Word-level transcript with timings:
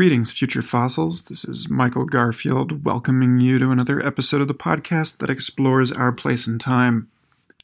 Greetings, 0.00 0.32
future 0.32 0.62
fossils. 0.62 1.24
This 1.24 1.44
is 1.44 1.68
Michael 1.68 2.06
Garfield 2.06 2.86
welcoming 2.86 3.38
you 3.38 3.58
to 3.58 3.70
another 3.70 4.00
episode 4.02 4.40
of 4.40 4.48
the 4.48 4.54
podcast 4.54 5.18
that 5.18 5.28
explores 5.28 5.92
our 5.92 6.10
place 6.10 6.46
in 6.46 6.58
time. 6.58 7.10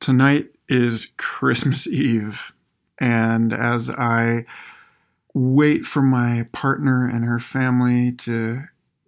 Tonight 0.01 0.51
is 0.69 1.15
Christmas 1.17 1.87
Eve, 1.87 2.53
and 2.99 3.55
as 3.55 3.89
I 3.89 4.45
wait 5.33 5.87
for 5.87 6.03
my 6.03 6.47
partner 6.53 7.09
and 7.09 7.25
her 7.25 7.39
family 7.39 8.13
to 8.13 8.65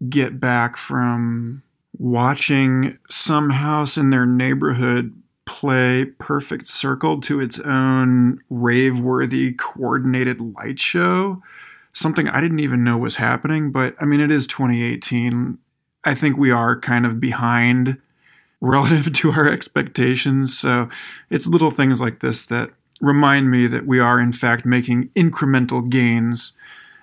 get 0.09 0.41
back 0.41 0.79
from 0.79 1.63
watching 1.99 2.97
some 3.11 3.51
house 3.51 3.99
in 3.99 4.09
their 4.09 4.25
neighborhood 4.25 5.15
play 5.45 6.07
Perfect 6.07 6.67
Circle 6.67 7.21
to 7.21 7.41
its 7.41 7.61
own 7.61 8.39
rave 8.49 8.99
worthy 8.99 9.53
coordinated 9.53 10.41
light 10.41 10.81
show 10.81 11.43
something 11.99 12.29
I 12.29 12.41
didn't 12.41 12.61
even 12.61 12.85
know 12.85 12.97
was 12.97 13.17
happening. 13.17 13.73
But 13.73 13.95
I 14.01 14.05
mean, 14.05 14.21
it 14.21 14.31
is 14.31 14.47
2018. 14.47 15.59
I 16.05 16.15
think 16.15 16.37
we 16.37 16.51
are 16.51 16.79
kind 16.79 17.05
of 17.05 17.21
behind 17.21 17.99
relative 18.61 19.13
to 19.13 19.31
our 19.33 19.49
expectations. 19.49 20.59
So 20.59 20.89
it's 21.31 21.47
little 21.47 21.71
things 21.71 22.01
like 22.01 22.21
this 22.21 22.45
that 22.47 22.71
remind 23.01 23.51
me 23.51 23.69
that 23.69 23.87
we 23.87 24.01
are, 24.01 24.21
in 24.21 24.33
fact, 24.33 24.67
making 24.67 25.11
incremental 25.11 25.89
gains 25.89 26.55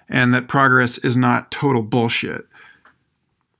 and 0.10 0.34
that 0.34 0.50
progress 0.50 0.98
is 0.98 1.16
not 1.16 1.52
total 1.52 1.82
bullshit. 1.82 2.46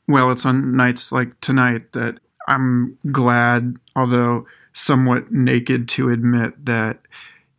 Well, 0.08 0.30
it's 0.32 0.46
on 0.46 0.76
nights 0.76 1.12
like 1.12 1.40
tonight 1.40 1.94
that 1.94 2.20
I'm 2.48 2.98
glad, 3.12 3.78
although 3.96 4.46
somewhat 4.74 5.32
naked, 5.32 5.88
to 5.90 6.10
admit 6.10 6.66
that 6.66 7.00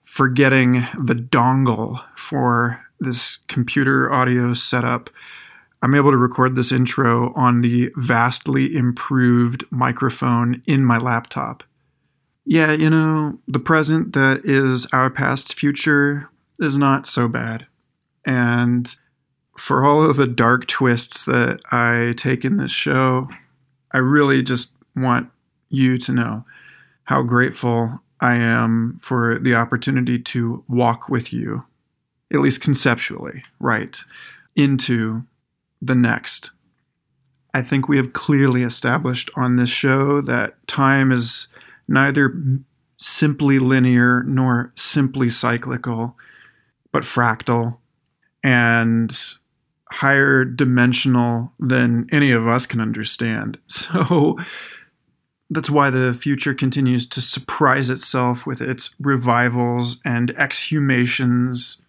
forgetting 0.05 0.87
the 1.03 1.15
dongle 1.15 2.05
for 2.17 2.86
this 3.01 3.39
computer 3.49 4.13
audio 4.13 4.55
setup, 4.55 5.11
I'm 5.83 5.95
able 5.95 6.11
to 6.11 6.17
record 6.17 6.57
this 6.57 6.73
intro 6.73 7.33
on 7.35 7.61
the 7.61 7.93
vastly 7.97 8.75
improved 8.75 9.65
microphone 9.71 10.63
in 10.67 10.85
my 10.85 10.99
laptop. 10.99 11.63
Yeah, 12.45 12.73
you 12.73 12.89
know, 12.89 13.39
the 13.47 13.59
present 13.59 14.13
that 14.13 14.43
is 14.45 14.87
our 14.93 15.11
past 15.11 15.55
future 15.55 16.31
is 16.59 16.77
not 16.77 17.07
so 17.07 17.29
bad. 17.29 17.67
And 18.25 18.95
for 19.59 19.85
all 19.85 20.09
of 20.09 20.17
the 20.17 20.27
dark 20.27 20.67
twists 20.67 21.25
that 21.25 21.61
I 21.71 22.15
take 22.17 22.45
in 22.45 22.57
this 22.57 22.71
show, 22.71 23.29
I 23.93 23.99
really 23.99 24.43
just 24.43 24.73
want 24.95 25.31
you 25.69 25.99
to 25.99 26.13
know 26.13 26.45
how 27.05 27.23
grateful 27.23 28.01
I 28.21 28.37
am 28.37 28.99
for 29.03 29.39
the 29.39 29.55
opportunity 29.55 30.19
to 30.19 30.65
walk 30.69 31.09
with 31.09 31.33
you 31.33 31.65
at 32.33 32.41
least 32.41 32.61
conceptually, 32.61 33.43
right, 33.61 33.99
into 34.55 35.23
the 35.81 35.95
next. 35.95 36.51
I 37.55 37.63
think 37.63 37.89
we 37.89 37.97
have 37.97 38.13
clearly 38.13 38.63
established 38.63 39.31
on 39.37 39.57
this 39.57 39.71
show 39.71 40.21
that 40.23 40.67
time 40.67 41.13
is 41.13 41.49
neither 41.89 42.35
simply 42.99 43.59
linear 43.59 44.23
nor 44.25 44.73
simply 44.75 45.31
cyclical, 45.31 46.17
but 46.93 47.05
fractal 47.05 47.79
and 48.43 49.17
higher 49.91 50.45
dimensional 50.45 51.53
than 51.59 52.07
any 52.13 52.33
of 52.33 52.47
us 52.47 52.67
can 52.67 52.81
understand. 52.81 53.59
So 53.69 54.37
that's 55.49 55.71
why 55.71 55.91
the 55.91 56.13
future 56.13 56.55
continues 56.55 57.07
to 57.07 57.21
surprise 57.21 57.89
itself 57.89 58.47
with 58.47 58.61
its 58.61 58.95
revivals 58.99 60.01
and 60.05 60.35
exhumations 60.35 61.81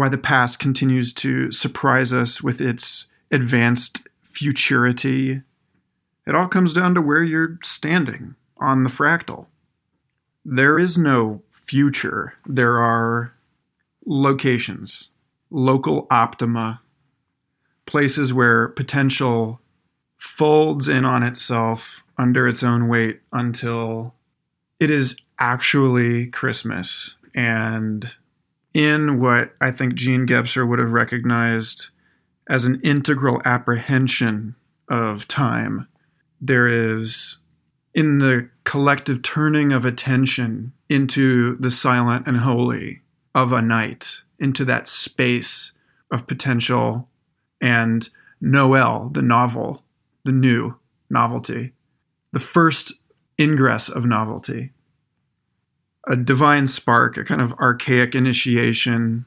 why 0.00 0.08
the 0.08 0.16
past 0.16 0.58
continues 0.58 1.12
to 1.12 1.52
surprise 1.52 2.10
us 2.10 2.42
with 2.42 2.58
its 2.58 3.08
advanced 3.30 4.08
futurity. 4.22 5.42
It 6.26 6.34
all 6.34 6.48
comes 6.48 6.72
down 6.72 6.94
to 6.94 7.02
where 7.02 7.22
you're 7.22 7.58
standing 7.62 8.34
on 8.56 8.82
the 8.82 8.88
fractal. 8.88 9.48
There 10.42 10.78
is 10.78 10.96
no 10.96 11.42
future, 11.50 12.32
there 12.46 12.78
are 12.78 13.34
locations, 14.06 15.10
local 15.50 16.06
optima, 16.10 16.80
places 17.84 18.32
where 18.32 18.68
potential 18.68 19.60
folds 20.16 20.88
in 20.88 21.04
on 21.04 21.22
itself 21.22 22.02
under 22.16 22.48
its 22.48 22.62
own 22.62 22.88
weight 22.88 23.20
until 23.34 24.14
it 24.78 24.90
is 24.90 25.20
actually 25.38 26.28
Christmas 26.28 27.16
and 27.34 28.10
in 28.72 29.20
what 29.20 29.54
I 29.60 29.70
think 29.70 29.94
Jean 29.94 30.26
Gebser 30.26 30.68
would 30.68 30.78
have 30.78 30.92
recognized 30.92 31.88
as 32.48 32.64
an 32.64 32.80
integral 32.82 33.40
apprehension 33.44 34.54
of 34.88 35.28
time. 35.28 35.88
There 36.40 36.66
is, 36.66 37.38
in 37.94 38.18
the 38.18 38.50
collective 38.64 39.22
turning 39.22 39.72
of 39.72 39.84
attention 39.84 40.72
into 40.88 41.56
the 41.58 41.70
silent 41.70 42.26
and 42.26 42.38
holy 42.38 43.02
of 43.34 43.52
a 43.52 43.62
night, 43.62 44.22
into 44.38 44.64
that 44.64 44.88
space 44.88 45.72
of 46.10 46.26
potential 46.26 47.08
and 47.60 48.08
Noel, 48.40 49.10
the 49.12 49.22
novel, 49.22 49.84
the 50.24 50.32
new 50.32 50.76
novelty, 51.10 51.72
the 52.32 52.40
first 52.40 52.94
ingress 53.38 53.88
of 53.88 54.04
novelty 54.06 54.72
a 56.06 56.16
divine 56.16 56.66
spark, 56.66 57.16
a 57.16 57.24
kind 57.24 57.40
of 57.40 57.52
archaic 57.54 58.14
initiation 58.14 59.26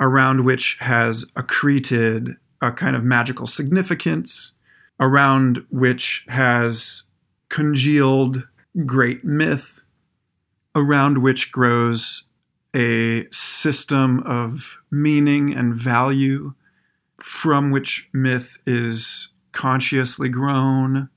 around 0.00 0.44
which 0.44 0.76
has 0.80 1.24
accreted 1.36 2.36
a 2.62 2.72
kind 2.72 2.96
of 2.96 3.04
magical 3.04 3.46
significance, 3.46 4.54
around 5.00 5.64
which 5.70 6.24
has 6.28 7.04
congealed 7.48 8.46
great 8.84 9.24
myth, 9.24 9.80
around 10.74 11.18
which 11.18 11.50
grows 11.52 12.26
a 12.74 13.26
system 13.30 14.20
of 14.20 14.76
meaning 14.90 15.54
and 15.54 15.74
value, 15.74 16.54
from 17.20 17.70
which 17.70 18.08
myth 18.12 18.58
is 18.66 19.28
consciously 19.52 20.28
grown, 20.28 21.08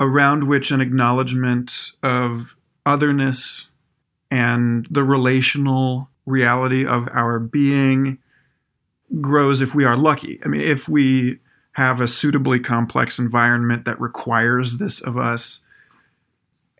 around 0.00 0.48
which 0.48 0.70
an 0.70 0.80
acknowledgement 0.80 1.92
of 2.02 2.56
otherness 2.84 3.68
and 4.30 4.86
the 4.90 5.04
relational 5.04 6.08
reality 6.24 6.84
of 6.84 7.08
our 7.12 7.38
being 7.38 8.18
grows 9.20 9.60
if 9.60 9.74
we 9.74 9.84
are 9.84 9.96
lucky. 9.96 10.40
I 10.44 10.48
mean, 10.48 10.60
if 10.60 10.88
we 10.88 11.38
have 11.72 12.00
a 12.00 12.08
suitably 12.08 12.58
complex 12.58 13.18
environment 13.18 13.84
that 13.84 14.00
requires 14.00 14.78
this 14.78 15.00
of 15.00 15.16
us, 15.16 15.60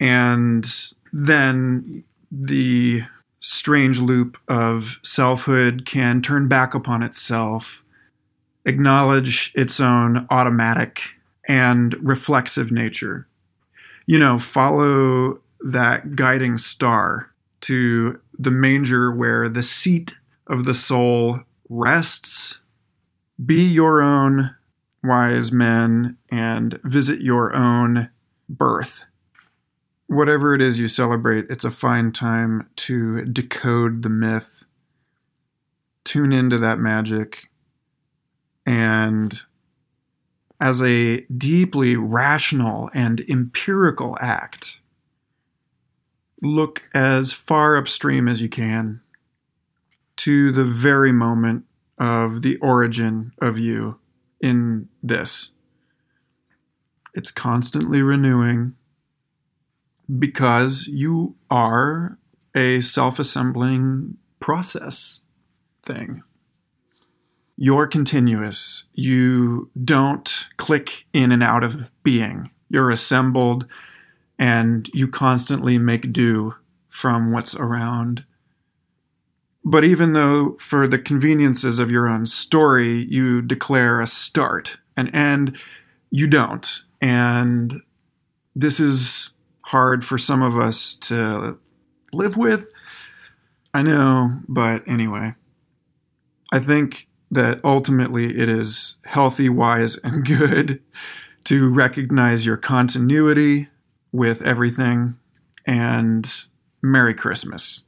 and 0.00 0.66
then 1.12 2.04
the 2.30 3.02
strange 3.40 4.00
loop 4.00 4.38
of 4.48 4.98
selfhood 5.02 5.84
can 5.86 6.20
turn 6.22 6.48
back 6.48 6.74
upon 6.74 7.02
itself, 7.02 7.82
acknowledge 8.64 9.52
its 9.54 9.78
own 9.78 10.26
automatic 10.30 11.00
and 11.46 11.94
reflexive 12.00 12.72
nature. 12.72 13.28
You 14.06 14.18
know, 14.18 14.38
follow 14.38 15.40
that 15.60 16.16
guiding 16.16 16.58
star 16.58 17.30
to 17.62 18.20
the 18.38 18.50
manger 18.50 19.10
where 19.10 19.48
the 19.48 19.62
seat 19.62 20.14
of 20.46 20.64
the 20.64 20.74
soul 20.74 21.40
rests. 21.68 22.58
Be 23.44 23.62
your 23.64 24.00
own 24.00 24.54
wise 25.02 25.52
men 25.52 26.16
and 26.30 26.78
visit 26.84 27.20
your 27.20 27.54
own 27.54 28.10
birth. 28.48 29.04
Whatever 30.06 30.54
it 30.54 30.62
is 30.62 30.78
you 30.78 30.88
celebrate, 30.88 31.46
it's 31.50 31.64
a 31.64 31.70
fine 31.70 32.12
time 32.12 32.68
to 32.76 33.24
decode 33.24 34.02
the 34.02 34.08
myth, 34.08 34.64
tune 36.04 36.32
into 36.32 36.58
that 36.58 36.78
magic, 36.78 37.50
and 38.64 39.42
as 40.60 40.80
a 40.80 41.20
deeply 41.22 41.96
rational 41.96 42.88
and 42.94 43.20
empirical 43.28 44.16
act, 44.20 44.78
look 46.42 46.88
as 46.94 47.32
far 47.32 47.76
upstream 47.76 48.28
as 48.28 48.42
you 48.42 48.48
can 48.48 49.00
to 50.16 50.52
the 50.52 50.64
very 50.64 51.12
moment 51.12 51.64
of 51.98 52.42
the 52.42 52.56
origin 52.56 53.32
of 53.40 53.58
you 53.58 53.98
in 54.40 54.88
this. 55.02 55.50
It's 57.14 57.30
constantly 57.30 58.02
renewing 58.02 58.74
because 60.18 60.86
you 60.86 61.36
are 61.50 62.18
a 62.54 62.80
self 62.80 63.18
assembling 63.18 64.16
process 64.40 65.22
thing. 65.82 66.22
You're 67.56 67.86
continuous. 67.86 68.84
You 68.92 69.70
don't 69.82 70.48
click 70.58 71.06
in 71.14 71.32
and 71.32 71.42
out 71.42 71.64
of 71.64 71.90
being. 72.02 72.50
You're 72.68 72.90
assembled 72.90 73.66
and 74.38 74.88
you 74.92 75.08
constantly 75.08 75.78
make 75.78 76.12
do 76.12 76.54
from 76.88 77.32
what's 77.32 77.54
around. 77.54 78.24
But 79.64 79.84
even 79.84 80.12
though, 80.12 80.56
for 80.58 80.86
the 80.86 80.98
conveniences 80.98 81.78
of 81.78 81.90
your 81.90 82.08
own 82.08 82.26
story, 82.26 83.06
you 83.08 83.42
declare 83.42 84.00
a 84.00 84.06
start, 84.06 84.78
an 84.96 85.08
end, 85.14 85.56
you 86.10 86.26
don't. 86.26 86.82
And 87.00 87.82
this 88.54 88.78
is 88.78 89.30
hard 89.62 90.04
for 90.04 90.18
some 90.18 90.42
of 90.42 90.58
us 90.58 90.94
to 90.96 91.58
live 92.12 92.36
with. 92.36 92.68
I 93.74 93.82
know, 93.82 94.40
but 94.48 94.82
anyway. 94.86 95.34
I 96.52 96.60
think 96.60 97.08
that 97.30 97.60
ultimately 97.64 98.38
it 98.38 98.48
is 98.48 98.98
healthy, 99.04 99.48
wise, 99.48 99.96
and 99.96 100.24
good 100.26 100.80
to 101.44 101.68
recognize 101.68 102.46
your 102.46 102.56
continuity 102.56 103.68
with 104.16 104.40
everything 104.42 105.14
and 105.66 106.44
Merry 106.80 107.12
Christmas. 107.12 107.84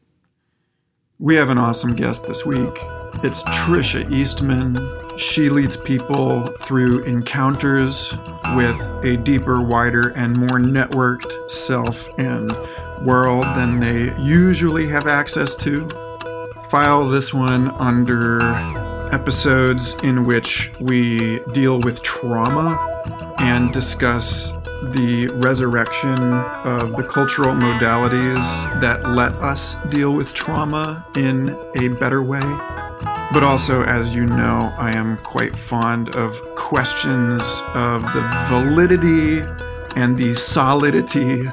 We 1.19 1.37
have 1.37 1.49
an 1.49 1.59
awesome 1.59 1.97
guest 1.97 2.27
this 2.27 2.45
week. 2.45 2.75
It's 3.25 3.43
Tricia 3.45 4.11
Eastman. 4.13 4.77
She 5.19 5.49
leads 5.49 5.77
people 5.79 6.47
through 6.61 7.05
encounters 7.05 8.13
with 8.55 8.79
a 9.03 9.17
deeper, 9.25 9.63
wider, 9.63 10.11
and 10.11 10.37
more 10.37 10.61
networked 10.61 11.51
self 11.51 12.07
and 12.19 12.53
world 13.05 13.45
than 13.57 13.81
they 13.81 14.15
usually 14.21 14.87
have 14.89 15.07
access 15.07 15.57
to. 15.57 15.89
File 16.71 17.09
this 17.09 17.33
one 17.33 17.71
under 17.73 18.43
episodes 19.13 19.95
in 20.03 20.25
which 20.27 20.71
we 20.79 21.41
deal 21.53 21.81
with 21.81 22.03
trauma 22.03 22.77
and 23.39 23.73
discuss 23.73 24.53
the 24.83 25.29
resurrection 25.35 26.19
of 26.65 26.97
the 26.97 27.03
cultural 27.03 27.55
modalities 27.55 28.81
that 28.81 29.09
let 29.11 29.33
us 29.35 29.77
deal 29.91 30.13
with 30.13 30.33
trauma 30.35 31.05
in 31.17 31.57
a 31.77 31.89
better 31.89 32.23
way. 32.23 32.41
But 33.33 33.43
also, 33.43 33.83
as 33.83 34.15
you 34.15 34.25
know, 34.27 34.73
I 34.79 34.93
am 34.93 35.19
quite 35.19 35.55
fond 35.55 36.15
of 36.15 36.41
questions 36.55 37.43
of 37.75 38.03
the 38.15 38.47
validity 38.49 39.41
and 39.97 40.17
the 40.17 40.35
solidity 40.35 41.47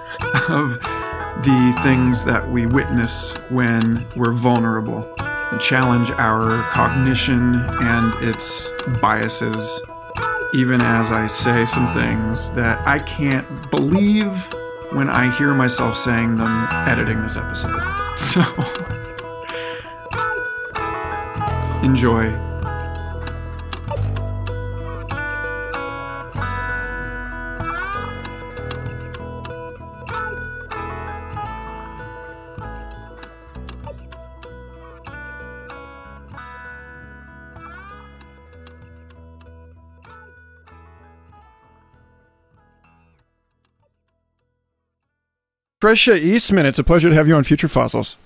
of 0.48 0.80
the 1.44 1.80
things 1.83 2.24
that 2.25 2.48
we 2.50 2.66
witness 2.66 3.33
when 3.50 4.06
we're 4.16 4.31
vulnerable, 4.31 5.13
and 5.19 5.60
challenge 5.60 6.12
our 6.12 6.62
cognition 6.71 7.56
and 7.81 8.13
its 8.24 8.71
biases 9.01 9.81
even 10.54 10.82
as 10.82 11.12
I 11.12 11.28
say 11.28 11.66
some 11.66 11.94
things 11.94 12.52
that 12.52 12.86
I 12.88 13.00
can't 13.00 13.46
believe 13.72 14.48
when 14.92 15.10
I 15.10 15.36
hear 15.38 15.54
myself 15.54 15.98
saying 15.98 16.38
them 16.38 16.68
editing 16.72 17.22
this 17.22 17.36
episode. 17.36 17.82
So, 18.16 18.42
enjoy. 21.84 22.44
Tricia 45.86 46.20
Eastman, 46.20 46.66
it's 46.66 46.80
a 46.80 46.84
pleasure 46.84 47.10
to 47.10 47.16
have 47.16 47.28
you 47.28 47.36
on 47.36 47.44
Future 47.44 47.68
Fossils. 47.68 48.18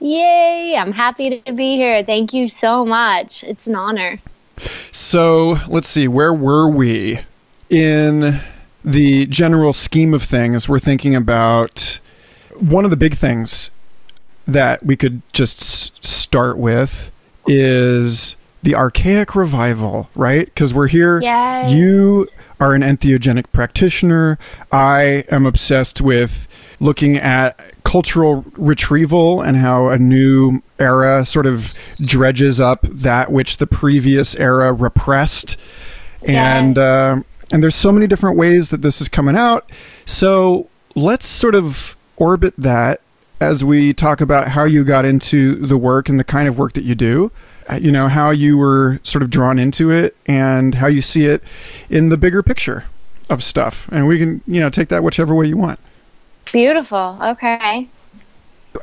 Yay! 0.00 0.74
I'm 0.74 0.90
happy 0.90 1.42
to 1.42 1.52
be 1.52 1.76
here. 1.76 2.02
Thank 2.02 2.32
you 2.32 2.48
so 2.48 2.82
much. 2.82 3.44
It's 3.44 3.66
an 3.66 3.74
honor. 3.74 4.18
So 4.90 5.58
let's 5.68 5.86
see, 5.86 6.08
where 6.08 6.32
were 6.32 6.66
we 6.66 7.20
in 7.68 8.40
the 8.82 9.26
general 9.26 9.74
scheme 9.74 10.14
of 10.14 10.22
things? 10.22 10.66
We're 10.66 10.78
thinking 10.78 11.14
about 11.14 12.00
one 12.58 12.86
of 12.86 12.90
the 12.90 12.96
big 12.96 13.16
things 13.16 13.70
that 14.46 14.82
we 14.82 14.96
could 14.96 15.20
just 15.34 16.02
start 16.06 16.56
with 16.56 17.12
is 17.46 18.38
the 18.62 18.74
archaic 18.74 19.34
revival, 19.34 20.08
right? 20.14 20.46
Because 20.46 20.72
we're 20.72 20.88
here. 20.88 21.20
Yes. 21.20 21.70
You 21.70 22.28
are 22.60 22.74
an 22.74 22.82
entheogenic 22.82 23.46
practitioner. 23.52 24.38
I 24.72 25.24
am 25.30 25.46
obsessed 25.46 26.00
with 26.00 26.46
looking 26.80 27.16
at 27.16 27.60
cultural 27.84 28.44
retrieval 28.56 29.40
and 29.42 29.56
how 29.56 29.88
a 29.88 29.98
new 29.98 30.60
era 30.78 31.24
sort 31.24 31.46
of 31.46 31.74
dredges 32.04 32.60
up 32.60 32.86
that 32.90 33.30
which 33.32 33.58
the 33.58 33.66
previous 33.66 34.34
era 34.36 34.72
repressed. 34.72 35.56
And 36.26 36.76
Yes. 36.76 36.84
uh, 36.84 37.20
and 37.52 37.62
there's 37.62 37.74
so 37.74 37.92
many 37.92 38.06
different 38.06 38.36
ways 38.38 38.70
that 38.70 38.82
this 38.82 39.00
is 39.00 39.08
coming 39.08 39.36
out. 39.36 39.70
So 40.06 40.68
let's 40.94 41.26
sort 41.26 41.54
of 41.54 41.96
orbit 42.16 42.54
that 42.58 43.00
as 43.40 43.64
we 43.64 43.92
talk 43.92 44.20
about 44.20 44.48
how 44.48 44.64
you 44.64 44.84
got 44.84 45.04
into 45.04 45.54
the 45.56 45.76
work 45.76 46.08
and 46.08 46.18
the 46.18 46.24
kind 46.24 46.48
of 46.48 46.58
work 46.58 46.72
that 46.74 46.84
you 46.84 46.94
do. 46.94 47.30
Uh, 47.68 47.76
You 47.76 47.90
know 47.90 48.08
how 48.08 48.30
you 48.30 48.58
were 48.58 49.00
sort 49.02 49.22
of 49.22 49.30
drawn 49.30 49.58
into 49.58 49.90
it 49.90 50.16
and 50.26 50.74
how 50.74 50.86
you 50.86 51.00
see 51.00 51.26
it 51.26 51.42
in 51.88 52.10
the 52.10 52.16
bigger 52.16 52.42
picture 52.42 52.84
of 53.30 53.42
stuff. 53.42 53.88
And 53.90 54.06
we 54.06 54.18
can 54.18 54.42
you 54.46 54.60
know 54.60 54.70
take 54.70 54.88
that 54.88 55.02
whichever 55.02 55.34
way 55.34 55.46
you 55.46 55.56
want. 55.56 55.78
Beautiful. 56.52 57.18
Okay. 57.22 57.88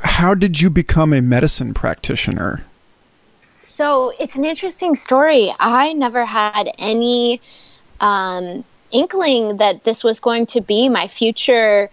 How 0.04 0.34
did 0.34 0.62
you 0.62 0.70
become 0.70 1.14
a 1.14 1.22
medicine 1.22 1.74
practitioner? 1.74 2.64
So 3.64 4.14
it's 4.20 4.36
an 4.36 4.46
interesting 4.46 4.96
story. 4.96 5.54
I 5.60 5.94
never 5.94 6.26
had 6.26 6.72
any 6.78 7.40
um, 8.00 8.64
inkling 8.92 9.58
that 9.58 9.84
this 9.84 10.04
was 10.04 10.20
going 10.20 10.46
to 10.48 10.62
be 10.62 10.90
my 10.90 11.08
future. 11.08 11.90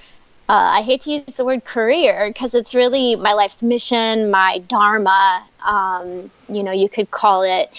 Uh, 0.49 0.79
I 0.79 0.83
hate 0.83 1.03
to 1.03 1.11
use 1.13 1.37
the 1.37 1.45
word 1.45 1.65
career 1.65 2.31
because 2.33 2.55
it's 2.55 2.75
really 2.75 3.17
my 3.17 3.35
life's 3.35 3.63
mission, 3.63 4.31
my 4.31 4.59
dharma, 4.67 5.47
um, 5.63 6.31
you 6.49 6.63
know, 6.63 6.73
you 6.73 6.89
could 6.89 7.11
call 7.11 7.43
it. 7.43 7.71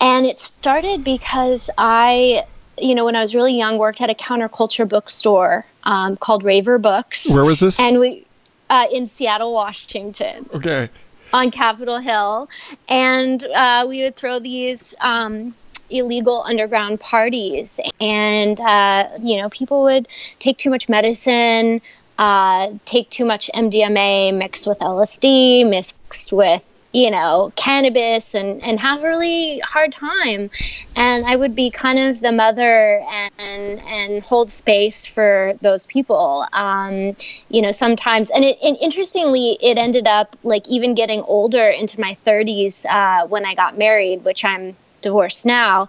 And 0.00 0.26
it 0.26 0.40
started 0.40 1.04
because 1.04 1.70
I, 1.78 2.44
you 2.76 2.96
know, 2.96 3.04
when 3.04 3.14
I 3.14 3.20
was 3.20 3.36
really 3.36 3.56
young, 3.56 3.78
worked 3.78 4.00
at 4.00 4.10
a 4.10 4.14
counterculture 4.14 4.88
bookstore 4.88 5.64
um, 5.84 6.16
called 6.16 6.42
Raver 6.42 6.78
Books. 6.78 7.30
Where 7.30 7.44
was 7.44 7.60
this? 7.60 7.78
And 7.78 8.00
we, 8.00 8.26
uh, 8.68 8.86
in 8.92 9.06
Seattle, 9.06 9.52
Washington 9.52 10.48
okay. 10.54 10.88
on 11.32 11.52
Capitol 11.52 11.98
Hill, 11.98 12.48
and 12.88 13.44
uh, 13.46 13.86
we 13.88 14.02
would 14.02 14.16
throw 14.16 14.40
these 14.40 14.94
um, 15.00 15.54
illegal 15.90 16.42
underground 16.42 17.00
parties, 17.00 17.80
and 18.00 18.60
uh, 18.60 19.08
you 19.22 19.36
know, 19.38 19.48
people 19.48 19.82
would 19.84 20.08
take 20.38 20.58
too 20.58 20.70
much 20.70 20.88
medicine, 20.88 21.80
uh, 22.18 22.70
take 22.84 23.10
too 23.10 23.24
much 23.24 23.50
MDMA 23.54 24.36
mixed 24.36 24.66
with 24.66 24.78
LSD, 24.80 25.68
mixed 25.68 26.32
with 26.32 26.62
you 26.92 27.10
know 27.10 27.52
cannabis 27.54 28.34
and 28.34 28.62
and 28.62 28.80
have 28.80 29.02
a 29.02 29.06
really 29.06 29.60
hard 29.60 29.92
time. 29.92 30.50
And 30.96 31.24
i 31.26 31.36
would 31.36 31.54
be 31.54 31.70
kind 31.70 31.98
of 31.98 32.20
the 32.20 32.32
mother 32.32 33.04
and 33.38 33.80
and 33.80 34.22
hold 34.22 34.50
space 34.50 35.04
for 35.06 35.54
those 35.60 35.86
people. 35.86 36.46
Um 36.52 37.14
you 37.48 37.62
know 37.62 37.72
sometimes 37.72 38.30
and 38.30 38.44
it 38.44 38.58
and 38.62 38.76
interestingly 38.80 39.58
it 39.60 39.78
ended 39.78 40.06
up 40.06 40.36
like 40.42 40.66
even 40.68 40.94
getting 40.94 41.20
older 41.22 41.68
into 41.68 42.00
my 42.00 42.16
30s 42.26 42.84
uh 42.86 43.26
when 43.26 43.44
i 43.44 43.54
got 43.54 43.76
married 43.78 44.24
which 44.24 44.44
i'm 44.44 44.76
divorced 45.08 45.44
now 45.46 45.88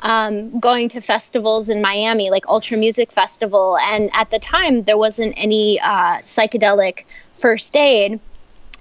um, 0.00 0.34
going 0.68 0.88
to 0.94 1.00
festivals 1.00 1.68
in 1.68 1.80
miami 1.90 2.26
like 2.30 2.46
ultra 2.56 2.76
music 2.76 3.08
festival 3.20 3.66
and 3.92 4.10
at 4.22 4.28
the 4.30 4.38
time 4.38 4.74
there 4.84 4.98
wasn't 5.06 5.32
any 5.36 5.80
uh, 5.80 6.14
psychedelic 6.32 7.04
first 7.34 7.76
aid 7.76 8.20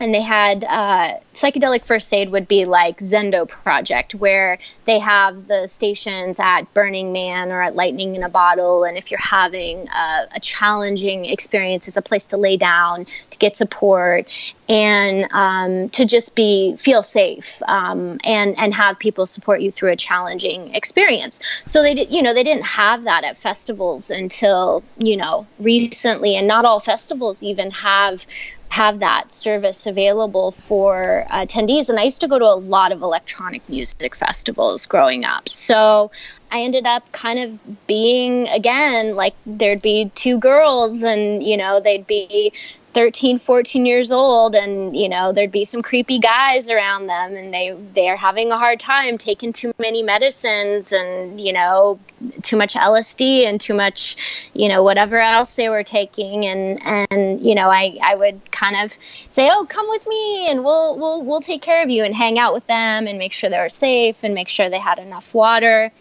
and 0.01 0.15
they 0.15 0.22
had 0.22 0.63
uh, 0.63 1.20
psychedelic 1.36 1.86
first 1.86 2.12
aid 2.12 2.31
would 2.31 2.48
be 2.48 2.65
like 2.65 2.98
Zendo 2.98 3.48
Project, 3.48 4.15
where 4.15 4.58
they 4.86 4.98
have 4.98 5.48
the 5.48 5.67
stations 5.67 6.39
at 6.39 6.63
Burning 6.74 7.13
Man 7.13 7.51
or 7.51 7.62
at 7.62 7.75
Lightning 7.75 8.15
in 8.15 8.24
a 8.24 8.29
Bottle, 8.29 8.84
and 8.84 8.98
if 8.98 9.12
you're 9.12 9.20
having 9.20 9.88
a, 9.89 10.27
a 10.36 10.39
challenging 10.39 11.25
experience, 11.25 11.88
it's 11.88 11.98
a 11.98 12.01
place 12.01 12.25
to 12.27 12.38
lay 12.38 12.58
down, 12.58 13.05
to 13.29 13.38
get 13.38 13.55
support, 13.55 14.27
and 14.67 15.31
um, 15.31 15.89
to 15.89 16.03
just 16.03 16.34
be 16.34 16.75
feel 16.77 17.03
safe 17.03 17.62
um, 17.67 18.20
and 18.24 18.58
and 18.58 18.74
have 18.74 18.98
people 18.98 19.27
support 19.27 19.62
you 19.62 19.70
through 19.70 19.91
a 19.91 19.96
challenging 19.96 20.74
experience. 20.74 21.39
So 21.67 21.84
they 21.84 21.93
did, 21.93 22.12
you 22.12 22.24
know, 22.24 22.34
they 22.34 22.43
didn't 22.43 22.63
have 22.63 23.03
that 23.03 23.24
at 23.24 23.38
festivals 23.38 24.10
until 24.10 24.84
you 24.98 25.15
know 25.15 25.46
recently, 25.60 26.36
and 26.36 26.48
not 26.48 26.65
all 26.65 26.79
festivals 26.79 27.43
even 27.43 27.70
have 27.70 28.25
have 28.71 28.99
that 28.99 29.33
service 29.33 29.85
available 29.85 30.53
for 30.53 31.25
uh, 31.29 31.45
attendees. 31.45 31.89
And 31.89 31.99
I 31.99 32.03
used 32.03 32.21
to 32.21 32.27
go 32.27 32.39
to 32.39 32.45
a 32.45 32.55
lot 32.55 32.93
of 32.93 33.01
electronic 33.01 33.67
music 33.67 34.15
festivals 34.15 34.85
growing 34.85 35.25
up. 35.25 35.49
So 35.49 36.09
I 36.51 36.61
ended 36.61 36.85
up 36.85 37.11
kind 37.11 37.37
of 37.39 37.87
being, 37.87 38.47
again, 38.47 39.15
like 39.15 39.35
there'd 39.45 39.81
be 39.81 40.09
two 40.15 40.39
girls 40.39 41.03
and, 41.03 41.43
you 41.43 41.57
know, 41.57 41.81
they'd 41.81 42.07
be 42.07 42.53
13 42.93 43.38
14 43.38 43.86
years 43.86 44.12
old 44.12 44.53
and 44.53 44.98
you 44.98 45.07
know 45.07 45.31
there'd 45.31 45.51
be 45.51 45.63
some 45.63 45.81
creepy 45.81 46.19
guys 46.19 46.69
around 46.69 47.07
them 47.07 47.36
and 47.36 47.53
they 47.53 47.75
they're 47.93 48.17
having 48.17 48.51
a 48.51 48.57
hard 48.57 48.79
time 48.79 49.17
taking 49.17 49.53
too 49.53 49.74
many 49.79 50.03
medicines 50.03 50.91
and 50.91 51.39
you 51.39 51.53
know 51.53 52.00
too 52.41 52.57
much 52.57 52.74
LSD 52.74 53.45
and 53.45 53.60
too 53.62 53.74
much 53.74 54.50
you 54.53 54.67
know 54.67 54.83
whatever 54.83 55.19
else 55.19 55.55
they 55.55 55.69
were 55.69 55.83
taking. 55.83 56.45
And 56.45 57.12
and 57.12 57.41
you 57.41 57.55
know 57.55 57.69
I 57.69 57.98
I 58.03 58.15
would 58.15 58.51
kind 58.51 58.75
of 58.83 58.98
say 59.29 59.50
oh 59.51 59.65
come 59.67 59.89
with 59.89 60.05
me 60.07 60.50
and 60.50 60.63
we'll 60.63 60.98
we'll 60.98 61.21
we'll 61.21 61.41
take 61.41 61.62
care 61.62 61.83
of 61.83 61.89
you 61.89 62.03
and 62.03 62.13
hang 62.13 62.38
out 62.38 62.53
with 62.53 62.67
them 62.67 63.07
and 63.07 63.17
make 63.17 63.33
sure 63.33 63.50
they 63.50 63.60
were 63.60 63.69
safe 63.69 64.24
and 64.24 64.33
make 64.33 64.50
sure 64.50 64.69
they 64.69 64.79
had 64.79 65.00
enough 65.00 65.33
water. 65.33 65.91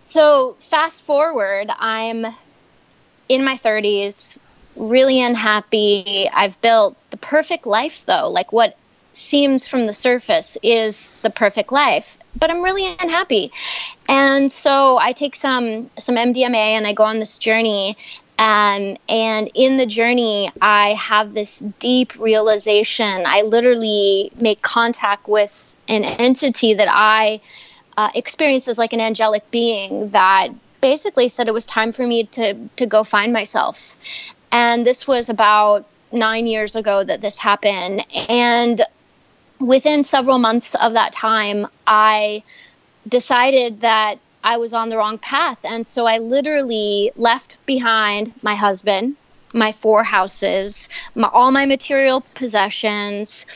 So 0.00 0.56
fast 0.60 1.02
forward 1.02 1.70
I'm 1.78 2.26
in 3.28 3.44
my 3.44 3.54
30s 3.54 4.38
really 4.76 5.20
unhappy. 5.20 6.28
I've 6.32 6.60
built 6.60 6.96
the 7.10 7.16
perfect 7.16 7.66
life, 7.66 8.04
though. 8.06 8.28
Like 8.28 8.52
what 8.52 8.76
seems 9.12 9.66
from 9.66 9.86
the 9.86 9.92
surface 9.92 10.56
is 10.62 11.12
the 11.22 11.30
perfect 11.30 11.70
life, 11.72 12.18
but 12.38 12.50
I'm 12.50 12.62
really 12.62 12.96
unhappy. 12.98 13.52
And 14.08 14.50
so 14.50 14.98
I 14.98 15.12
take 15.12 15.36
some 15.36 15.86
some 15.98 16.16
MDMA 16.16 16.54
and 16.54 16.86
I 16.86 16.92
go 16.92 17.04
on 17.04 17.18
this 17.18 17.38
journey. 17.38 17.96
Um, 18.38 18.96
and 19.08 19.50
in 19.54 19.76
the 19.76 19.86
journey, 19.86 20.50
I 20.60 20.94
have 20.94 21.34
this 21.34 21.60
deep 21.78 22.18
realization. 22.18 23.24
I 23.26 23.42
literally 23.42 24.32
make 24.40 24.62
contact 24.62 25.28
with 25.28 25.76
an 25.86 26.04
entity 26.04 26.74
that 26.74 26.88
I 26.90 27.40
uh, 27.96 28.08
experience 28.14 28.66
as 28.68 28.78
like 28.78 28.92
an 28.92 29.00
angelic 29.00 29.48
being 29.50 30.10
that 30.10 30.48
basically 30.80 31.28
said 31.28 31.46
it 31.46 31.54
was 31.54 31.66
time 31.66 31.92
for 31.92 32.06
me 32.06 32.24
to 32.24 32.68
to 32.76 32.86
go 32.86 33.04
find 33.04 33.32
myself 33.32 33.96
and 34.52 34.86
this 34.86 35.08
was 35.08 35.30
about 35.30 35.86
nine 36.12 36.46
years 36.46 36.76
ago 36.76 37.02
that 37.02 37.22
this 37.22 37.38
happened. 37.38 38.06
And 38.28 38.82
within 39.58 40.04
several 40.04 40.38
months 40.38 40.74
of 40.74 40.92
that 40.92 41.12
time, 41.12 41.66
I 41.86 42.42
decided 43.08 43.80
that 43.80 44.18
I 44.44 44.58
was 44.58 44.74
on 44.74 44.90
the 44.90 44.98
wrong 44.98 45.18
path. 45.18 45.64
And 45.64 45.86
so 45.86 46.04
I 46.06 46.18
literally 46.18 47.12
left 47.16 47.64
behind 47.64 48.34
my 48.42 48.54
husband, 48.54 49.16
my 49.54 49.72
four 49.72 50.04
houses, 50.04 50.88
my, 51.14 51.28
all 51.28 51.50
my 51.50 51.64
material 51.64 52.22
possessions. 52.34 53.46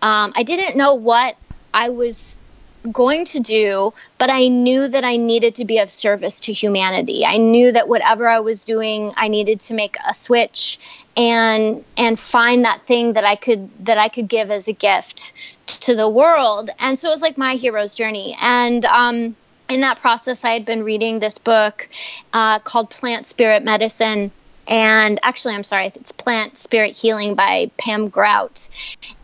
Um, 0.00 0.32
I 0.34 0.42
didn't 0.42 0.76
know 0.76 0.94
what 0.94 1.36
I 1.74 1.90
was 1.90 2.40
going 2.86 3.24
to 3.26 3.40
do, 3.40 3.92
but 4.18 4.30
I 4.30 4.48
knew 4.48 4.88
that 4.88 5.04
I 5.04 5.16
needed 5.16 5.54
to 5.56 5.64
be 5.64 5.78
of 5.78 5.90
service 5.90 6.40
to 6.42 6.52
humanity. 6.52 7.24
I 7.24 7.36
knew 7.36 7.72
that 7.72 7.88
whatever 7.88 8.28
I 8.28 8.40
was 8.40 8.64
doing, 8.64 9.12
I 9.16 9.28
needed 9.28 9.60
to 9.60 9.74
make 9.74 9.96
a 10.06 10.14
switch 10.14 10.78
and 11.16 11.84
and 11.96 12.18
find 12.18 12.64
that 12.64 12.82
thing 12.84 13.14
that 13.14 13.24
I 13.24 13.36
could 13.36 13.68
that 13.84 13.98
I 13.98 14.08
could 14.08 14.28
give 14.28 14.50
as 14.50 14.68
a 14.68 14.72
gift 14.72 15.32
to 15.66 15.94
the 15.94 16.08
world. 16.08 16.70
And 16.78 16.98
so 16.98 17.08
it 17.08 17.12
was 17.12 17.22
like 17.22 17.38
my 17.38 17.54
hero's 17.54 17.94
journey. 17.94 18.36
And 18.40 18.84
um, 18.84 19.36
in 19.68 19.80
that 19.80 20.00
process, 20.00 20.44
I 20.44 20.50
had 20.50 20.64
been 20.64 20.84
reading 20.84 21.18
this 21.18 21.38
book 21.38 21.88
uh, 22.32 22.58
called 22.60 22.90
Plant 22.90 23.26
Spirit 23.26 23.64
Medicine 23.64 24.30
and 24.68 25.20
actually 25.22 25.54
i'm 25.54 25.64
sorry 25.64 25.86
it's 25.86 26.12
plant 26.12 26.58
spirit 26.58 26.96
healing 26.96 27.34
by 27.34 27.70
pam 27.78 28.08
grout 28.08 28.68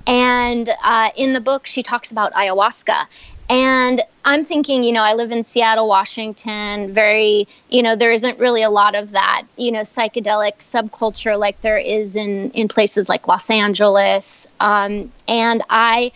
and 0.07 0.69
uh, 0.83 1.11
in 1.17 1.33
the 1.33 1.41
book 1.41 1.67
she 1.67 1.83
talks 1.83 2.13
about 2.13 2.33
ayahuasca 2.33 3.07
and 3.53 4.01
I'm 4.25 4.45
thinking, 4.45 4.83
you 4.83 4.93
know, 4.93 5.03
I 5.03 5.13
live 5.13 5.31
in 5.31 5.43
Seattle, 5.43 5.87
Washington, 5.87 6.91
very, 6.95 7.47
you 7.69 7.83
know, 7.83 7.95
there 7.95 8.11
isn't 8.11 8.39
really 8.39 8.63
a 8.63 8.71
lot 8.71 8.95
of 8.95 9.11
that, 9.11 9.43
you 9.59 9.71
know, 9.71 9.81
psychedelic 9.81 10.61
subculture 10.61 11.39
like 11.39 11.61
there 11.61 11.77
is 11.77 12.17
in, 12.17 12.51
in 12.53 12.67
places 12.67 13.11
like 13.11 13.29
Los 13.29 13.51
Angeles. 13.51 14.49
Um, 14.59 15.13
and 15.29 15.63
I 15.69 16.13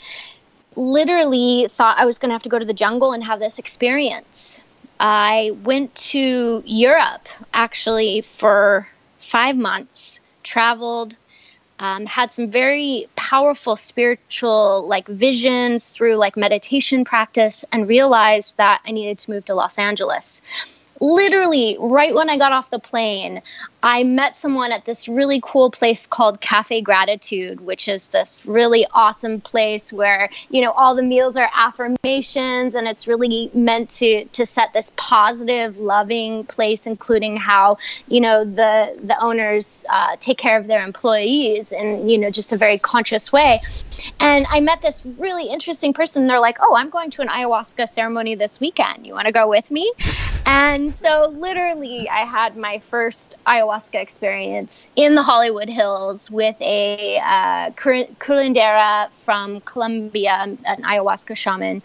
literally 0.76 1.66
thought 1.68 1.98
I 1.98 2.06
was 2.06 2.18
going 2.18 2.30
to 2.30 2.32
have 2.32 2.42
to 2.44 2.48
go 2.48 2.58
to 2.58 2.64
the 2.64 2.72
jungle 2.72 3.12
and 3.12 3.22
have 3.22 3.38
this 3.38 3.58
experience. 3.58 4.62
I 4.98 5.50
went 5.62 5.94
to 5.94 6.62
Europe 6.64 7.28
actually 7.52 8.22
for 8.22 8.88
five 9.18 9.58
months, 9.58 10.20
traveled 10.42 11.16
um, 11.78 12.06
had 12.06 12.32
some 12.32 12.50
very 12.50 13.08
powerful 13.16 13.76
spiritual 13.76 14.86
like 14.86 15.06
visions 15.08 15.90
through 15.90 16.16
like 16.16 16.36
meditation 16.36 17.04
practice 17.04 17.64
and 17.72 17.88
realized 17.88 18.56
that 18.56 18.80
I 18.86 18.92
needed 18.92 19.18
to 19.18 19.30
move 19.30 19.44
to 19.46 19.54
Los 19.54 19.78
Angeles. 19.78 20.42
Literally 21.00 21.76
right 21.78 22.14
when 22.14 22.30
I 22.30 22.38
got 22.38 22.52
off 22.52 22.70
the 22.70 22.78
plane, 22.78 23.42
I 23.86 24.02
met 24.02 24.34
someone 24.34 24.72
at 24.72 24.84
this 24.84 25.06
really 25.06 25.40
cool 25.44 25.70
place 25.70 26.08
called 26.08 26.40
Cafe 26.40 26.80
Gratitude, 26.80 27.60
which 27.60 27.86
is 27.86 28.08
this 28.08 28.44
really 28.44 28.84
awesome 28.92 29.40
place 29.40 29.92
where, 29.92 30.28
you 30.50 30.60
know, 30.60 30.72
all 30.72 30.96
the 30.96 31.04
meals 31.04 31.36
are 31.36 31.48
affirmations 31.54 32.74
and 32.74 32.88
it's 32.88 33.06
really 33.06 33.48
meant 33.54 33.88
to 33.90 34.24
to 34.24 34.44
set 34.44 34.72
this 34.72 34.90
positive, 34.96 35.78
loving 35.78 36.42
place, 36.46 36.88
including 36.88 37.36
how, 37.36 37.76
you 38.08 38.20
know, 38.20 38.44
the 38.44 38.98
the 39.00 39.16
owners 39.20 39.86
uh, 39.88 40.16
take 40.18 40.36
care 40.36 40.58
of 40.58 40.66
their 40.66 40.84
employees 40.84 41.70
in, 41.70 42.08
you 42.08 42.18
know, 42.18 42.28
just 42.28 42.52
a 42.52 42.56
very 42.56 42.78
conscious 42.78 43.32
way. 43.32 43.62
And 44.18 44.46
I 44.50 44.58
met 44.58 44.82
this 44.82 45.06
really 45.06 45.44
interesting 45.44 45.92
person. 45.92 46.26
They're 46.26 46.40
like, 46.40 46.58
Oh, 46.60 46.74
I'm 46.74 46.90
going 46.90 47.10
to 47.12 47.22
an 47.22 47.28
ayahuasca 47.28 47.88
ceremony 47.88 48.34
this 48.34 48.58
weekend. 48.58 49.06
You 49.06 49.12
want 49.12 49.26
to 49.26 49.32
go 49.32 49.48
with 49.48 49.70
me? 49.70 49.92
And 50.44 50.94
so, 50.94 51.32
literally, 51.36 52.08
I 52.08 52.24
had 52.24 52.56
my 52.56 52.80
first 52.80 53.36
ayahuasca 53.46 53.75
experience 53.94 54.90
in 54.96 55.14
the 55.14 55.22
Hollywood 55.22 55.68
Hills 55.68 56.30
with 56.30 56.56
a 56.60 57.18
uh, 57.18 57.70
curandera 57.70 59.12
from 59.12 59.60
Colombia, 59.60 60.56
an 60.64 60.82
ayahuasca 60.82 61.36
shaman, 61.36 61.82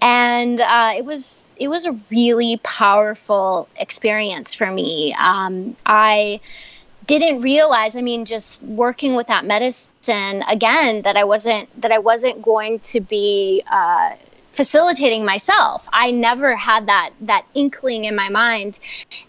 and 0.00 0.60
uh, 0.60 0.92
it 0.96 1.04
was 1.04 1.46
it 1.56 1.68
was 1.68 1.86
a 1.86 1.92
really 2.10 2.60
powerful 2.62 3.68
experience 3.76 4.54
for 4.54 4.70
me. 4.70 5.14
Um, 5.18 5.76
I 5.84 6.40
didn't 7.06 7.40
realize 7.40 7.94
i 7.94 8.00
mean 8.00 8.24
just 8.24 8.62
working 8.64 9.14
with 9.14 9.28
that 9.28 9.44
medicine 9.44 10.42
again 10.48 11.02
that 11.02 11.16
i 11.16 11.22
wasn't 11.22 11.68
that 11.80 11.92
i 11.92 11.98
wasn't 11.98 12.42
going 12.42 12.80
to 12.80 13.00
be 13.00 13.62
uh, 13.70 14.10
facilitating 14.56 15.24
myself. 15.24 15.86
I 15.92 16.10
never 16.10 16.56
had 16.56 16.86
that 16.88 17.10
that 17.20 17.44
inkling 17.54 18.04
in 18.04 18.16
my 18.16 18.28
mind. 18.28 18.78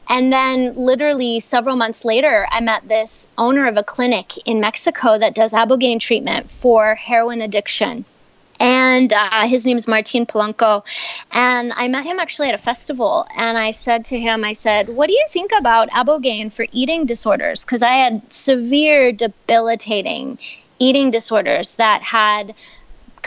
And 0.10 0.32
then 0.32 0.74
literally 0.74 1.40
several 1.40 1.76
months 1.76 2.06
later, 2.06 2.48
I 2.50 2.62
met 2.62 2.88
this 2.88 3.28
owner 3.38 3.68
of 3.68 3.78
a 3.78 3.84
clinic 3.84 4.38
in 4.46 4.60
Mexico 4.62 5.18
that 5.20 5.36
does 5.36 5.54
ibogaine 5.54 6.00
treatment 6.00 6.50
for 6.50 6.96
heroin 6.96 7.42
addiction. 7.42 8.06
And 8.60 9.14
uh, 9.14 9.48
his 9.48 9.66
name 9.68 9.78
is 9.78 9.88
Martin 9.88 10.26
Polanco. 10.26 10.84
And 11.32 11.74
I 11.76 11.88
met 11.90 12.06
him 12.06 12.20
actually 12.20 12.50
at 12.50 12.56
a 12.56 12.58
festival. 12.58 13.28
And 13.36 13.58
I 13.58 13.70
said 13.72 14.06
to 14.06 14.20
him, 14.20 14.44
I 14.44 14.54
said, 14.54 14.90
What 14.90 15.08
do 15.08 15.14
you 15.14 15.26
think 15.30 15.52
about 15.56 15.90
ibogaine 15.92 16.52
for 16.52 16.66
eating 16.72 17.06
disorders? 17.06 17.64
Because 17.64 17.84
I 17.84 17.96
had 18.04 18.34
severe, 18.34 19.12
debilitating 19.12 20.40
eating 20.80 21.12
disorders 21.12 21.76
that 21.76 22.02
had 22.02 22.54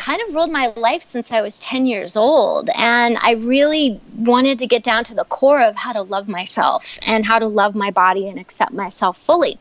kind 0.01 0.23
of 0.27 0.35
ruled 0.35 0.51
my 0.51 0.73
life 0.77 1.03
since 1.03 1.31
I 1.31 1.43
was 1.43 1.61
10 1.61 1.85
years 1.85 2.17
old. 2.17 2.71
And 2.75 3.19
I 3.21 3.33
really 3.33 4.01
wanted 4.17 4.59
to 4.61 4.67
get 4.67 4.83
down 4.83 5.05
to 5.05 5.15
the 5.15 5.25
core 5.25 5.61
of 5.61 5.77
how 5.77 5.93
to 5.93 6.03
love 6.03 6.27
myself 6.27 6.99
and 7.07 7.25
how 7.25 7.39
to 7.39 7.47
love 7.47 7.75
my 7.75 7.91
body 7.91 8.27
and 8.27 8.39
accept 8.39 8.73
myself 8.73 9.19
fully. 9.19 9.59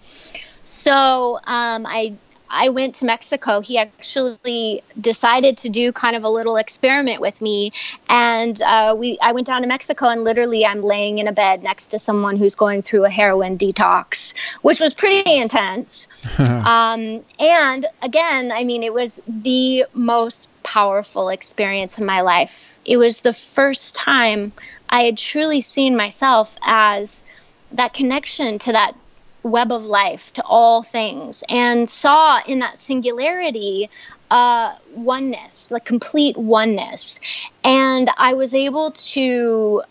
So 0.64 1.40
um, 1.44 1.86
I 1.86 2.14
I 2.50 2.70
went 2.70 2.96
to 2.96 3.06
Mexico, 3.06 3.62
he 3.62 3.78
actually 3.78 4.82
decided 5.00 5.58
to 5.58 5.70
do 5.70 5.92
kind 5.92 6.16
of 6.16 6.24
a 6.24 6.30
little 6.30 6.58
experiment 6.58 7.22
with 7.22 7.42
me, 7.42 7.72
and 8.08 8.62
uh, 8.62 8.96
we 8.98 9.18
I 9.22 9.32
went 9.32 9.48
down 9.48 9.62
to 9.62 9.68
Mexico, 9.68 10.08
and 10.08 10.24
literally 10.24 10.66
I'm 10.66 10.82
laying 10.82 11.20
in 11.20 11.28
a 11.28 11.32
bed 11.32 11.64
next 11.64 11.88
to 11.88 12.00
someone 12.00 12.38
who's 12.38 12.56
going 12.56 12.82
through 12.82 13.06
a 13.06 13.10
heroin 13.10 13.58
detox, 13.58 14.34
which 14.62 14.80
was 14.80 14.94
pretty 14.94 15.36
intense. 15.36 16.08
um, 16.40 17.24
and 17.40 17.86
again, 18.02 18.52
I 18.52 18.64
mean, 18.64 18.84
it 18.84 18.94
was 18.94 19.22
the 19.28 19.86
most 19.94 20.48
powerful 20.64 21.30
experience 21.30 22.00
in 22.00 22.06
my 22.06 22.22
life. 22.22 22.80
It 22.86 22.98
was 22.98 23.22
the 23.22 23.34
first 23.34 23.96
time 23.96 24.52
I 24.90 25.04
had 25.04 25.18
truly 25.18 25.62
seen 25.62 25.96
myself 25.96 26.58
as 26.62 27.24
that 27.72 27.94
connection 27.94 28.60
to 28.60 28.72
that 28.72 28.96
web 29.44 29.72
of 29.72 29.86
life 29.86 30.34
to 30.34 30.44
all 30.44 30.84
things 30.84 31.44
and 31.48 31.90
saw 31.90 32.42
in 32.46 32.60
that 32.60 32.78
singularity 32.78 33.90
uh, 34.32 34.76
oneness, 34.94 35.72
like 35.72 35.86
complete 35.86 36.38
oneness. 36.38 37.20
And 37.64 38.10
I 38.18 38.34
was 38.34 38.54
able 38.54 38.92
to 38.92 39.84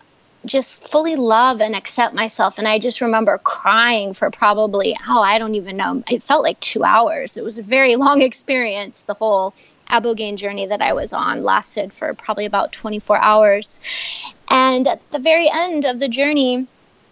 just 0.47 0.89
fully 0.89 1.17
love 1.17 1.61
and 1.61 1.75
accept 1.75 2.15
myself. 2.15 2.59
And 2.59 2.69
I 2.69 2.79
just 2.79 3.01
remember 3.01 3.39
crying 3.39 4.15
for 4.15 4.31
probably, 4.31 4.97
oh, 5.09 5.21
I 5.21 5.39
don't 5.39 5.57
even 5.57 5.77
know. 5.77 6.03
It 6.11 6.23
felt 6.23 6.43
like 6.43 6.61
two 6.61 6.85
hours. 6.85 7.37
It 7.37 7.45
was 7.45 7.59
a 7.59 7.63
very 7.63 7.97
long 8.05 8.23
experience. 8.23 9.03
The 9.05 9.15
whole 9.15 9.55
Ibogaine 9.91 10.37
journey 10.37 10.67
that 10.67 10.83
I 10.83 10.93
was 10.93 11.13
on 11.13 11.43
lasted 11.43 11.93
for 11.93 12.13
probably 12.15 12.47
about 12.47 12.73
24 12.73 13.19
hours. 13.19 13.81
And 14.49 14.87
at 14.87 15.11
the 15.11 15.19
very 15.19 15.51
end 15.51 15.85
of 15.85 15.99
the 15.99 16.09
journey, 16.09 16.67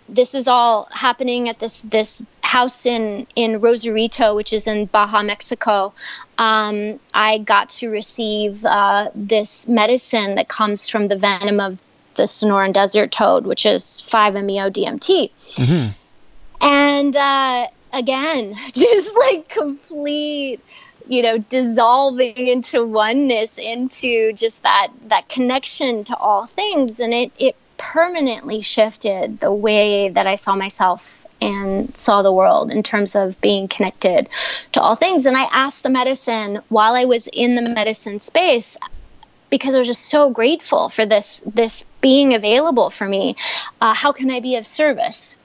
this 0.09 0.35
is 0.35 0.49
all 0.49 0.89
happening 0.93 1.49
at 1.49 1.59
this 1.59 1.83
this 1.83 2.23
house 2.43 2.87
in 2.87 3.27
in 3.35 3.61
Rosarito, 3.61 4.35
which 4.35 4.53
is 4.53 4.67
in 4.67 4.87
Baja, 4.87 5.23
Mexico, 5.23 5.93
um, 6.39 7.01
I 7.13 7.39
got 7.39 7.69
to 7.81 7.89
receive 7.89 8.65
uh, 8.65 9.11
this 9.15 9.67
medicine 9.67 10.37
that 10.37 10.49
comes 10.49 10.89
from 10.89 11.09
the 11.09 11.17
venom 11.17 11.61
of 11.61 11.79
the 12.15 12.25
Sonoran 12.25 12.73
desert 12.73 13.13
toad, 13.13 13.47
which 13.47 13.67
is 13.67 14.03
5-MeO 14.07 14.71
DMT. 14.71 15.31
Mm-hmm. 15.31 15.91
And 16.63 17.17
uh, 17.17 17.67
again, 17.93 18.57
just 18.75 19.17
like 19.17 19.49
complete 19.49 20.61
you 21.09 21.23
know 21.23 21.39
dissolving 21.39 22.49
into 22.49 22.85
oneness 22.85 23.59
into 23.59 24.33
just 24.33 24.63
that 24.65 24.89
that 25.07 25.29
connection 25.29 26.03
to 26.03 26.17
all 26.17 26.47
things 26.47 26.99
and 26.99 27.15
it 27.15 27.31
it 27.39 27.55
permanently 27.79 28.63
shifted 28.63 29.41
the 29.41 29.53
way 29.53 30.09
that 30.09 30.27
I 30.27 30.35
saw 30.35 30.55
myself 30.55 31.27
and 31.41 31.93
saw 32.01 32.23
the 32.23 32.33
world 32.33 32.71
in 32.71 32.83
terms 32.83 33.15
of 33.15 33.41
being 33.41 33.69
connected 33.69 34.29
to 34.73 34.81
all 34.81 34.95
things. 34.95 35.27
And 35.27 35.37
I 35.37 35.45
asked 35.45 35.83
the 35.83 35.91
medicine 35.91 36.61
while 36.69 36.95
I 36.95 37.05
was 37.05 37.27
in 37.29 37.55
the 37.55 37.63
medicine 37.63 38.21
space 38.21 38.77
because 39.51 39.75
I 39.75 39.79
was 39.79 39.87
just 39.87 40.07
so 40.07 40.31
grateful 40.31 40.89
for 40.89 41.07
this 41.07 41.43
this 41.47 41.85
being 42.01 42.35
available 42.35 42.91
for 42.91 43.07
me. 43.07 43.37
Uh, 43.81 43.95
how 43.95 44.13
can 44.13 44.31
I 44.31 44.41
be 44.41 44.57
of 44.57 44.67
service? 44.67 45.37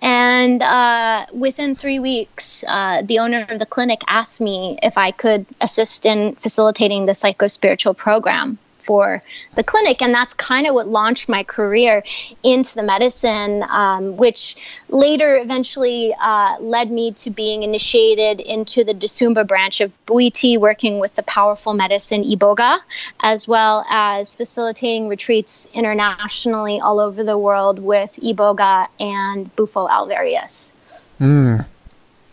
And 0.00 0.62
uh, 0.62 1.26
within 1.32 1.76
three 1.76 2.00
weeks, 2.00 2.64
uh, 2.66 3.02
the 3.04 3.20
owner 3.20 3.46
of 3.48 3.60
the 3.60 3.66
clinic 3.66 4.00
asked 4.08 4.40
me 4.40 4.76
if 4.82 4.98
I 4.98 5.12
could 5.12 5.46
assist 5.60 6.06
in 6.06 6.34
facilitating 6.36 7.06
the 7.06 7.12
psychospiritual 7.12 7.96
program 7.96 8.58
for 8.84 9.20
the 9.54 9.62
clinic. 9.62 10.02
And 10.02 10.14
that's 10.14 10.34
kind 10.34 10.66
of 10.66 10.74
what 10.74 10.88
launched 10.88 11.28
my 11.28 11.44
career 11.44 12.02
into 12.42 12.74
the 12.74 12.82
medicine, 12.82 13.62
um, 13.62 14.16
which 14.16 14.56
later 14.88 15.36
eventually 15.36 16.14
uh, 16.20 16.56
led 16.60 16.90
me 16.90 17.12
to 17.12 17.30
being 17.30 17.62
initiated 17.62 18.40
into 18.40 18.84
the 18.84 18.94
Dissumba 18.94 19.46
branch 19.46 19.80
of 19.80 19.92
Bwiti, 20.06 20.58
working 20.58 20.98
with 20.98 21.14
the 21.14 21.22
powerful 21.22 21.74
medicine 21.74 22.24
Iboga, 22.24 22.80
as 23.20 23.46
well 23.46 23.84
as 23.88 24.34
facilitating 24.34 25.08
retreats 25.08 25.68
internationally 25.72 26.80
all 26.80 27.00
over 27.00 27.24
the 27.24 27.38
world 27.38 27.78
with 27.78 28.18
Iboga 28.22 28.88
and 28.98 29.54
Bufo 29.56 29.86
Alvarius. 29.86 30.72
Mm. 31.20 31.66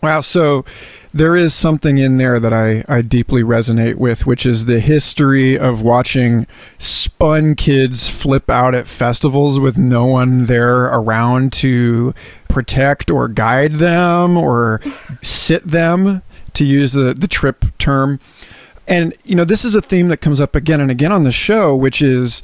Wow. 0.02 0.22
So 0.22 0.66
there 1.12 1.36
is 1.36 1.54
something 1.54 1.98
in 1.98 2.18
there 2.18 2.40
that 2.40 2.54
I, 2.54 2.84
I 2.88 3.02
deeply 3.02 3.44
resonate 3.44 3.96
with, 3.96 4.26
which 4.26 4.46
is 4.46 4.66
the 4.66 4.80
history 4.80 5.58
of 5.58 5.82
watching 5.82 6.46
spun 6.78 7.56
kids 7.56 8.10
flip 8.10 8.50
out 8.50 8.76
at 8.76 8.88
festivals 8.88 9.60
with 9.60 9.78
no 9.78 10.06
one 10.06 10.46
there 10.46 10.86
around 10.86 11.52
to 11.54 12.14
protect 12.48 13.10
or 13.10 13.28
guide 13.28 13.80
them 13.80 14.38
or 14.38 14.82
sit 15.24 15.68
them, 15.68 16.22
to 16.54 16.66
use 16.66 16.94
the, 16.94 17.14
the 17.14 17.28
trip 17.28 17.66
term. 17.80 18.20
And, 18.88 19.16
you 19.24 19.36
know, 19.36 19.46
this 19.46 19.66
is 19.66 19.76
a 19.76 19.82
theme 19.82 20.10
that 20.10 20.18
comes 20.18 20.40
up 20.40 20.56
again 20.56 20.82
and 20.82 20.92
again 20.92 21.12
on 21.12 21.24
the 21.24 21.32
show, 21.32 21.76
which 21.76 22.02
is 22.02 22.42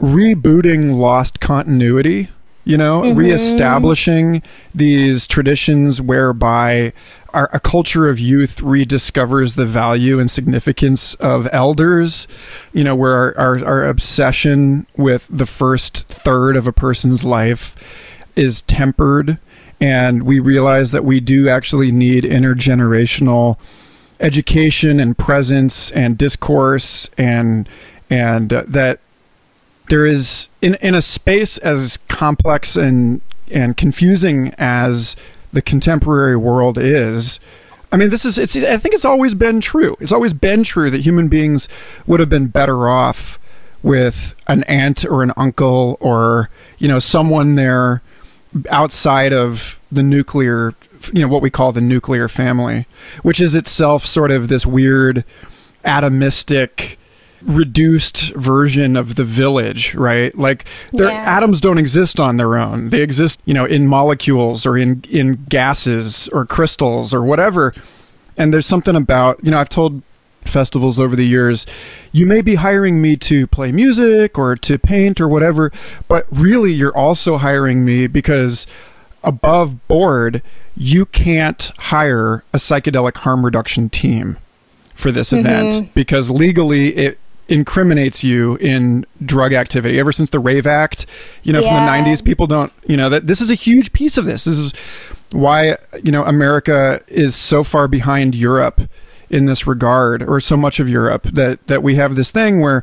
rebooting 0.00 0.96
lost 0.96 1.40
continuity 1.40 2.28
you 2.64 2.78
know, 2.78 3.02
mm-hmm. 3.02 3.18
reestablishing 3.18 4.42
these 4.74 5.26
traditions 5.26 6.00
whereby 6.00 6.92
our, 7.34 7.50
a 7.52 7.60
culture 7.60 8.08
of 8.08 8.18
youth 8.18 8.58
rediscovers 8.58 9.56
the 9.56 9.66
value 9.66 10.18
and 10.18 10.30
significance 10.30 11.14
of 11.16 11.48
elders, 11.52 12.26
you 12.72 12.84
know, 12.84 12.94
where 12.94 13.14
our, 13.14 13.38
our, 13.38 13.64
our 13.64 13.84
obsession 13.84 14.86
with 14.96 15.26
the 15.28 15.46
first 15.46 16.06
third 16.08 16.56
of 16.56 16.66
a 16.66 16.72
person's 16.72 17.24
life 17.24 17.74
is 18.36 18.62
tempered. 18.62 19.38
And 19.80 20.22
we 20.22 20.38
realize 20.40 20.92
that 20.92 21.04
we 21.04 21.20
do 21.20 21.48
actually 21.48 21.92
need 21.92 22.24
intergenerational 22.24 23.58
education 24.20 25.00
and 25.00 25.18
presence 25.18 25.90
and 25.90 26.16
discourse 26.16 27.10
and 27.18 27.68
and 28.08 28.52
uh, 28.52 28.64
that 28.68 29.00
there 29.88 30.06
is 30.06 30.48
in 30.62 30.76
in 30.76 30.94
a 30.94 31.02
space 31.02 31.58
as 31.58 31.98
complex 32.08 32.76
and 32.76 33.20
and 33.50 33.76
confusing 33.76 34.54
as 34.56 35.16
the 35.54 35.62
contemporary 35.62 36.36
world 36.36 36.78
is 36.78 37.40
I 37.94 37.96
mean, 37.96 38.10
this 38.10 38.24
is, 38.24 38.38
it's, 38.38 38.56
I 38.56 38.76
think 38.76 38.92
it's 38.92 39.04
always 39.04 39.34
been 39.34 39.60
true. 39.60 39.96
It's 40.00 40.10
always 40.10 40.32
been 40.32 40.64
true 40.64 40.90
that 40.90 41.02
human 41.02 41.28
beings 41.28 41.68
would 42.08 42.18
have 42.18 42.28
been 42.28 42.48
better 42.48 42.88
off 42.88 43.38
with 43.84 44.34
an 44.48 44.64
aunt 44.64 45.04
or 45.04 45.22
an 45.22 45.30
uncle 45.36 45.96
or, 46.00 46.50
you 46.78 46.88
know, 46.88 46.98
someone 46.98 47.54
there 47.54 48.02
outside 48.68 49.32
of 49.32 49.78
the 49.92 50.02
nuclear, 50.02 50.74
you 51.12 51.20
know, 51.20 51.28
what 51.28 51.40
we 51.40 51.50
call 51.50 51.70
the 51.70 51.80
nuclear 51.80 52.28
family, 52.28 52.86
which 53.22 53.40
is 53.40 53.54
itself 53.54 54.04
sort 54.04 54.32
of 54.32 54.48
this 54.48 54.66
weird 54.66 55.22
atomistic, 55.84 56.96
reduced 57.46 58.32
version 58.34 58.96
of 58.96 59.16
the 59.16 59.24
village, 59.24 59.94
right? 59.94 60.36
Like 60.36 60.64
their 60.92 61.08
yeah. 61.08 61.36
atoms 61.36 61.60
don't 61.60 61.78
exist 61.78 62.20
on 62.20 62.36
their 62.36 62.56
own. 62.56 62.90
They 62.90 63.02
exist, 63.02 63.40
you 63.44 63.54
know, 63.54 63.64
in 63.64 63.86
molecules 63.86 64.66
or 64.66 64.76
in 64.76 65.02
in 65.10 65.44
gases 65.48 66.28
or 66.28 66.46
crystals 66.46 67.12
or 67.12 67.22
whatever. 67.22 67.74
And 68.36 68.52
there's 68.52 68.66
something 68.66 68.96
about, 68.96 69.42
you 69.44 69.50
know, 69.50 69.60
I've 69.60 69.68
told 69.68 70.02
festivals 70.44 70.98
over 70.98 71.16
the 71.16 71.26
years, 71.26 71.66
you 72.12 72.26
may 72.26 72.40
be 72.40 72.56
hiring 72.56 73.00
me 73.00 73.16
to 73.16 73.46
play 73.46 73.72
music 73.72 74.38
or 74.38 74.56
to 74.56 74.78
paint 74.78 75.20
or 75.20 75.28
whatever, 75.28 75.72
but 76.08 76.26
really 76.30 76.72
you're 76.72 76.96
also 76.96 77.38
hiring 77.38 77.84
me 77.84 78.06
because 78.06 78.66
above 79.22 79.86
board, 79.88 80.42
you 80.76 81.06
can't 81.06 81.70
hire 81.78 82.44
a 82.52 82.58
psychedelic 82.58 83.16
harm 83.18 83.44
reduction 83.44 83.88
team 83.88 84.36
for 84.94 85.10
this 85.10 85.30
mm-hmm. 85.30 85.46
event 85.46 85.94
because 85.94 86.30
legally 86.30 86.94
it 86.96 87.18
incriminates 87.48 88.24
you 88.24 88.56
in 88.56 89.04
drug 89.24 89.52
activity 89.52 89.98
ever 89.98 90.12
since 90.12 90.30
the 90.30 90.38
rave 90.38 90.66
act 90.66 91.04
you 91.42 91.52
know 91.52 91.60
yeah. 91.60 91.68
from 91.68 92.04
the 92.04 92.10
90s 92.10 92.24
people 92.24 92.46
don't 92.46 92.72
you 92.86 92.96
know 92.96 93.10
that 93.10 93.26
this 93.26 93.40
is 93.40 93.50
a 93.50 93.54
huge 93.54 93.92
piece 93.92 94.16
of 94.16 94.24
this 94.24 94.44
this 94.44 94.58
is 94.58 94.72
why 95.32 95.76
you 96.02 96.10
know 96.10 96.24
america 96.24 97.02
is 97.08 97.34
so 97.34 97.62
far 97.62 97.86
behind 97.86 98.34
europe 98.34 98.80
in 99.28 99.44
this 99.44 99.66
regard 99.66 100.22
or 100.22 100.40
so 100.40 100.56
much 100.56 100.80
of 100.80 100.88
europe 100.88 101.24
that 101.24 101.66
that 101.66 101.82
we 101.82 101.96
have 101.96 102.16
this 102.16 102.30
thing 102.30 102.60
where 102.60 102.82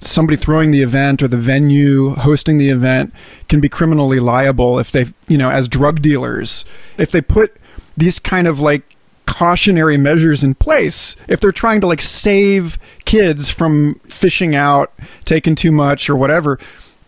somebody 0.00 0.36
throwing 0.36 0.70
the 0.70 0.82
event 0.82 1.22
or 1.22 1.28
the 1.28 1.36
venue 1.36 2.10
hosting 2.10 2.58
the 2.58 2.68
event 2.68 3.12
can 3.48 3.60
be 3.60 3.68
criminally 3.68 4.20
liable 4.20 4.78
if 4.78 4.90
they 4.92 5.06
you 5.28 5.38
know 5.38 5.50
as 5.50 5.66
drug 5.66 6.02
dealers 6.02 6.64
if 6.98 7.10
they 7.10 7.22
put 7.22 7.56
these 7.96 8.18
kind 8.18 8.46
of 8.46 8.60
like 8.60 8.93
cautionary 9.34 9.96
measures 9.96 10.44
in 10.44 10.54
place 10.54 11.16
if 11.26 11.40
they're 11.40 11.50
trying 11.50 11.80
to 11.80 11.88
like 11.88 12.00
save 12.00 12.78
kids 13.04 13.50
from 13.50 13.96
fishing 14.08 14.54
out, 14.54 14.92
taking 15.24 15.56
too 15.56 15.72
much 15.72 16.08
or 16.08 16.14
whatever. 16.14 16.56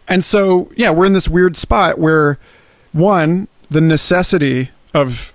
And 0.09 0.25
so, 0.25 0.69
yeah, 0.77 0.91
we're 0.91 1.07
in 1.07 1.13
this 1.13 1.29
weird 1.29 1.57
spot 1.57 2.01
where 2.01 2.41
one, 2.93 3.47
the 3.71 3.81
necessity 3.81 4.71
of 4.93 5.33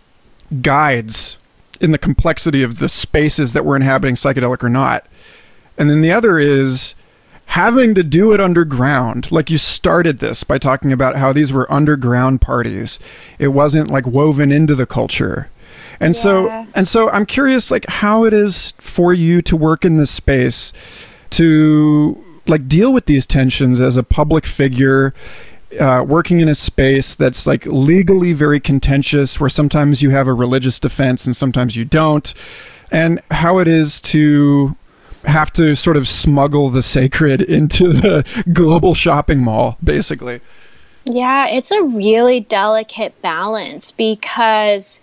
guides 0.62 1.38
in 1.80 1.92
the 1.92 1.98
complexity 1.98 2.62
of 2.62 2.80
the 2.80 2.90
spaces 2.90 3.54
that 3.54 3.64
we're 3.64 3.78
inhabiting, 3.78 4.16
psychedelic 4.16 4.62
or 4.62 4.70
not. 4.70 5.08
And 5.78 5.90
then 5.90 6.02
the 6.02 6.12
other 6.12 6.38
is 6.38 6.94
having 7.46 7.96
to 7.96 8.04
do 8.04 8.34
it 8.34 8.42
underground. 8.42 9.32
Like 9.32 9.50
you 9.50 9.58
started 9.58 10.20
this 10.20 10.44
by 10.44 10.58
talking 10.58 10.92
about 10.92 11.16
how 11.16 11.32
these 11.32 11.54
were 11.54 11.72
underground 11.72 12.42
parties. 12.42 13.00
It 13.40 13.50
wasn't 13.50 13.90
like 13.90 14.06
woven 14.06 14.52
into 14.52 14.76
the 14.76 14.86
culture. 14.86 15.50
And 16.02 16.16
yeah. 16.16 16.22
so 16.22 16.68
and 16.76 16.88
so 16.88 17.10
I'm 17.12 17.26
curious 17.26 17.70
like 17.70 17.86
how 17.88 18.26
it 18.26 18.34
is 18.34 18.74
for 18.80 19.14
you 19.14 19.42
to 19.44 19.56
work 19.56 19.86
in 19.86 19.98
this 19.98 20.10
space 20.10 20.74
to 21.32 22.22
like 22.48 22.68
deal 22.68 22.92
with 22.92 23.06
these 23.06 23.26
tensions 23.26 23.80
as 23.80 23.98
a 23.98 24.04
public 24.04 24.46
figure 24.48 25.14
uh, 25.80 26.04
working 26.06 26.40
in 26.40 26.50
a 26.50 26.56
space 26.56 27.16
that's 27.16 27.48
like 27.48 27.66
legally 27.68 28.34
very 28.34 28.60
contentious 28.60 29.40
where 29.40 29.50
sometimes 29.50 30.02
you 30.02 30.10
have 30.10 30.28
a 30.28 30.34
religious 30.34 30.80
defense 30.80 31.26
and 31.26 31.36
sometimes 31.36 31.76
you 31.76 31.86
don't 31.86 32.34
and 32.92 33.22
how 33.32 33.60
it 33.60 33.68
is 33.68 34.02
to 34.02 34.76
have 35.24 35.54
to 35.54 35.76
sort 35.76 35.96
of 35.96 36.10
smuggle 36.10 36.70
the 36.70 36.82
sacred 36.82 37.42
into 37.58 37.94
the 37.94 38.26
global 38.52 38.94
shopping 38.94 39.40
mall 39.40 39.78
basically 39.84 40.42
yeah 41.06 41.48
it's 41.48 41.72
a 41.72 41.84
really 41.84 42.42
delicate 42.42 43.20
balance 43.22 43.92
because 43.92 45.00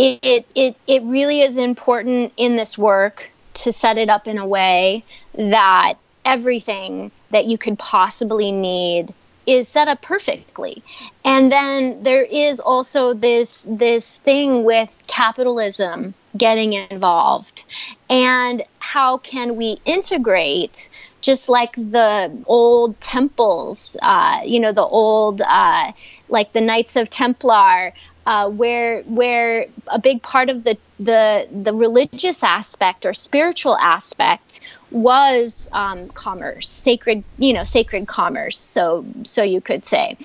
it, 0.00 0.46
it, 0.54 0.76
it 0.86 1.02
really 1.02 1.42
is 1.42 1.56
important 1.56 2.32
in 2.36 2.56
this 2.56 2.78
work 2.78 3.30
to 3.54 3.72
set 3.72 3.98
it 3.98 4.08
up 4.08 4.26
in 4.26 4.38
a 4.38 4.46
way 4.46 5.04
that 5.34 5.94
everything 6.24 7.10
that 7.30 7.46
you 7.46 7.58
could 7.58 7.78
possibly 7.78 8.50
need 8.52 9.12
is 9.46 9.68
set 9.68 9.88
up 9.88 10.00
perfectly. 10.00 10.82
And 11.24 11.50
then 11.50 12.02
there 12.02 12.22
is 12.22 12.60
also 12.60 13.14
this 13.14 13.66
this 13.68 14.18
thing 14.18 14.64
with 14.64 15.02
capitalism 15.06 16.14
getting 16.36 16.74
involved. 16.74 17.64
And 18.08 18.62
how 18.78 19.18
can 19.18 19.56
we 19.56 19.78
integrate 19.84 20.88
just 21.20 21.48
like 21.48 21.74
the 21.74 22.32
old 22.46 22.98
temples, 23.00 23.96
uh, 24.02 24.40
you 24.44 24.60
know, 24.60 24.72
the 24.72 24.82
old, 24.82 25.42
uh, 25.42 25.92
like 26.28 26.52
the 26.52 26.60
Knights 26.60 26.96
of 26.96 27.10
Templar, 27.10 27.92
uh, 28.26 28.48
where 28.48 29.02
where 29.02 29.66
a 29.88 29.98
big 29.98 30.22
part 30.22 30.50
of 30.50 30.64
the 30.64 30.76
the 30.98 31.48
the 31.50 31.72
religious 31.72 32.42
aspect 32.42 33.06
or 33.06 33.14
spiritual 33.14 33.76
aspect 33.76 34.60
was 34.90 35.68
um, 35.72 36.08
commerce, 36.10 36.68
sacred 36.68 37.24
you 37.38 37.52
know 37.52 37.64
sacred 37.64 38.06
commerce. 38.06 38.58
So 38.58 39.04
so 39.24 39.42
you 39.42 39.60
could 39.60 39.84
say, 39.84 40.16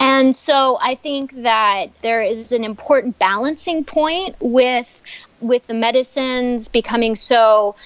and 0.00 0.34
so 0.34 0.78
I 0.80 0.94
think 0.94 1.42
that 1.42 1.86
there 2.00 2.22
is 2.22 2.52
an 2.52 2.64
important 2.64 3.18
balancing 3.18 3.84
point 3.84 4.36
with 4.40 5.02
with 5.40 5.66
the 5.66 5.74
medicines 5.74 6.68
becoming 6.68 7.14
so 7.14 7.76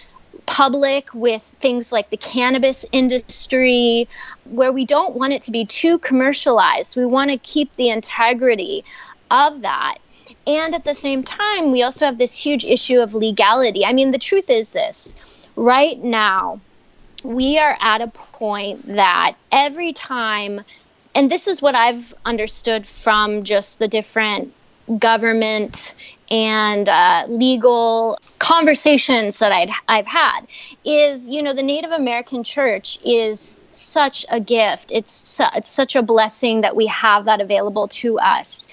public 0.46 1.12
with 1.12 1.42
things 1.58 1.90
like 1.90 2.08
the 2.10 2.16
cannabis 2.16 2.84
industry, 2.92 4.08
where 4.44 4.72
we 4.72 4.84
don't 4.84 5.16
want 5.16 5.32
it 5.32 5.42
to 5.42 5.50
be 5.50 5.64
too 5.66 5.98
commercialized. 5.98 6.96
We 6.96 7.04
want 7.04 7.30
to 7.30 7.38
keep 7.38 7.74
the 7.74 7.88
integrity 7.90 8.84
of 9.30 9.62
that. 9.62 9.98
And 10.46 10.74
at 10.74 10.84
the 10.84 10.94
same 10.94 11.22
time, 11.22 11.72
we 11.72 11.82
also 11.82 12.06
have 12.06 12.18
this 12.18 12.36
huge 12.36 12.64
issue 12.64 13.00
of 13.00 13.14
legality. 13.14 13.84
I 13.84 13.92
mean, 13.92 14.10
the 14.12 14.18
truth 14.18 14.48
is 14.48 14.70
this 14.70 15.16
right 15.56 16.02
now, 16.02 16.60
we 17.24 17.58
are 17.58 17.76
at 17.80 18.00
a 18.00 18.08
point 18.08 18.86
that 18.86 19.34
every 19.50 19.92
time, 19.92 20.62
and 21.14 21.30
this 21.30 21.48
is 21.48 21.60
what 21.60 21.74
I've 21.74 22.14
understood 22.24 22.86
from 22.86 23.42
just 23.42 23.78
the 23.78 23.88
different 23.88 24.52
government 24.98 25.94
and 26.30 26.88
uh, 26.88 27.24
legal 27.28 28.18
conversations 28.38 29.38
that 29.40 29.50
I'd, 29.52 29.70
I've 29.88 30.06
had 30.06 30.42
is, 30.84 31.28
you 31.28 31.42
know, 31.42 31.54
the 31.54 31.62
Native 31.62 31.90
American 31.90 32.44
church 32.44 32.98
is 33.04 33.58
such 33.72 34.24
a 34.28 34.38
gift. 34.38 34.90
It's, 34.92 35.10
su- 35.10 35.44
it's 35.54 35.70
such 35.70 35.96
a 35.96 36.02
blessing 36.02 36.60
that 36.60 36.76
we 36.76 36.86
have 36.86 37.24
that 37.24 37.40
available 37.40 37.88
to 37.88 38.18
us 38.18 38.68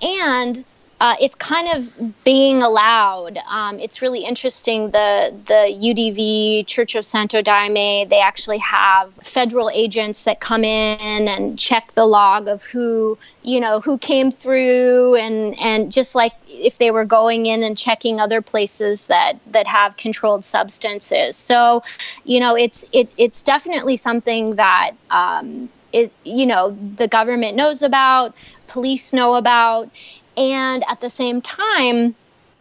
and 0.00 0.64
uh, 0.98 1.14
it's 1.20 1.34
kind 1.34 1.68
of 1.76 2.24
being 2.24 2.62
allowed. 2.62 3.38
Um, 3.48 3.78
it's 3.78 4.00
really 4.00 4.24
interesting. 4.24 4.90
The 4.90 5.34
the 5.44 5.78
UDV 5.78 6.66
Church 6.66 6.94
of 6.94 7.04
Santo 7.04 7.42
Daime 7.42 8.08
they 8.08 8.20
actually 8.20 8.58
have 8.58 9.12
federal 9.14 9.68
agents 9.68 10.24
that 10.24 10.40
come 10.40 10.64
in 10.64 11.28
and 11.28 11.58
check 11.58 11.92
the 11.92 12.06
log 12.06 12.48
of 12.48 12.62
who 12.64 13.18
you 13.42 13.60
know 13.60 13.80
who 13.80 13.98
came 13.98 14.30
through 14.30 15.16
and 15.16 15.58
and 15.58 15.92
just 15.92 16.14
like 16.14 16.32
if 16.48 16.78
they 16.78 16.90
were 16.90 17.04
going 17.04 17.44
in 17.44 17.62
and 17.62 17.76
checking 17.76 18.18
other 18.18 18.40
places 18.40 19.06
that 19.08 19.34
that 19.48 19.66
have 19.66 19.98
controlled 19.98 20.44
substances. 20.44 21.36
So, 21.36 21.82
you 22.24 22.40
know, 22.40 22.56
it's 22.56 22.86
it 22.92 23.10
it's 23.18 23.42
definitely 23.42 23.98
something 23.98 24.56
that. 24.56 24.92
Um, 25.10 25.68
it, 25.92 26.12
you 26.24 26.44
know 26.46 26.76
the 26.96 27.08
government 27.08 27.56
knows 27.56 27.80
about 27.80 28.34
police 28.76 29.14
know 29.14 29.36
about. 29.36 29.88
And 30.36 30.84
at 30.86 31.00
the 31.00 31.08
same 31.08 31.40
time, 31.40 32.14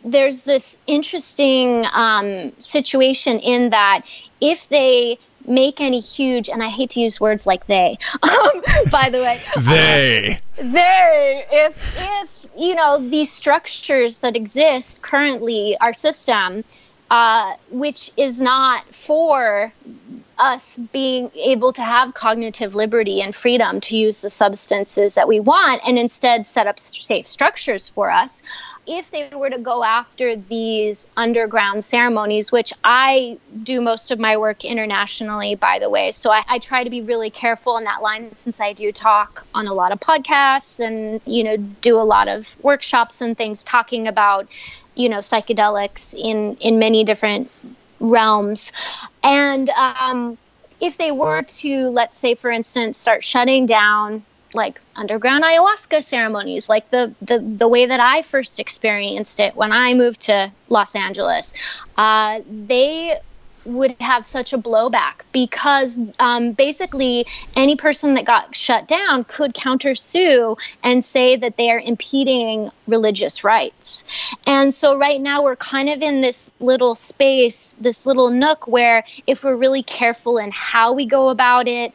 there's 0.06 0.43
this 0.43 0.78
interesting 0.88 1.86
um, 1.91 2.54
situation 2.58 3.39
in 3.39 3.71
that 3.71 4.04
if 4.39 4.69
they 4.69 5.19
make 5.45 5.82
any 5.82 5.99
huge, 5.99 6.47
and 6.47 6.63
I 6.63 6.69
hate 6.69 6.91
to 6.91 7.01
use 7.01 7.19
words 7.19 7.45
like 7.45 7.67
they, 7.67 7.97
um, 8.23 8.62
by 8.89 9.10
the 9.10 9.19
way, 9.19 9.41
they, 9.60 10.39
they, 10.58 11.45
if 11.51 11.78
if 11.97 12.45
you 12.58 12.75
know 12.75 12.97
these 13.10 13.30
structures 13.30 14.19
that 14.19 14.38
exist 14.38 15.01
currently, 15.01 15.75
our 15.82 15.91
system, 15.91 16.63
uh, 17.15 17.56
which 17.71 18.12
is 18.17 18.41
not 18.41 18.84
for 18.93 19.71
us 20.38 20.78
being 20.91 21.32
able 21.34 21.71
to 21.71 21.82
have 21.82 22.13
cognitive 22.13 22.75
liberty 22.75 23.21
and 23.21 23.34
freedom 23.34 23.80
to 23.80 23.95
use 23.95 24.19
the 24.19 24.30
substances 24.30 25.15
that 25.15 25.25
we 25.25 25.39
want 25.39 25.82
and 25.88 25.97
instead 25.97 26.45
set 26.45 26.67
up 26.67 26.78
safe 26.78 27.25
structures 27.25 27.88
for 27.88 28.12
us. 28.12 28.43
If 28.86 29.12
they 29.12 29.30
were 29.34 29.49
to 29.49 29.58
go 29.58 29.82
after 29.82 30.36
these 30.36 31.08
underground 31.15 31.86
ceremonies, 31.86 32.51
which 32.51 32.73
I 32.84 33.38
do 33.60 33.80
most 33.80 34.12
of 34.12 34.19
my 34.19 34.36
work 34.36 34.65
internationally, 34.65 35.56
by 35.56 35.80
the 35.80 35.89
way, 35.89 36.12
so 36.12 36.32
I, 36.32 36.43
I 36.49 36.60
try 36.60 36.84
to 36.84 36.89
be 36.89 37.01
really 37.01 37.30
careful 37.30 37.78
in 37.78 37.86
that 37.86 38.01
line 38.01 38.36
since 38.36 38.60
I 38.60 38.73
do 38.73 38.91
talk 38.91 39.47
on 39.54 39.67
a 39.67 39.73
lot 39.73 39.93
of 39.93 40.01
podcasts 40.01 40.86
and, 40.86 41.21
you 41.25 41.45
know, 41.45 41.56
do 41.80 41.97
a 41.97 42.04
lot 42.04 42.28
of 42.28 42.62
workshops 42.62 43.21
and 43.21 43.38
things 43.38 43.63
talking 43.63 44.06
about 44.06 44.49
you 44.95 45.10
know 45.10 45.19
psychedelics 45.19 46.13
in 46.13 46.58
in 46.58 46.79
many 46.79 47.03
different 47.03 47.49
realms. 47.99 48.71
And 49.23 49.69
um, 49.69 50.38
if 50.81 50.97
they 50.97 51.12
were 51.12 51.43
to, 51.43 51.89
let's 51.89 52.17
say, 52.17 52.36
for 52.36 52.51
instance, 52.51 52.97
start 52.97 53.23
shutting 53.23 53.65
down 53.65 54.23
like 54.53 54.79
underground 54.95 55.43
ayahuasca 55.43 56.03
ceremonies, 56.03 56.69
like 56.69 56.89
the, 56.89 57.13
the, 57.21 57.39
the 57.39 57.67
way 57.67 57.86
that 57.86 57.99
I 57.99 58.21
first 58.21 58.60
experienced 58.60 59.39
it 59.39 59.55
when 59.55 59.71
I 59.71 59.93
moved 59.93 60.21
to 60.21 60.51
Los 60.69 60.95
Angeles, 60.95 61.53
uh, 61.97 62.39
they 62.49 63.19
would 63.65 63.95
have 63.99 64.23
such 64.25 64.54
a 64.54 64.58
blowback 64.58 65.21
because 65.32 65.99
um, 66.19 66.51
basically 66.51 67.25
any 67.56 67.75
person 67.75 68.13
that 68.13 68.25
got 68.25 68.56
shut 68.56 68.88
down 68.88 69.23
could 69.25 69.54
countersue 69.54 70.58
and 70.84 71.04
say 71.04 71.36
that 71.36 71.58
they 71.58 71.69
are 71.69 71.80
impeding 71.80 72.69
religious 72.88 73.43
rights. 73.43 74.06
And 74.45 74.73
so 74.73 74.97
right 74.97 75.19
now 75.19 75.43
we're 75.43 75.56
kind 75.56 75.89
of 75.89 76.01
in 76.01 76.21
this 76.21 76.49
little 76.60 76.95
space, 76.95 77.75
this 77.80 78.06
little 78.06 78.30
nook 78.30 78.67
where 78.67 79.04
if 79.28 79.43
we're 79.43 79.56
really 79.56 79.84
careful 79.84 80.38
in 80.38 80.51
how 80.51 80.93
we 80.93 81.06
go 81.06 81.30
about 81.30 81.67
it, 81.67 81.93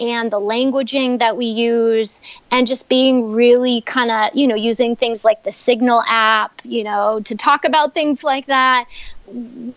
and 0.00 0.30
the 0.30 0.40
languaging 0.40 1.18
that 1.18 1.36
we 1.36 1.46
use 1.46 2.20
and 2.50 2.66
just 2.66 2.88
being 2.88 3.32
really 3.32 3.80
kind 3.82 4.10
of 4.10 4.30
you 4.34 4.46
know 4.46 4.54
using 4.54 4.94
things 4.96 5.24
like 5.24 5.42
the 5.42 5.52
signal 5.52 6.02
app 6.06 6.60
you 6.64 6.84
know 6.84 7.20
to 7.24 7.34
talk 7.34 7.64
about 7.64 7.94
things 7.94 8.22
like 8.22 8.46
that 8.46 8.86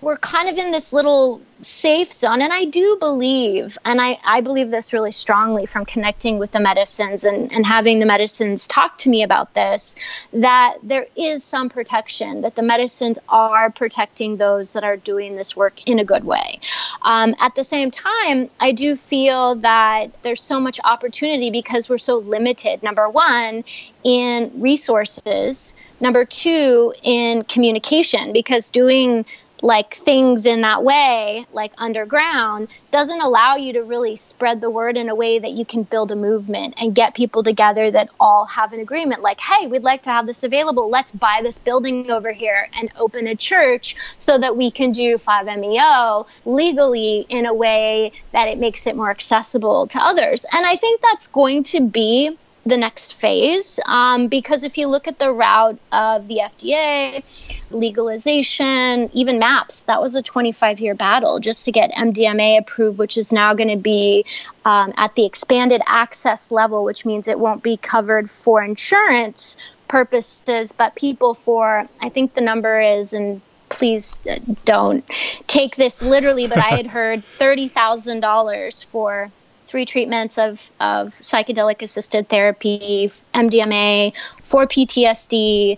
we're 0.01 0.17
kind 0.17 0.49
of 0.49 0.57
in 0.57 0.71
this 0.71 0.93
little 0.93 1.41
safe 1.61 2.11
zone. 2.11 2.41
And 2.41 2.51
i 2.51 2.65
do 2.65 2.97
believe 2.99 3.77
and 3.85 4.01
i, 4.01 4.17
I 4.23 4.41
believe 4.41 4.69
this 4.71 4.93
really 4.93 5.11
strongly 5.11 5.65
from 5.65 5.85
connecting 5.85 6.39
with 6.39 6.51
the 6.51 6.59
medicines 6.59 7.23
and, 7.23 7.51
and 7.51 7.65
having 7.65 7.99
the 7.99 8.05
medicines 8.05 8.67
talk 8.67 8.97
to 8.99 9.09
me 9.09 9.23
about 9.23 9.53
this 9.53 9.95
that 10.33 10.77
there 10.83 11.07
is 11.15 11.43
some 11.43 11.69
protection 11.69 12.41
that 12.41 12.55
the 12.55 12.61
medicines 12.61 13.19
are 13.29 13.69
protecting 13.69 14.37
those 14.37 14.73
that 14.73 14.83
are 14.83 14.97
doing 14.97 15.35
this 15.35 15.55
work 15.55 15.87
in 15.87 15.99
a 15.99 16.05
good 16.05 16.23
way. 16.23 16.59
Um, 17.01 17.35
at 17.39 17.55
the 17.55 17.63
same 17.63 17.91
time 17.91 18.49
i 18.59 18.71
do 18.71 18.95
feel 18.95 19.55
that 19.55 20.07
there's 20.23 20.41
so 20.41 20.59
much 20.59 20.79
opportunity 20.83 21.51
because 21.51 21.89
we're 21.89 21.97
so 21.97 22.17
limited 22.17 22.81
number 22.83 23.07
one 23.09 23.63
in 24.03 24.51
resources 24.55 25.73
number 25.99 26.25
two 26.25 26.93
in 27.03 27.43
communication 27.43 28.33
because 28.33 28.69
doing 28.69 29.25
like 29.61 29.93
things 29.93 30.45
in 30.45 30.61
that 30.61 30.83
way, 30.83 31.45
like 31.53 31.71
underground, 31.77 32.67
doesn't 32.89 33.21
allow 33.21 33.55
you 33.55 33.73
to 33.73 33.83
really 33.83 34.15
spread 34.15 34.59
the 34.61 34.69
word 34.69 34.97
in 34.97 35.09
a 35.09 35.15
way 35.15 35.39
that 35.39 35.51
you 35.51 35.65
can 35.65 35.83
build 35.83 36.11
a 36.11 36.15
movement 36.15 36.73
and 36.77 36.95
get 36.95 37.13
people 37.13 37.43
together 37.43 37.91
that 37.91 38.09
all 38.19 38.45
have 38.45 38.73
an 38.73 38.79
agreement. 38.79 39.21
Like, 39.21 39.39
hey, 39.39 39.67
we'd 39.67 39.83
like 39.83 40.03
to 40.03 40.09
have 40.09 40.25
this 40.25 40.43
available. 40.43 40.89
Let's 40.89 41.11
buy 41.11 41.41
this 41.43 41.59
building 41.59 42.09
over 42.09 42.31
here 42.31 42.67
and 42.73 42.91
open 42.97 43.27
a 43.27 43.35
church 43.35 43.95
so 44.17 44.37
that 44.37 44.57
we 44.57 44.71
can 44.71 44.91
do 44.91 45.17
5MEO 45.17 46.25
legally 46.45 47.25
in 47.29 47.45
a 47.45 47.53
way 47.53 48.11
that 48.31 48.47
it 48.47 48.57
makes 48.57 48.87
it 48.87 48.95
more 48.95 49.11
accessible 49.11 49.87
to 49.87 49.99
others. 49.99 50.45
And 50.51 50.65
I 50.65 50.75
think 50.75 51.01
that's 51.01 51.27
going 51.27 51.63
to 51.63 51.81
be 51.81 52.37
the 52.65 52.77
next 52.77 53.13
phase. 53.13 53.79
Um, 53.85 54.27
because 54.27 54.63
if 54.63 54.77
you 54.77 54.87
look 54.87 55.07
at 55.07 55.19
the 55.19 55.31
route 55.31 55.79
of 55.91 56.27
the 56.27 56.41
FDA, 56.43 57.23
legalization, 57.71 59.09
even 59.13 59.39
MAPS, 59.39 59.83
that 59.83 60.01
was 60.01 60.15
a 60.15 60.21
25 60.21 60.79
year 60.79 60.93
battle 60.93 61.39
just 61.39 61.65
to 61.65 61.71
get 61.71 61.91
MDMA 61.91 62.59
approved, 62.59 62.97
which 62.97 63.17
is 63.17 63.33
now 63.33 63.53
going 63.53 63.69
to 63.69 63.77
be 63.77 64.25
um, 64.65 64.93
at 64.97 65.15
the 65.15 65.25
expanded 65.25 65.81
access 65.87 66.51
level, 66.51 66.83
which 66.83 67.05
means 67.05 67.27
it 67.27 67.39
won't 67.39 67.63
be 67.63 67.77
covered 67.77 68.29
for 68.29 68.63
insurance 68.63 69.57
purposes, 69.87 70.71
but 70.71 70.95
people 70.95 71.33
for, 71.33 71.87
I 71.99 72.09
think 72.09 72.33
the 72.33 72.41
number 72.41 72.79
is, 72.79 73.11
and 73.11 73.41
please 73.69 74.19
uh, 74.29 74.37
don't 74.65 75.03
take 75.47 75.75
this 75.75 76.01
literally, 76.01 76.47
but 76.47 76.59
I 76.59 76.75
had 76.75 76.87
heard 76.97 77.23
$30,000 77.39 78.85
for 78.85 79.31
three 79.71 79.85
treatments 79.85 80.37
of, 80.37 80.69
of 80.81 81.15
psychedelic 81.15 81.81
assisted 81.81 82.27
therapy, 82.27 83.09
MDMA, 83.33 84.13
for 84.43 84.67
PTSD, 84.67 85.77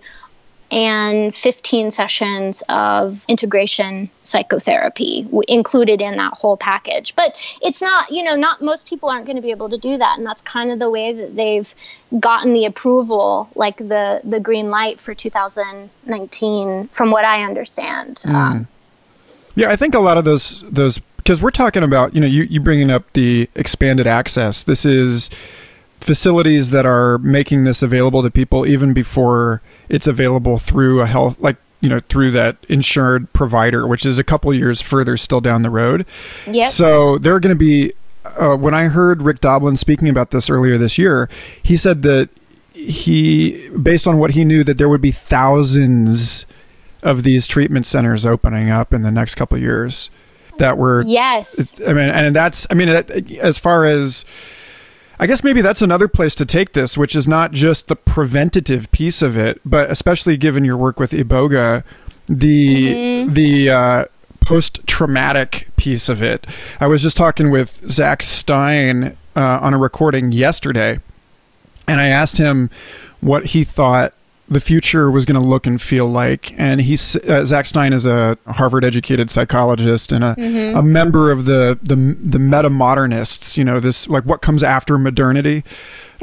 and 0.70 1.32
15 1.32 1.92
sessions 1.92 2.62
of 2.68 3.24
integration 3.28 4.10
psychotherapy 4.24 5.28
included 5.46 6.00
in 6.00 6.16
that 6.16 6.34
whole 6.34 6.56
package. 6.56 7.14
But 7.14 7.36
it's 7.62 7.80
not, 7.80 8.10
you 8.10 8.24
know, 8.24 8.34
not 8.34 8.60
most 8.60 8.88
people 8.88 9.08
aren't 9.08 9.26
going 9.26 9.36
to 9.36 9.42
be 9.42 9.52
able 9.52 9.68
to 9.68 9.78
do 9.78 9.96
that. 9.96 10.18
And 10.18 10.26
that's 10.26 10.40
kind 10.40 10.72
of 10.72 10.80
the 10.80 10.90
way 10.90 11.12
that 11.12 11.36
they've 11.36 11.72
gotten 12.18 12.54
the 12.54 12.64
approval, 12.64 13.48
like 13.54 13.76
the, 13.76 14.20
the 14.24 14.40
green 14.40 14.70
light 14.70 15.00
for 15.00 15.14
2019, 15.14 16.88
from 16.88 17.10
what 17.12 17.24
I 17.24 17.44
understand. 17.44 18.16
Mm. 18.16 18.34
Um, 18.34 18.68
yeah, 19.54 19.70
I 19.70 19.76
think 19.76 19.94
a 19.94 20.00
lot 20.00 20.18
of 20.18 20.24
those, 20.24 20.64
those 20.68 20.98
because 21.24 21.40
we're 21.42 21.50
talking 21.50 21.82
about 21.82 22.14
you 22.14 22.20
know 22.20 22.26
you 22.26 22.44
you 22.44 22.60
bringing 22.60 22.90
up 22.90 23.10
the 23.14 23.48
expanded 23.56 24.06
access. 24.06 24.62
This 24.62 24.84
is 24.84 25.30
facilities 26.00 26.70
that 26.70 26.84
are 26.84 27.16
making 27.18 27.64
this 27.64 27.82
available 27.82 28.22
to 28.22 28.30
people 28.30 28.66
even 28.66 28.92
before 28.92 29.62
it's 29.88 30.06
available 30.06 30.58
through 30.58 31.00
a 31.00 31.06
health 31.06 31.38
like 31.40 31.56
you 31.80 31.88
know 31.88 31.98
through 32.10 32.30
that 32.30 32.58
insured 32.68 33.32
provider 33.32 33.86
which 33.86 34.04
is 34.04 34.18
a 34.18 34.24
couple 34.24 34.52
years 34.52 34.82
further 34.82 35.16
still 35.16 35.40
down 35.40 35.62
the 35.62 35.70
road 35.70 36.04
Yep. 36.46 36.70
so 36.72 37.16
they're 37.16 37.40
going 37.40 37.56
to 37.56 37.58
be 37.58 37.94
uh, 38.38 38.54
when 38.54 38.74
i 38.74 38.84
heard 38.88 39.22
rick 39.22 39.40
doblin 39.40 39.78
speaking 39.78 40.10
about 40.10 40.30
this 40.30 40.50
earlier 40.50 40.76
this 40.76 40.98
year 40.98 41.30
he 41.62 41.74
said 41.74 42.02
that 42.02 42.28
he 42.74 43.66
based 43.70 44.06
on 44.06 44.18
what 44.18 44.32
he 44.32 44.44
knew 44.44 44.62
that 44.62 44.76
there 44.76 44.90
would 44.90 45.00
be 45.00 45.12
thousands 45.12 46.44
of 47.02 47.22
these 47.22 47.46
treatment 47.46 47.86
centers 47.86 48.26
opening 48.26 48.68
up 48.68 48.92
in 48.92 49.00
the 49.00 49.10
next 49.10 49.36
couple 49.36 49.56
of 49.56 49.62
years 49.62 50.10
that 50.58 50.78
were 50.78 51.02
yes. 51.06 51.78
I 51.80 51.92
mean, 51.92 52.08
and 52.08 52.34
that's, 52.34 52.66
I 52.70 52.74
mean, 52.74 52.88
as 52.88 53.58
far 53.58 53.84
as, 53.84 54.24
I 55.18 55.26
guess 55.26 55.44
maybe 55.44 55.60
that's 55.60 55.82
another 55.82 56.08
place 56.08 56.34
to 56.36 56.46
take 56.46 56.72
this, 56.72 56.98
which 56.98 57.14
is 57.14 57.28
not 57.28 57.52
just 57.52 57.88
the 57.88 57.96
preventative 57.96 58.90
piece 58.90 59.22
of 59.22 59.36
it, 59.36 59.60
but 59.64 59.90
especially 59.90 60.36
given 60.36 60.64
your 60.64 60.76
work 60.76 60.98
with 60.98 61.12
Iboga, 61.12 61.84
the, 62.26 63.26
the, 63.28 63.70
uh, 63.70 64.04
post-traumatic 64.40 65.68
piece 65.76 66.10
of 66.10 66.22
it. 66.22 66.46
I 66.78 66.86
was 66.86 67.00
just 67.02 67.16
talking 67.16 67.50
with 67.50 67.90
Zach 67.90 68.22
Stein 68.22 69.16
uh, 69.34 69.58
on 69.62 69.72
a 69.72 69.78
recording 69.78 70.32
yesterday, 70.32 71.00
and 71.88 71.98
I 71.98 72.08
asked 72.08 72.36
him 72.36 72.68
what 73.22 73.46
he 73.46 73.64
thought 73.64 74.12
the 74.48 74.60
future 74.60 75.10
was 75.10 75.24
going 75.24 75.40
to 75.40 75.46
look 75.46 75.66
and 75.66 75.80
feel 75.80 76.06
like. 76.06 76.54
And 76.58 76.80
he's 76.80 77.16
uh, 77.16 77.44
Zach 77.44 77.66
Stein 77.66 77.92
is 77.92 78.04
a 78.06 78.36
Harvard-educated 78.46 79.30
psychologist 79.30 80.12
and 80.12 80.24
a, 80.24 80.34
a 80.78 80.82
member 80.82 81.30
of 81.30 81.44
the 81.46 81.78
the 81.82 81.96
the 81.96 82.38
meta 82.38 82.70
modernists. 82.70 83.56
You 83.56 83.64
know, 83.64 83.80
this 83.80 84.08
like 84.08 84.24
what 84.24 84.42
comes 84.42 84.62
after 84.62 84.98
modernity. 84.98 85.64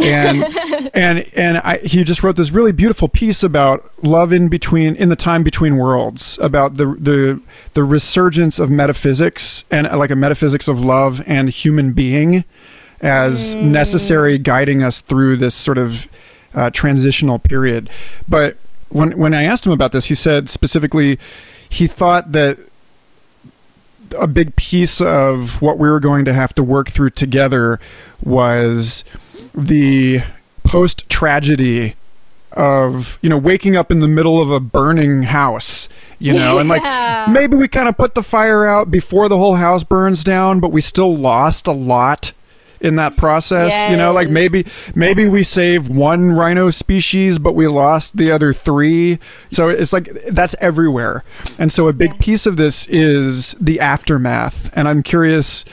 And 0.01 0.43
and 0.93 1.25
and 1.35 1.57
I, 1.59 1.77
he 1.79 2.03
just 2.03 2.23
wrote 2.23 2.35
this 2.35 2.51
really 2.51 2.71
beautiful 2.71 3.07
piece 3.07 3.43
about 3.43 3.91
love 4.03 4.31
in 4.31 4.47
between 4.47 4.95
in 4.95 5.09
the 5.09 5.15
time 5.15 5.43
between 5.43 5.77
worlds 5.77 6.37
about 6.41 6.75
the 6.75 6.95
the 6.99 7.41
the 7.73 7.83
resurgence 7.83 8.59
of 8.59 8.69
metaphysics 8.69 9.65
and 9.71 9.87
uh, 9.87 9.97
like 9.97 10.11
a 10.11 10.15
metaphysics 10.15 10.67
of 10.67 10.79
love 10.79 11.21
and 11.25 11.49
human 11.49 11.91
being 11.93 12.45
as 13.01 13.55
necessary 13.55 14.37
guiding 14.37 14.83
us 14.83 15.01
through 15.01 15.35
this 15.35 15.55
sort 15.55 15.77
of 15.79 16.07
uh, 16.53 16.69
transitional 16.69 17.39
period. 17.39 17.89
But 18.27 18.57
when 18.89 19.17
when 19.17 19.33
I 19.33 19.43
asked 19.43 19.65
him 19.65 19.71
about 19.71 19.91
this, 19.91 20.05
he 20.05 20.15
said 20.15 20.49
specifically 20.49 21.19
he 21.69 21.87
thought 21.87 22.31
that 22.33 22.59
a 24.19 24.27
big 24.27 24.55
piece 24.55 24.99
of 25.01 25.61
what 25.61 25.77
we 25.77 25.89
were 25.89 25.99
going 25.99 26.25
to 26.25 26.33
have 26.33 26.53
to 26.55 26.63
work 26.63 26.89
through 26.89 27.11
together 27.11 27.79
was 28.21 29.03
the 29.53 30.21
post 30.63 31.07
tragedy 31.09 31.95
of 32.53 33.17
you 33.21 33.29
know 33.29 33.37
waking 33.37 33.77
up 33.77 33.91
in 33.91 33.99
the 33.99 34.07
middle 34.07 34.41
of 34.41 34.51
a 34.51 34.59
burning 34.59 35.23
house 35.23 35.87
you 36.19 36.33
know 36.33 36.59
and 36.59 36.67
like 36.67 37.29
maybe 37.29 37.55
we 37.55 37.65
kind 37.65 37.87
of 37.87 37.95
put 37.95 38.13
the 38.13 38.21
fire 38.21 38.65
out 38.65 38.91
before 38.91 39.29
the 39.29 39.37
whole 39.37 39.55
house 39.55 39.85
burns 39.85 40.21
down 40.21 40.59
but 40.59 40.69
we 40.69 40.81
still 40.81 41.15
lost 41.15 41.65
a 41.65 41.71
lot 41.71 42.33
in 42.81 42.95
that 42.95 43.15
process 43.15 43.89
you 43.89 43.95
know 43.95 44.11
like 44.11 44.29
maybe 44.29 44.65
maybe 44.95 45.27
we 45.27 45.43
save 45.43 45.89
one 45.89 46.31
rhino 46.31 46.69
species 46.69 47.39
but 47.39 47.53
we 47.53 47.67
lost 47.67 48.17
the 48.17 48.31
other 48.31 48.53
three 48.53 49.19
so 49.51 49.69
it's 49.69 49.93
like 49.93 50.11
that's 50.31 50.55
everywhere 50.59 51.23
and 51.57 51.71
so 51.71 51.87
a 51.87 51.93
big 51.93 52.17
piece 52.19 52.45
of 52.45 52.57
this 52.57 52.87
is 52.87 53.53
the 53.59 53.79
aftermath 53.79 54.75
and 54.75 54.87
i'm 54.87 55.03
curious 55.03 55.63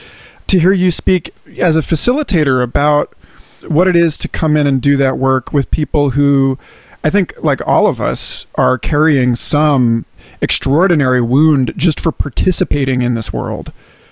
to 0.47 0.59
hear 0.59 0.71
you 0.71 0.91
speak 0.91 1.33
as 1.59 1.75
a 1.75 1.81
facilitator 1.81 2.63
about 2.63 3.13
what 3.67 3.87
it 3.87 3.95
is 3.95 4.17
to 4.17 4.27
come 4.27 4.55
in 4.55 4.65
and 4.65 4.81
do 4.81 4.97
that 4.97 5.17
work 5.17 5.51
with 5.51 5.69
people 5.71 6.11
who 6.11 6.57
I 7.03 7.09
think 7.09 7.33
like 7.41 7.65
all 7.65 7.87
of 7.87 8.01
us 8.01 8.45
are 8.55 8.77
carrying 8.77 9.35
some 9.35 10.05
extraordinary 10.41 11.21
wound 11.21 11.73
just 11.77 11.99
for 11.99 12.11
participating 12.11 13.01
in 13.01 13.15
this 13.15 13.31
world. 13.31 13.71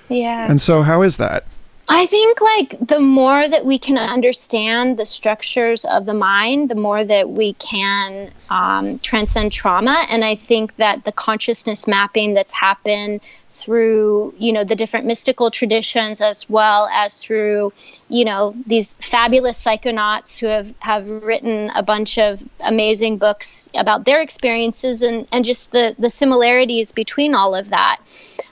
Yeah. 0.10 0.50
And 0.50 0.62
so 0.62 0.84
how 0.84 1.02
is 1.02 1.18
that? 1.18 1.46
I 1.90 2.06
think 2.06 2.42
like 2.42 2.76
the 2.86 3.00
more 3.00 3.48
that 3.48 3.66
we 3.66 3.80
can 3.80 3.98
understand 3.98 4.98
the 4.98 5.06
structures 5.06 5.86
of 5.86 6.06
the 6.06 6.14
mind, 6.14 6.70
the 6.70 6.76
more 6.76 7.04
that 7.04 7.30
we 7.30 7.54
can 7.54 8.32
um, 8.50 9.00
transcend 9.00 9.54
trauma. 9.54 10.06
And 10.10 10.24
I 10.26 10.36
think 10.36 10.76
that 10.76 11.06
the 11.06 11.14
consciousness 11.14 11.88
mapping 11.88 12.34
that's 12.34 12.52
happened 12.52 13.22
through, 13.52 14.36
you 14.38 14.52
know, 14.52 14.66
the 14.66 14.76
different 14.76 15.06
mystical 15.06 15.50
traditions 15.50 16.20
as 16.20 16.50
well 16.50 16.90
as 16.92 17.24
through, 17.24 17.72
you 18.10 18.26
know, 18.26 18.54
these 18.66 18.94
fabulous 18.96 19.64
psychonauts 19.64 20.38
who 20.38 20.48
have, 20.48 20.74
have 20.80 21.08
written 21.08 21.72
a 21.74 21.84
bunch 21.84 22.18
of 22.18 22.44
amazing 22.60 23.18
books 23.18 23.70
about 23.74 24.04
their 24.04 24.22
experiences 24.22 25.02
and, 25.02 25.26
and 25.32 25.46
just 25.46 25.72
the, 25.72 25.96
the 25.98 26.10
similarities 26.10 26.92
between 26.92 27.34
all 27.34 27.56
of 27.56 27.70
that. 27.70 28.00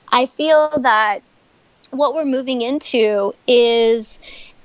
I 0.09 0.25
feel 0.25 0.69
that 0.79 1.21
what 1.95 2.13
we're 2.13 2.25
moving 2.25 2.61
into 2.61 3.33
is 3.47 4.19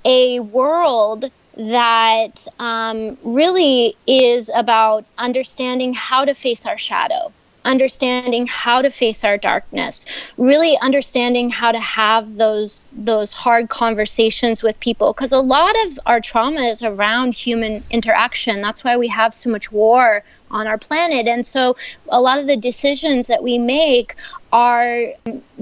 a 0.05 0.41
world 0.41 1.31
that 1.57 2.47
um, 2.59 3.19
really 3.23 3.97
is 4.07 4.51
about 4.55 5.05
understanding 5.19 5.93
how 5.93 6.25
to 6.25 6.35
face 6.35 6.67
our 6.67 6.79
shadow 6.79 7.33
understanding 7.65 8.47
how 8.47 8.83
to 8.83 8.91
face 8.91 9.25
our 9.25 9.37
darkness 9.37 10.07
really 10.37 10.79
understanding 10.79 11.51
how 11.51 11.73
to 11.73 11.79
have 11.79 12.37
those 12.37 12.91
those 12.93 13.33
hard 13.33 13.69
conversations 13.69 14.63
with 14.63 14.79
people 14.81 15.13
because 15.13 15.33
a 15.33 15.39
lot 15.39 15.75
of 15.87 15.99
our 16.07 16.21
trauma 16.21 16.61
is 16.63 16.83
around 16.83 17.35
human 17.35 17.83
interaction. 17.91 18.61
That's 18.61 18.85
why 18.85 18.97
we 18.97 19.09
have 19.09 19.35
so 19.35 19.51
much 19.51 19.71
war 19.71 20.23
on 20.51 20.67
our 20.67 20.79
planet. 20.79 21.27
And 21.29 21.45
so 21.47 21.77
a 22.09 22.21
lot 22.21 22.39
of 22.39 22.47
the 22.47 22.57
decisions 22.57 23.27
that 23.27 23.43
we 23.43 23.59
make 23.59 24.15
are 24.53 25.07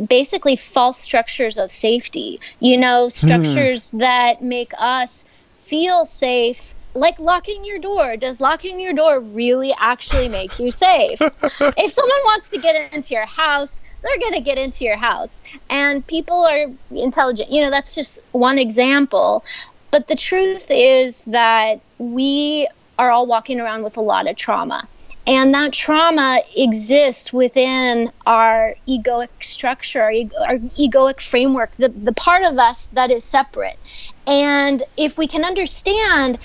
basically 0.06 0.56
false 0.56 0.98
structures 0.98 1.58
of 1.58 1.70
safety 1.70 2.40
you 2.60 2.76
know 2.76 3.04
hmm. 3.04 3.08
structures 3.10 3.90
that 3.90 4.42
make 4.42 4.72
us 4.78 5.26
feel 5.58 6.06
safe 6.06 6.74
like 6.98 7.18
locking 7.18 7.64
your 7.64 7.78
door 7.78 8.16
does 8.16 8.40
locking 8.40 8.80
your 8.80 8.92
door 8.92 9.20
really 9.20 9.74
actually 9.78 10.28
make 10.28 10.58
you 10.58 10.70
safe? 10.70 11.20
If 11.60 11.92
someone 11.92 12.22
wants 12.24 12.50
to 12.50 12.58
get 12.58 12.92
into 12.92 13.14
your 13.14 13.26
house 13.26 13.82
they're 14.02 14.18
going 14.18 14.34
to 14.34 14.40
get 14.40 14.58
into 14.58 14.84
your 14.84 14.96
house. 14.96 15.42
And 15.70 16.06
people 16.06 16.44
are 16.44 16.66
intelligent. 16.90 17.50
You 17.50 17.62
know 17.62 17.70
that's 17.70 17.94
just 17.94 18.20
one 18.32 18.58
example. 18.58 19.44
But 19.90 20.08
the 20.08 20.16
truth 20.16 20.66
is 20.70 21.24
that 21.24 21.80
we 21.98 22.68
are 22.98 23.10
all 23.10 23.26
walking 23.26 23.60
around 23.60 23.82
with 23.82 23.96
a 23.96 24.02
lot 24.02 24.28
of 24.28 24.36
trauma. 24.36 24.86
And 25.26 25.52
that 25.52 25.74
trauma 25.74 26.40
exists 26.56 27.34
within 27.34 28.10
our 28.26 28.74
egoic 28.88 29.28
structure, 29.42 30.00
our, 30.02 30.10
ego- 30.10 30.42
our 30.42 30.56
egoic 30.56 31.20
framework, 31.20 31.72
the, 31.72 31.90
the 31.90 32.12
part 32.12 32.44
of 32.44 32.58
us 32.58 32.86
that 32.94 33.10
is 33.10 33.24
separate. 33.24 33.78
And 34.26 34.82
if 34.96 35.18
we 35.18 35.26
can 35.26 35.44
understand 35.44 36.38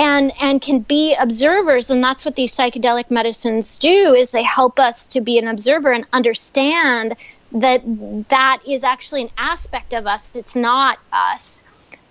and 0.00 0.32
and 0.40 0.62
can 0.62 0.80
be 0.80 1.14
observers 1.14 1.90
and 1.90 2.02
that's 2.02 2.24
what 2.24 2.34
these 2.34 2.56
psychedelic 2.56 3.10
medicines 3.10 3.76
do 3.76 4.14
is 4.14 4.30
they 4.30 4.42
help 4.42 4.80
us 4.80 5.04
to 5.04 5.20
be 5.20 5.38
an 5.38 5.46
observer 5.46 5.92
and 5.92 6.06
understand 6.12 7.14
that 7.52 7.82
that 8.30 8.60
is 8.66 8.82
actually 8.82 9.22
an 9.22 9.30
aspect 9.36 9.92
of 9.92 10.06
us 10.06 10.34
it's 10.34 10.56
not 10.56 10.98
us 11.12 11.62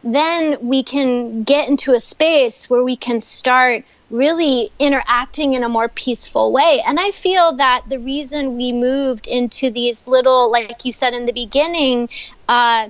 then 0.03 0.57
we 0.61 0.83
can 0.83 1.43
get 1.43 1.67
into 1.67 1.93
a 1.93 1.99
space 1.99 2.69
where 2.69 2.83
we 2.83 2.95
can 2.95 3.19
start 3.19 3.83
really 4.09 4.71
interacting 4.79 5.53
in 5.53 5.63
a 5.63 5.69
more 5.69 5.87
peaceful 5.87 6.51
way. 6.51 6.81
And 6.85 6.99
I 6.99 7.11
feel 7.11 7.57
that 7.57 7.83
the 7.87 7.99
reason 7.99 8.57
we 8.57 8.71
moved 8.71 9.27
into 9.27 9.69
these 9.69 10.07
little, 10.07 10.51
like 10.51 10.83
you 10.85 10.91
said 10.91 11.13
in 11.13 11.25
the 11.25 11.31
beginning, 11.31 12.09
uh, 12.47 12.89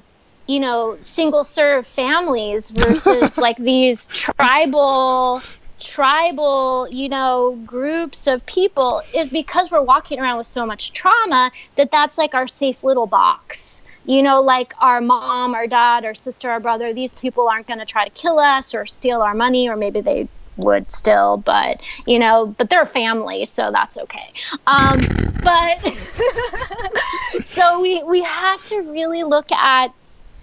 you 0.50 0.60
know, 0.60 0.98
single 1.00 1.44
serve 1.44 1.86
families 1.86 2.72
versus 2.72 3.38
like 3.48 3.58
these 3.58 4.08
tribal 4.08 5.42
tribal 5.80 6.90
you 6.92 7.08
know 7.08 7.58
groups 7.66 8.28
of 8.28 8.46
people 8.46 9.02
is 9.14 9.30
because 9.30 9.72
we're 9.72 9.82
walking 9.82 10.20
around 10.20 10.38
with 10.38 10.48
so 10.48 10.66
much 10.66 10.92
trauma 10.92 11.50
that 11.78 11.90
that's 11.90 12.18
like 12.18 12.34
our 12.34 12.48
safe 12.48 12.84
little 12.84 13.08
box 13.08 13.82
you 14.06 14.24
know, 14.24 14.42
like 14.42 14.74
our 14.80 15.02
mom, 15.02 15.54
our 15.54 15.68
dad, 15.68 16.04
our 16.04 16.16
sister, 16.16 16.50
our 16.50 16.60
brother, 16.60 16.94
these 16.94 17.14
people 17.14 17.48
aren't 17.48 17.68
going 17.68 17.80
to 17.80 17.86
try 17.86 18.06
to 18.06 18.10
kill 18.10 18.40
us 18.40 18.74
or 18.74 18.88
steal 18.88 19.22
our 19.22 19.36
money, 19.36 19.70
or 19.70 19.76
maybe 19.76 20.02
they 20.02 20.28
would 20.58 20.92
still, 20.92 21.38
but, 21.38 21.82
you 22.08 22.18
know, 22.18 22.48
but 22.58 22.72
they're 22.72 22.88
family, 22.88 23.46
so 23.46 23.72
that's 23.72 23.98
okay. 23.98 24.26
Um, 24.66 24.98
but 25.44 25.80
so 27.46 27.80
we, 27.80 28.02
we 28.04 28.24
have 28.24 28.64
to 28.64 28.82
really 28.82 29.24
look 29.24 29.52
at 29.52 29.94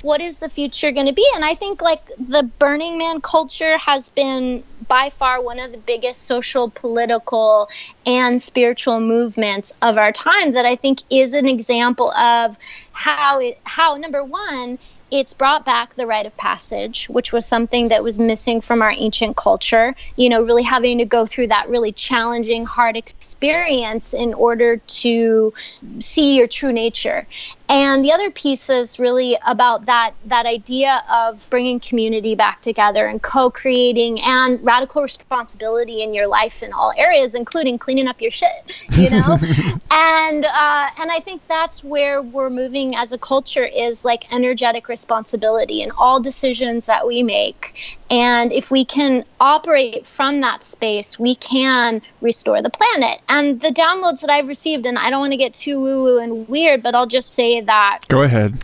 what 0.02 0.20
is 0.20 0.38
the 0.38 0.48
future 0.48 0.92
going 0.92 1.06
to 1.06 1.12
be 1.12 1.26
and 1.34 1.44
i 1.44 1.54
think 1.54 1.82
like 1.82 2.02
the 2.18 2.42
burning 2.58 2.98
man 2.98 3.20
culture 3.20 3.78
has 3.78 4.08
been 4.10 4.62
by 4.88 5.10
far 5.10 5.42
one 5.42 5.58
of 5.58 5.72
the 5.72 5.78
biggest 5.78 6.22
social 6.22 6.70
political 6.70 7.68
and 8.04 8.40
spiritual 8.40 9.00
movements 9.00 9.72
of 9.82 9.96
our 9.96 10.12
time 10.12 10.52
that 10.52 10.66
i 10.66 10.76
think 10.76 11.00
is 11.10 11.32
an 11.32 11.46
example 11.46 12.10
of 12.12 12.56
how 12.92 13.40
it 13.40 13.58
how 13.64 13.96
number 13.96 14.22
one 14.22 14.78
it's 15.10 15.34
brought 15.34 15.64
back 15.64 15.94
the 15.94 16.06
rite 16.06 16.26
of 16.26 16.36
passage, 16.36 17.08
which 17.08 17.32
was 17.32 17.46
something 17.46 17.88
that 17.88 18.02
was 18.02 18.18
missing 18.18 18.60
from 18.60 18.82
our 18.82 18.90
ancient 18.90 19.36
culture. 19.36 19.94
You 20.16 20.28
know, 20.28 20.42
really 20.42 20.64
having 20.64 20.98
to 20.98 21.04
go 21.04 21.26
through 21.26 21.48
that 21.48 21.68
really 21.68 21.92
challenging, 21.92 22.66
hard 22.66 22.96
experience 22.96 24.14
in 24.14 24.34
order 24.34 24.78
to 24.78 25.54
see 26.00 26.36
your 26.36 26.48
true 26.48 26.72
nature. 26.72 27.26
And 27.68 28.04
the 28.04 28.12
other 28.12 28.30
piece 28.30 28.70
is 28.70 28.98
really 28.98 29.36
about 29.44 29.86
that 29.86 30.12
that 30.26 30.46
idea 30.46 31.02
of 31.10 31.48
bringing 31.50 31.80
community 31.80 32.34
back 32.34 32.62
together 32.62 33.06
and 33.06 33.22
co-creating 33.22 34.20
and 34.20 34.62
radical 34.64 35.02
responsibility 35.02 36.02
in 36.02 36.14
your 36.14 36.28
life 36.28 36.62
in 36.62 36.72
all 36.72 36.92
areas, 36.96 37.34
including 37.34 37.78
cleaning 37.78 38.06
up 38.06 38.20
your 38.20 38.30
shit. 38.30 38.72
You 38.92 39.10
know, 39.10 39.38
and 39.90 40.44
uh, 40.44 40.88
and 40.98 41.10
I 41.10 41.20
think 41.20 41.42
that's 41.48 41.82
where 41.82 42.22
we're 42.22 42.50
moving 42.50 42.94
as 42.94 43.12
a 43.12 43.18
culture 43.18 43.64
is 43.64 44.04
like 44.04 44.32
energetic 44.32 44.88
responsibility 44.88 45.82
in 45.82 45.90
all 45.92 46.20
decisions 46.20 46.86
that 46.86 47.06
we 47.06 47.22
make. 47.22 47.98
And 48.08 48.52
if 48.52 48.70
we 48.70 48.84
can 48.84 49.24
operate 49.40 50.06
from 50.06 50.40
that 50.42 50.62
space, 50.62 51.18
we 51.18 51.34
can 51.34 52.00
restore 52.20 52.62
the 52.62 52.70
planet. 52.70 53.20
And 53.28 53.60
the 53.60 53.70
downloads 53.70 54.20
that 54.20 54.30
I've 54.30 54.46
received, 54.46 54.86
and 54.86 54.96
I 54.96 55.10
don't 55.10 55.20
want 55.20 55.32
to 55.32 55.36
get 55.36 55.54
too 55.54 55.80
woo 55.80 56.04
woo 56.04 56.18
and 56.18 56.48
weird, 56.48 56.82
but 56.84 56.94
I'll 56.94 57.06
just 57.06 57.34
say 57.34 57.55
that. 57.62 58.00
Go 58.08 58.22
ahead. 58.22 58.58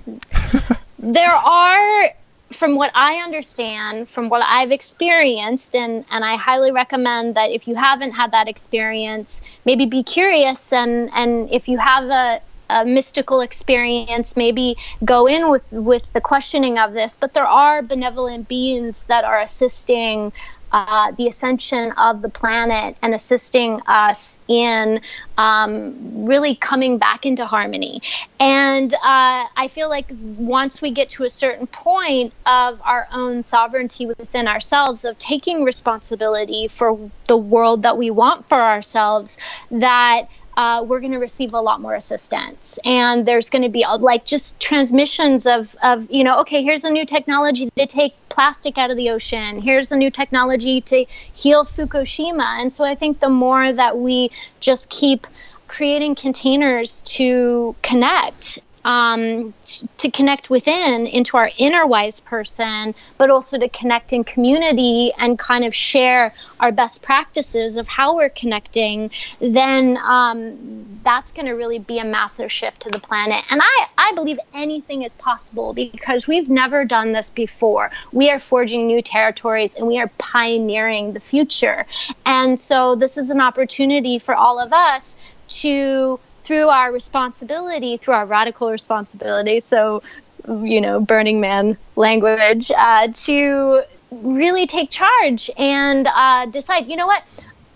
there 0.99 1.35
are 1.35 2.11
from 2.53 2.77
what 2.77 2.91
I 2.95 3.17
understand, 3.17 4.09
from 4.09 4.29
what 4.29 4.43
I've 4.47 4.71
experienced, 4.71 5.75
and, 5.75 6.05
and 6.11 6.25
I 6.25 6.37
highly 6.37 6.71
recommend 6.71 7.35
that 7.35 7.51
if 7.51 7.67
you 7.67 7.75
haven't 7.75 8.13
had 8.13 8.31
that 8.33 8.49
experience, 8.49 9.41
maybe 9.65 9.87
be 9.87 10.03
curious 10.03 10.73
and, 10.73 11.11
and 11.15 11.51
if 11.51 11.69
you 11.69 11.79
have 11.79 12.05
a, 12.05 12.41
a 12.71 12.85
mystical 12.85 13.41
experience, 13.41 14.37
maybe 14.37 14.77
go 15.05 15.27
in 15.27 15.51
with, 15.51 15.71
with 15.73 16.03
the 16.13 16.21
questioning 16.21 16.79
of 16.79 16.93
this. 16.93 17.17
But 17.17 17.35
there 17.35 17.47
are 17.47 17.83
benevolent 17.83 18.49
beings 18.49 19.05
that 19.05 19.25
are 19.25 19.41
assisting 19.41 20.33
uh, 20.73 21.13
the 21.13 21.29
ascension 21.29 21.93
of 21.93 22.23
the 22.23 22.29
planet 22.29 22.97
and 23.03 23.15
assisting 23.15 23.81
us 23.87 24.41
in 24.49 25.01
um, 25.39 25.95
really 26.27 26.57
coming 26.57 26.99
back 26.99 27.27
into 27.27 27.45
harmony. 27.47 28.01
And 28.41 28.93
uh, 28.95 29.45
I 29.57 29.69
feel 29.71 29.89
like 29.89 30.07
once 30.11 30.81
we 30.81 30.91
get 30.91 31.09
to 31.11 31.25
a 31.25 31.31
certain 31.31 31.67
point 31.67 32.33
of 32.47 32.81
our 32.85 33.07
own 33.13 33.45
sovereignty 33.45 34.07
within 34.07 34.49
ourselves, 34.49 35.05
of 35.05 35.19
taking 35.19 35.65
responsibility 35.65 36.69
for 36.69 37.11
the 37.29 37.37
world 37.37 37.83
that 37.83 37.97
we 37.99 38.11
want 38.11 38.49
for 38.49 38.61
ourselves, 38.61 39.39
that 39.71 40.29
uh, 40.57 40.85
we're 40.87 41.01
going 41.01 41.13
to 41.13 41.19
receive 41.19 41.55
a 41.55 41.61
lot 41.61 41.81
more 41.81 41.95
assistance. 41.95 42.79
And 42.85 43.27
there's 43.27 43.51
going 43.51 43.63
to 43.63 43.69
be 43.69 43.85
uh, 43.85 43.99
like 43.99 44.25
just 44.25 44.61
transmissions 44.61 45.47
of, 45.47 45.75
of, 45.83 46.11
you 46.11 46.25
know, 46.25 46.41
okay, 46.41 46.63
here's 46.63 46.85
a 46.85 46.91
new 46.91 47.07
technology 47.07 47.71
to 47.77 47.87
take 47.87 48.15
plastic 48.29 48.79
out 48.79 48.91
of 48.91 48.97
the 48.97 49.11
ocean. 49.11 49.61
Here's 49.61 49.93
a 49.93 49.97
new 49.97 50.11
technology 50.11 50.81
to 50.83 51.05
heal 51.33 51.65
Fukushima. 51.65 52.61
And 52.61 52.73
so 52.73 52.85
I 52.85 52.95
think 52.95 53.21
the 53.21 53.29
more 53.29 53.73
that 53.73 53.99
we 53.99 54.31
just 54.61 54.91
keep 54.91 55.27
creating 55.69 56.15
containers 56.15 57.03
to 57.03 57.75
connect 57.83 58.59
um, 58.85 59.55
to 59.99 60.11
connect 60.11 60.51
within 60.51 61.07
into 61.07 61.37
our 61.37 61.51
inner 61.59 61.87
wise 61.87 62.21
person, 62.21 62.95
but 63.19 63.31
also 63.31 63.59
to 63.59 63.69
connect 63.69 64.13
in 64.13 64.25
community 64.25 65.13
and 65.19 65.39
kind 65.39 65.65
of 65.65 65.75
share 65.75 66.35
our 66.61 66.73
best 66.73 67.03
practices 67.03 67.77
of 67.77 67.89
how 67.89 68.17
we're 68.17 68.29
connecting, 68.31 69.11
then 69.41 69.99
um, 69.99 71.01
that's 71.05 71.33
going 71.33 71.47
to 71.47 71.53
really 71.53 71.79
be 71.79 71.99
a 71.99 72.05
massive 72.05 72.51
shift 72.51 72.83
to 72.83 72.91
the 72.91 72.99
planet. 72.99 73.45
And 73.51 73.61
I, 73.63 73.87
I 73.99 74.13
believe 74.15 74.39
anything 74.55 75.03
is 75.03 75.15
possible 75.15 75.73
because 75.73 76.27
we've 76.27 76.49
never 76.49 76.85
done 76.85 77.13
this 77.13 77.31
before. 77.31 77.91
We 78.13 78.31
are 78.31 78.41
forging 78.41 78.87
new 78.87 79.03
territories 79.03 79.75
and 79.75 79.87
we 79.87 79.99
are 79.99 80.09
pioneering 80.19 81.13
the 81.13 81.21
future. 81.21 81.87
And 82.27 82.59
so 82.59 82.97
this 82.97 83.17
is 83.17 83.31
an 83.31 83.41
opportunity 83.41 84.19
for 84.19 84.35
all 84.35 84.59
of 84.59 84.73
us 84.73 85.17
to 85.49 86.19
through 86.45 86.69
our 86.69 86.93
responsibility, 86.93 87.97
through 87.97 88.15
our 88.15 88.27
radical 88.27 88.71
responsibility, 88.71 89.61
so, 89.61 90.03
you 90.49 90.81
know, 90.81 91.01
Burning 91.01 91.41
Man 91.41 91.77
language, 91.97 92.71
uh, 92.77 93.09
to 93.09 93.83
really 94.11 94.67
take 94.67 94.91
charge 94.91 95.51
and 95.57 96.07
uh, 96.07 96.47
decide, 96.47 96.89
you 96.89 96.97
know 96.97 97.07
what, 97.07 97.23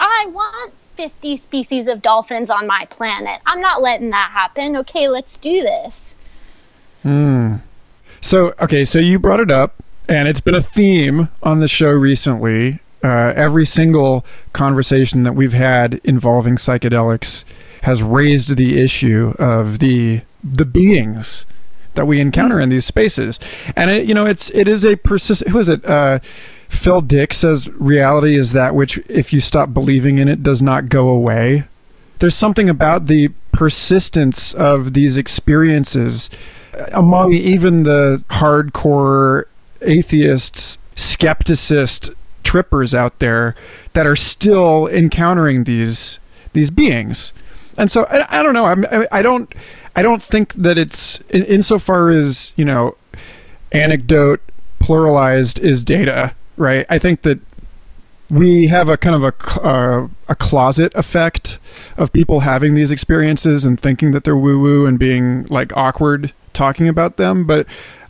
I 0.00 0.26
want 0.28 0.72
50 0.96 1.36
species 1.36 1.86
of 1.86 2.02
dolphins 2.02 2.50
on 2.50 2.66
my 2.66 2.86
planet. 2.90 3.40
I'm 3.46 3.60
not 3.60 3.82
letting 3.82 4.10
that 4.10 4.30
happen. 4.30 4.76
Okay, 4.76 5.08
let's 5.08 5.38
do 5.38 5.62
this. 5.62 6.16
Hmm. 7.02 7.56
So, 8.20 8.54
okay, 8.60 8.84
so 8.84 8.98
you 8.98 9.18
brought 9.18 9.40
it 9.40 9.50
up, 9.50 9.74
and 10.08 10.26
it's 10.26 10.40
been 10.40 10.54
a 10.54 10.62
theme 10.62 11.28
on 11.42 11.60
the 11.60 11.68
show 11.68 11.90
recently. 11.90 12.80
Uh, 13.04 13.32
every 13.36 13.66
single 13.66 14.24
conversation 14.52 15.22
that 15.22 15.34
we've 15.34 15.52
had 15.52 16.00
involving 16.02 16.56
psychedelics 16.56 17.44
has 17.86 18.02
raised 18.02 18.56
the 18.56 18.80
issue 18.80 19.32
of 19.38 19.78
the 19.78 20.20
the 20.42 20.64
beings 20.64 21.46
that 21.94 22.04
we 22.04 22.18
encounter 22.18 22.58
in 22.58 22.68
these 22.68 22.84
spaces. 22.84 23.38
And 23.76 23.92
it, 23.92 24.06
you 24.06 24.12
know, 24.12 24.26
it's 24.26 24.50
it 24.50 24.66
is 24.66 24.84
a 24.84 24.96
persistent. 24.96 25.52
Who 25.52 25.60
is 25.60 25.68
it? 25.68 25.84
Uh, 25.84 26.18
Phil 26.68 27.00
Dick 27.00 27.32
says 27.32 27.68
reality 27.74 28.34
is 28.34 28.52
that 28.54 28.74
which, 28.74 28.98
if 29.08 29.32
you 29.32 29.38
stop 29.38 29.72
believing 29.72 30.18
in 30.18 30.26
it, 30.26 30.42
does 30.42 30.60
not 30.60 30.88
go 30.88 31.08
away. 31.08 31.62
There's 32.18 32.34
something 32.34 32.68
about 32.68 33.04
the 33.04 33.28
persistence 33.52 34.52
of 34.52 34.94
these 34.94 35.16
experiences 35.16 36.28
among 36.92 37.34
even 37.34 37.84
the 37.84 38.24
hardcore 38.30 39.44
atheists, 39.80 40.78
skepticist 40.96 42.12
trippers 42.42 42.94
out 42.94 43.20
there 43.20 43.54
that 43.92 44.08
are 44.08 44.16
still 44.16 44.88
encountering 44.88 45.62
these 45.62 46.18
these 46.52 46.70
beings 46.70 47.32
and 47.78 47.90
so 47.90 48.04
I, 48.04 48.40
I 48.40 48.42
don't 48.42 48.54
know. 48.54 48.66
I'm, 48.66 48.84
I, 48.90 49.06
I 49.12 49.22
don't. 49.22 49.52
I 49.94 50.02
don't 50.02 50.22
think 50.22 50.52
that 50.54 50.76
it's 50.76 51.20
in, 51.30 51.44
insofar 51.44 52.10
as 52.10 52.52
you 52.56 52.64
know, 52.64 52.96
anecdote 53.72 54.40
pluralized 54.80 55.58
is 55.60 55.82
data, 55.82 56.34
right? 56.56 56.84
I 56.90 56.98
think 56.98 57.22
that 57.22 57.40
we 58.28 58.66
have 58.66 58.88
a 58.88 58.96
kind 58.96 59.14
of 59.14 59.22
a 59.24 59.66
uh, 59.66 60.08
a 60.28 60.34
closet 60.34 60.92
effect 60.94 61.58
of 61.96 62.12
people 62.12 62.40
having 62.40 62.74
these 62.74 62.90
experiences 62.90 63.64
and 63.64 63.80
thinking 63.80 64.12
that 64.12 64.24
they're 64.24 64.36
woo 64.36 64.60
woo 64.60 64.86
and 64.86 64.98
being 64.98 65.44
like 65.46 65.76
awkward 65.76 66.32
talking 66.52 66.88
about 66.88 67.16
them, 67.16 67.46
but 67.46 67.66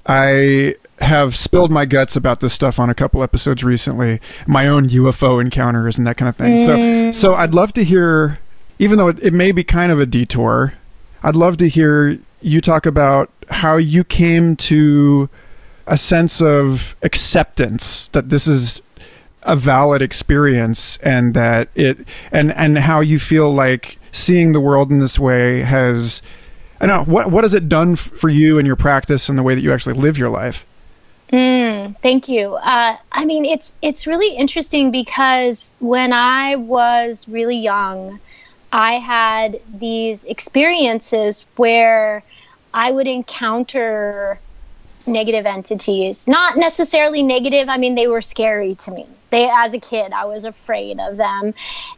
I 0.06 0.76
have 1.00 1.36
spilled 1.36 1.70
my 1.70 1.84
guts 1.84 2.16
about 2.16 2.40
this 2.40 2.54
stuff 2.54 2.78
on 2.78 2.88
a 2.88 2.94
couple 2.94 3.22
episodes 3.22 3.62
recently, 3.62 4.20
my 4.46 4.66
own 4.66 4.88
UFO 4.88 5.40
encounters 5.40 5.98
and 5.98 6.06
that 6.06 6.16
kind 6.16 6.28
of 6.28 6.36
thing. 6.36 6.56
Mm. 6.56 7.12
So 7.12 7.28
so 7.28 7.34
I'd 7.34 7.54
love 7.54 7.72
to 7.74 7.84
hear 7.84 8.38
even 8.78 8.98
though 8.98 9.08
it, 9.08 9.22
it 9.22 9.32
may 9.32 9.52
be 9.52 9.64
kind 9.64 9.90
of 9.90 10.00
a 10.00 10.06
detour, 10.06 10.74
I'd 11.22 11.36
love 11.36 11.56
to 11.58 11.68
hear 11.68 12.18
you 12.40 12.60
talk 12.60 12.86
about 12.86 13.30
how 13.48 13.76
you 13.76 14.04
came 14.04 14.56
to 14.56 15.28
a 15.86 15.96
sense 15.96 16.42
of 16.42 16.96
acceptance 17.02 18.08
that 18.08 18.28
this 18.28 18.46
is 18.46 18.82
a 19.42 19.54
valid 19.54 20.02
experience 20.02 20.96
and 20.98 21.34
that 21.34 21.68
it 21.76 21.98
and 22.32 22.52
and 22.54 22.78
how 22.78 23.00
you 23.00 23.18
feel 23.18 23.54
like 23.54 23.98
seeing 24.10 24.52
the 24.52 24.60
world 24.60 24.90
in 24.90 24.98
this 24.98 25.18
way 25.18 25.60
has 25.60 26.20
I 26.80 26.86
don't 26.86 27.06
know 27.06 27.12
what 27.12 27.30
what 27.30 27.44
has 27.44 27.54
it 27.54 27.68
done 27.68 27.92
f- 27.92 28.00
for 28.00 28.28
you 28.28 28.58
and 28.58 28.66
your 28.66 28.76
practice 28.76 29.28
and 29.28 29.38
the 29.38 29.42
way 29.42 29.54
that 29.54 29.60
you 29.60 29.72
actually 29.72 29.94
live 29.94 30.18
your 30.18 30.28
life. 30.28 30.66
Mm, 31.32 31.96
thank 32.02 32.28
you. 32.28 32.54
Uh, 32.54 32.96
I 33.12 33.24
mean, 33.24 33.44
it's 33.44 33.72
it's 33.82 34.06
really 34.06 34.36
interesting 34.36 34.90
because 34.90 35.74
when 35.80 36.12
I 36.12 36.56
was 36.56 37.26
really 37.28 37.56
young, 37.56 38.20
I 38.72 38.94
had 38.94 39.60
these 39.72 40.24
experiences 40.24 41.46
where 41.56 42.22
I 42.74 42.90
would 42.90 43.06
encounter 43.06 44.38
negative 45.06 45.46
entities. 45.46 46.26
Not 46.26 46.56
necessarily 46.56 47.22
negative, 47.22 47.68
I 47.68 47.76
mean, 47.76 47.94
they 47.94 48.08
were 48.08 48.22
scary 48.22 48.74
to 48.76 48.90
me. 48.90 49.06
They, 49.30 49.48
as 49.50 49.74
a 49.74 49.80
kid, 49.80 50.12
I 50.12 50.24
was 50.26 50.44
afraid 50.44 51.00
of 51.00 51.16
them, 51.16 51.54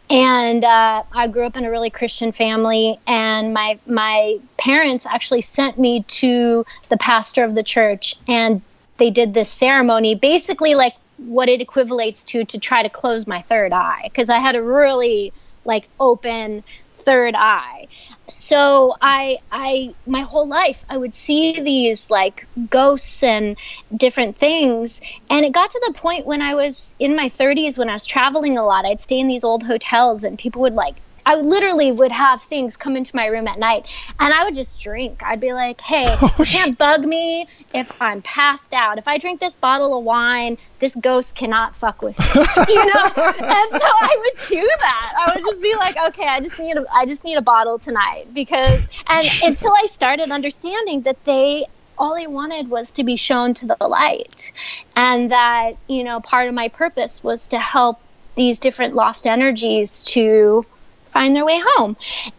and 0.08 0.64
uh, 0.64 1.02
I 1.12 1.28
grew 1.28 1.44
up 1.44 1.56
in 1.56 1.64
a 1.64 1.70
really 1.70 1.90
Christian 1.90 2.32
family. 2.32 2.98
And 3.06 3.52
my 3.52 3.78
my 3.86 4.38
parents 4.56 5.04
actually 5.04 5.42
sent 5.42 5.78
me 5.78 6.04
to 6.04 6.64
the 6.88 6.96
pastor 6.96 7.44
of 7.44 7.54
the 7.54 7.62
church, 7.62 8.16
and 8.26 8.62
they 8.96 9.10
did 9.10 9.34
this 9.34 9.50
ceremony, 9.50 10.14
basically 10.14 10.74
like 10.74 10.94
what 11.18 11.48
it 11.48 11.60
equates 11.60 12.24
to 12.26 12.44
to 12.44 12.58
try 12.58 12.82
to 12.82 12.88
close 12.88 13.26
my 13.26 13.42
third 13.42 13.72
eye, 13.72 14.00
because 14.04 14.30
I 14.30 14.38
had 14.38 14.56
a 14.56 14.62
really 14.62 15.32
like 15.68 15.90
open 16.00 16.64
third 16.94 17.34
eye. 17.36 17.86
So 18.28 18.96
i 19.00 19.38
i 19.52 19.94
my 20.06 20.22
whole 20.22 20.48
life 20.48 20.84
i 20.90 20.96
would 20.98 21.14
see 21.14 21.60
these 21.60 22.10
like 22.10 22.46
ghosts 22.70 23.22
and 23.22 23.56
different 23.96 24.36
things. 24.36 25.00
And 25.30 25.46
it 25.46 25.52
got 25.52 25.70
to 25.70 25.82
the 25.86 25.94
point 25.94 26.26
when 26.26 26.42
i 26.42 26.54
was 26.54 26.94
in 26.98 27.16
my 27.16 27.28
30s 27.28 27.78
when 27.78 27.88
i 27.90 27.94
was 27.94 28.06
traveling 28.06 28.58
a 28.58 28.64
lot 28.64 28.84
i'd 28.84 29.00
stay 29.00 29.20
in 29.20 29.28
these 29.28 29.44
old 29.44 29.62
hotels 29.62 30.24
and 30.24 30.38
people 30.38 30.62
would 30.62 30.74
like 30.74 30.96
I 31.28 31.34
literally 31.34 31.92
would 31.92 32.10
have 32.10 32.40
things 32.40 32.78
come 32.78 32.96
into 32.96 33.14
my 33.14 33.26
room 33.26 33.46
at 33.48 33.58
night 33.58 33.84
and 34.18 34.32
I 34.32 34.44
would 34.44 34.54
just 34.54 34.80
drink. 34.80 35.22
I'd 35.22 35.40
be 35.40 35.52
like, 35.52 35.78
hey, 35.78 36.06
oh, 36.22 36.34
you 36.38 36.44
can't 36.46 36.78
bug 36.78 37.04
me 37.04 37.46
if 37.74 37.92
I'm 38.00 38.22
passed 38.22 38.72
out. 38.72 38.96
If 38.96 39.06
I 39.06 39.18
drink 39.18 39.38
this 39.38 39.54
bottle 39.54 39.98
of 39.98 40.04
wine, 40.04 40.56
this 40.78 40.94
ghost 40.94 41.34
cannot 41.34 41.76
fuck 41.76 42.00
with 42.00 42.18
me. 42.18 42.26
you 42.34 42.86
know? 42.86 43.04
and 43.04 43.70
so 43.70 43.88
I 44.00 44.16
would 44.18 44.48
do 44.48 44.70
that. 44.80 45.12
I 45.18 45.32
would 45.34 45.44
just 45.44 45.62
be 45.62 45.74
like, 45.76 45.98
okay, 46.08 46.26
I 46.26 46.40
just 46.40 46.58
need 46.58 46.78
a 46.78 46.86
I 46.90 47.04
just 47.04 47.24
need 47.24 47.36
a 47.36 47.42
bottle 47.42 47.78
tonight 47.78 48.32
because 48.32 48.86
and 49.06 49.26
until 49.44 49.74
I 49.74 49.84
started 49.84 50.30
understanding 50.30 51.02
that 51.02 51.22
they 51.26 51.66
all 51.98 52.16
I 52.18 52.26
wanted 52.26 52.70
was 52.70 52.90
to 52.92 53.04
be 53.04 53.16
shown 53.16 53.52
to 53.54 53.66
the 53.66 53.76
light. 53.86 54.52
And 54.96 55.30
that, 55.30 55.72
you 55.88 56.04
know, 56.04 56.20
part 56.20 56.48
of 56.48 56.54
my 56.54 56.68
purpose 56.68 57.22
was 57.22 57.48
to 57.48 57.58
help 57.58 58.00
these 58.34 58.58
different 58.60 58.94
lost 58.94 59.26
energies 59.26 60.04
to 60.04 60.64
find 61.08 61.34
their 61.34 61.44
way 61.44 61.60
home. 61.64 61.96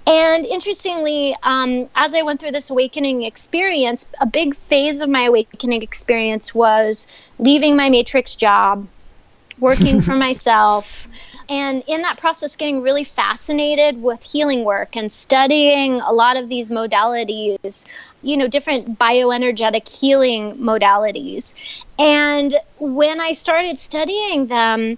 And 0.08 0.46
interestingly, 0.46 1.36
um, 1.44 1.90
as 1.96 2.14
I 2.14 2.22
went 2.22 2.40
through 2.40 2.52
this 2.52 2.70
awakening 2.70 3.24
experience, 3.24 4.06
a 4.20 4.26
big 4.26 4.56
phase 4.56 5.02
of 5.02 5.10
my 5.10 5.24
awakening 5.24 5.82
experience 5.82 6.54
was 6.54 7.08
leaving 7.38 7.76
my 7.76 7.90
matrix 7.90 8.36
job, 8.36 8.88
working 9.60 10.02
for 10.02 10.16
myself, 10.28 11.08
and 11.50 11.84
in 11.88 12.04
that 12.04 12.18
process 12.18 12.56
getting 12.56 12.82
really 12.82 13.04
fascinated 13.04 14.02
with 14.02 14.24
healing 14.24 14.64
work 14.64 14.96
and 14.96 15.12
studying 15.12 16.00
a 16.02 16.12
lot 16.12 16.38
of 16.38 16.48
these 16.48 16.70
modalities 16.70 17.86
you 18.22 18.38
know 18.38 18.48
different 18.48 18.98
bioenergetic 19.00 20.00
healing 20.00 20.56
modalities 20.58 21.56
and 21.98 22.56
when 22.78 23.20
i 23.20 23.32
started 23.32 23.80
studying 23.80 24.48
them 24.48 24.98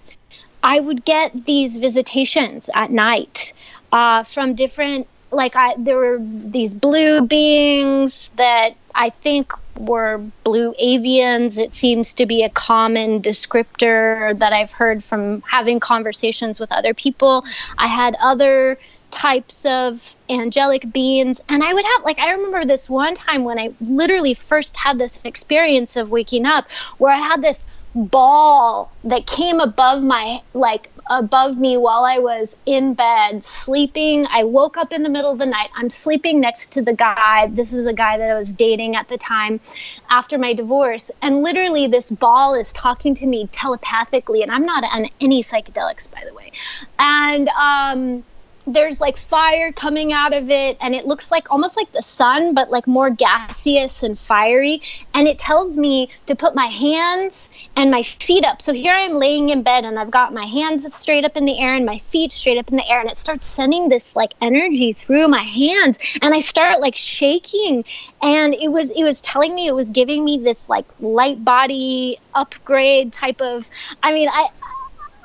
i 0.62 0.78
would 0.80 1.04
get 1.04 1.46
these 1.46 1.76
visitations 1.76 2.70
at 2.74 2.90
night 2.90 3.52
uh, 3.92 4.22
from 4.22 4.54
different 4.54 5.06
like 5.32 5.56
I, 5.56 5.74
there 5.78 5.96
were 5.96 6.18
these 6.20 6.74
blue 6.74 7.26
beings 7.26 8.30
that 8.36 8.74
I 8.94 9.10
think 9.10 9.52
were 9.76 10.18
blue 10.44 10.74
avians. 10.74 11.58
It 11.58 11.72
seems 11.72 12.14
to 12.14 12.26
be 12.26 12.42
a 12.42 12.50
common 12.50 13.22
descriptor 13.22 14.38
that 14.38 14.52
I've 14.52 14.72
heard 14.72 15.02
from 15.02 15.40
having 15.42 15.80
conversations 15.80 16.60
with 16.60 16.70
other 16.70 16.92
people. 16.92 17.44
I 17.78 17.88
had 17.88 18.14
other 18.20 18.78
types 19.10 19.66
of 19.66 20.16
angelic 20.30 20.90
beings 20.90 21.38
and 21.50 21.62
i 21.62 21.74
would 21.74 21.84
have 21.84 22.02
like 22.02 22.18
i 22.18 22.30
remember 22.30 22.64
this 22.64 22.88
one 22.88 23.14
time 23.14 23.44
when 23.44 23.58
i 23.58 23.68
literally 23.82 24.32
first 24.32 24.74
had 24.74 24.96
this 24.96 25.22
experience 25.26 25.96
of 25.96 26.10
waking 26.10 26.46
up 26.46 26.70
where 26.96 27.12
i 27.12 27.18
had 27.18 27.42
this 27.42 27.66
ball 27.94 28.90
that 29.04 29.26
came 29.26 29.60
above 29.60 30.02
my 30.02 30.40
like 30.54 30.90
above 31.10 31.58
me 31.58 31.76
while 31.76 32.04
I 32.04 32.18
was 32.18 32.56
in 32.64 32.94
bed 32.94 33.44
sleeping. 33.44 34.26
I 34.30 34.44
woke 34.44 34.76
up 34.76 34.92
in 34.92 35.02
the 35.02 35.08
middle 35.08 35.30
of 35.30 35.38
the 35.38 35.46
night. 35.46 35.70
I'm 35.76 35.90
sleeping 35.90 36.40
next 36.40 36.72
to 36.72 36.82
the 36.82 36.94
guy. 36.94 37.48
This 37.48 37.72
is 37.72 37.86
a 37.86 37.92
guy 37.92 38.16
that 38.18 38.30
I 38.30 38.38
was 38.38 38.52
dating 38.54 38.96
at 38.96 39.08
the 39.08 39.18
time 39.18 39.60
after 40.08 40.38
my 40.38 40.54
divorce. 40.54 41.10
And 41.20 41.42
literally, 41.42 41.86
this 41.86 42.10
ball 42.10 42.54
is 42.54 42.72
talking 42.72 43.14
to 43.16 43.26
me 43.26 43.48
telepathically. 43.52 44.42
And 44.42 44.50
I'm 44.50 44.64
not 44.64 44.84
on 44.84 45.08
any 45.20 45.42
psychedelics, 45.42 46.10
by 46.10 46.22
the 46.26 46.34
way. 46.34 46.52
And, 46.98 47.48
um, 47.50 48.24
there's 48.66 49.00
like 49.00 49.16
fire 49.16 49.72
coming 49.72 50.12
out 50.12 50.32
of 50.32 50.50
it 50.50 50.76
and 50.80 50.94
it 50.94 51.06
looks 51.06 51.30
like 51.30 51.50
almost 51.50 51.76
like 51.76 51.90
the 51.92 52.02
sun 52.02 52.54
but 52.54 52.70
like 52.70 52.86
more 52.86 53.10
gaseous 53.10 54.02
and 54.02 54.18
fiery. 54.18 54.80
And 55.14 55.26
it 55.26 55.38
tells 55.38 55.76
me 55.76 56.10
to 56.26 56.34
put 56.34 56.54
my 56.54 56.66
hands 56.66 57.50
and 57.76 57.90
my 57.90 58.02
feet 58.02 58.44
up. 58.44 58.62
So 58.62 58.72
here 58.72 58.92
i 58.92 59.02
am 59.02 59.14
laying 59.14 59.48
in 59.48 59.62
bed 59.62 59.84
and 59.84 59.98
i've 59.98 60.10
got 60.10 60.32
my 60.32 60.44
hands 60.44 60.92
straight 60.94 61.24
up 61.24 61.36
in 61.36 61.44
the 61.44 61.58
air 61.58 61.74
and 61.74 61.84
my 61.86 61.98
feet 61.98 62.32
straight 62.32 62.58
up 62.58 62.70
in 62.70 62.76
the 62.76 62.88
air 62.88 63.00
and 63.00 63.10
it 63.10 63.16
starts 63.16 63.46
sending 63.46 63.88
this 63.88 64.14
like 64.16 64.34
energy 64.40 64.92
through 64.92 65.28
my 65.28 65.42
hands. 65.42 65.98
And 66.20 66.34
i 66.34 66.38
start 66.38 66.80
like 66.80 66.96
shaking. 66.96 67.84
And 68.22 68.54
it 68.54 68.68
was 68.68 68.90
it 68.90 69.04
was 69.04 69.20
telling 69.20 69.54
me 69.54 69.66
it 69.66 69.74
was 69.74 69.90
giving 69.90 70.24
me 70.24 70.38
this 70.38 70.68
like 70.68 70.86
light 71.00 71.44
body 71.44 72.18
upgrade 72.34 73.12
type 73.12 73.40
of 73.40 73.68
i 74.02 74.12
mean 74.12 74.28
i 74.28 74.48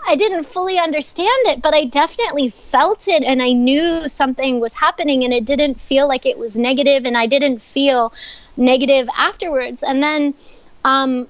I 0.08 0.16
didn't 0.16 0.44
fully 0.44 0.80
understand 0.80 1.48
it, 1.48 1.62
but 1.62 1.74
I 1.74 1.86
definitely 1.86 2.50
felt 2.50 3.08
it 3.08 3.24
and 3.24 3.42
I 3.42 3.52
knew 3.52 4.08
something 4.08 4.60
was 4.60 4.74
happening 4.74 5.24
and 5.24 5.34
it 5.34 5.44
didn't 5.46 5.82
feel 5.82 6.08
like 6.08 6.26
it 6.26 6.38
was 6.38 6.56
negative 6.56 7.06
and 7.06 7.18
I 7.18 7.28
didn't 7.28 7.62
feel 7.62 8.14
negative 8.56 9.10
afterwards. 9.18 9.84
And 9.84 10.02
then 10.02 10.34
um, 10.86 11.28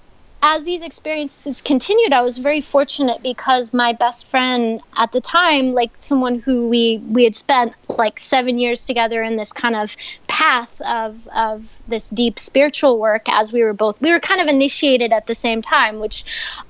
as 0.50 0.64
these 0.64 0.82
experiences 0.82 1.62
continued, 1.62 2.14
I 2.14 2.22
was 2.22 2.38
very 2.38 2.62
fortunate 2.62 3.22
because 3.22 3.74
my 3.74 3.92
best 3.92 4.28
friend 4.28 4.80
at 4.96 5.12
the 5.12 5.20
time, 5.20 5.74
like 5.74 5.92
someone 6.00 6.40
who 6.40 6.70
we 6.70 7.00
we 7.00 7.26
had 7.26 7.36
spent 7.36 7.74
like 7.90 8.18
seven 8.18 8.58
years 8.58 8.86
together 8.86 9.22
in 9.22 9.36
this 9.36 9.52
kind 9.52 9.76
of 9.76 9.98
path 10.28 10.80
of 10.82 11.28
of 11.36 11.82
this 11.90 12.08
deep 12.10 12.40
spiritual 12.40 12.98
work, 12.98 13.28
as 13.28 13.52
we 13.52 13.62
were 13.62 13.74
both 13.74 14.02
we 14.02 14.10
were 14.10 14.22
kind 14.22 14.40
of 14.40 14.48
initiated 14.48 15.12
at 15.12 15.28
the 15.28 15.36
same 15.36 15.62
time. 15.62 16.00
Which 16.00 16.24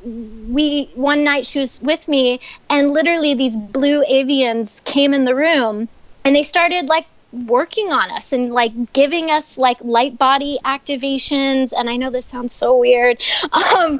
we 0.03 0.89
one 0.95 1.23
night 1.23 1.45
she 1.45 1.59
was 1.59 1.79
with 1.79 2.07
me, 2.07 2.39
and 2.71 2.93
literally 2.93 3.35
these 3.35 3.55
blue 3.55 4.03
avians 4.05 4.83
came 4.85 5.13
in 5.13 5.23
the 5.23 5.35
room, 5.35 5.87
and 6.25 6.35
they 6.35 6.41
started 6.41 6.87
like 6.87 7.05
working 7.31 7.91
on 7.91 8.09
us 8.11 8.31
and 8.31 8.53
like 8.53 8.93
giving 8.93 9.29
us 9.29 9.57
like 9.57 9.77
light 9.83 10.17
body 10.17 10.57
activations 10.63 11.73
and 11.77 11.89
i 11.89 11.97
know 11.97 12.09
this 12.09 12.25
sounds 12.25 12.53
so 12.53 12.77
weird 12.77 13.21
um 13.51 13.99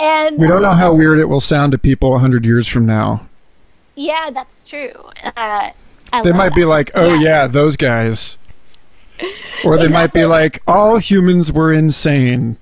and 0.00 0.38
we 0.38 0.46
don't 0.46 0.62
know 0.62 0.72
how 0.72 0.92
weird 0.92 1.18
it 1.18 1.26
will 1.26 1.40
sound 1.40 1.72
to 1.72 1.78
people 1.78 2.10
100 2.12 2.46
years 2.46 2.66
from 2.66 2.86
now 2.86 3.26
yeah 3.94 4.30
that's 4.30 4.62
true 4.62 4.92
uh, 5.36 5.70
they 6.22 6.32
might 6.32 6.50
that. 6.50 6.54
be 6.54 6.64
like 6.64 6.90
oh 6.94 7.14
yeah. 7.14 7.20
yeah. 7.20 7.46
those 7.46 7.76
guys 7.76 8.38
or 9.64 9.76
they 9.76 9.84
exactly. 9.84 9.88
might 9.88 10.12
be 10.12 10.24
like 10.24 10.62
all 10.66 10.96
humans 10.96 11.52
were 11.52 11.72
insane 11.72 12.56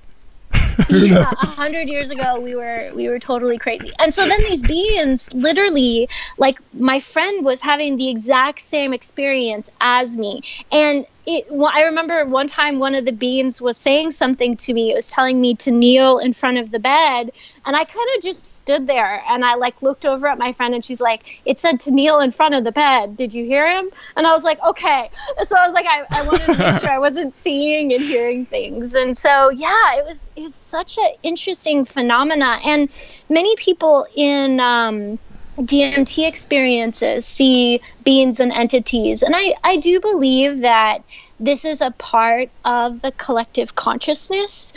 yeah, 0.90 1.30
a 1.30 1.46
hundred 1.46 1.88
years 1.88 2.10
ago 2.10 2.40
we 2.40 2.54
were 2.54 2.90
we 2.94 3.08
were 3.08 3.18
totally 3.18 3.58
crazy. 3.58 3.92
And 3.98 4.12
so 4.12 4.26
then 4.26 4.40
these 4.42 4.62
beings 4.62 5.32
literally 5.32 6.08
like 6.38 6.58
my 6.72 7.00
friend 7.00 7.44
was 7.44 7.60
having 7.60 7.96
the 7.96 8.08
exact 8.08 8.60
same 8.60 8.92
experience 8.92 9.70
as 9.80 10.16
me. 10.16 10.42
And 10.72 11.06
it, 11.26 11.46
well, 11.50 11.70
I 11.72 11.82
remember 11.82 12.24
one 12.24 12.46
time 12.46 12.78
one 12.78 12.94
of 12.94 13.04
the 13.04 13.12
beings 13.12 13.60
was 13.60 13.76
saying 13.76 14.12
something 14.12 14.56
to 14.58 14.72
me. 14.72 14.90
It 14.90 14.94
was 14.94 15.10
telling 15.10 15.40
me 15.40 15.54
to 15.56 15.70
kneel 15.70 16.18
in 16.18 16.32
front 16.32 16.58
of 16.58 16.70
the 16.70 16.78
bed, 16.78 17.30
and 17.66 17.76
I 17.76 17.84
kind 17.84 18.08
of 18.16 18.22
just 18.22 18.46
stood 18.46 18.86
there 18.86 19.22
and 19.28 19.44
I 19.44 19.54
like 19.54 19.82
looked 19.82 20.06
over 20.06 20.26
at 20.26 20.38
my 20.38 20.52
friend, 20.52 20.74
and 20.74 20.84
she's 20.84 21.00
like, 21.00 21.40
"It 21.44 21.58
said 21.60 21.80
to 21.80 21.90
kneel 21.90 22.20
in 22.20 22.30
front 22.30 22.54
of 22.54 22.64
the 22.64 22.72
bed. 22.72 23.16
Did 23.16 23.34
you 23.34 23.44
hear 23.44 23.70
him?" 23.70 23.90
And 24.16 24.26
I 24.26 24.32
was 24.32 24.44
like, 24.44 24.62
"Okay." 24.64 25.10
So 25.42 25.56
I 25.56 25.66
was 25.66 25.74
like, 25.74 25.86
I, 25.86 26.04
I 26.10 26.22
wanted 26.22 26.46
to 26.46 26.56
make 26.56 26.80
sure 26.80 26.90
I 26.90 26.98
wasn't 26.98 27.34
seeing 27.44 27.92
and 27.92 28.02
hearing 28.02 28.46
things, 28.46 28.94
and 28.94 29.16
so 29.16 29.50
yeah, 29.50 29.96
it 29.96 30.04
was 30.06 30.30
it's 30.36 30.56
such 30.56 30.96
an 30.98 31.10
interesting 31.22 31.84
phenomena, 31.84 32.58
and 32.64 32.90
many 33.28 33.54
people 33.56 34.06
in 34.16 34.58
um, 34.60 35.18
DMT 35.60 36.26
experiences 36.26 37.26
see 37.26 37.80
beings 38.04 38.40
and 38.40 38.52
entities. 38.52 39.22
And 39.22 39.34
I, 39.36 39.54
I 39.62 39.76
do 39.76 40.00
believe 40.00 40.60
that 40.60 41.02
this 41.38 41.64
is 41.64 41.80
a 41.80 41.90
part 41.92 42.50
of 42.64 43.00
the 43.00 43.12
collective 43.12 43.74
consciousness. 43.74 44.72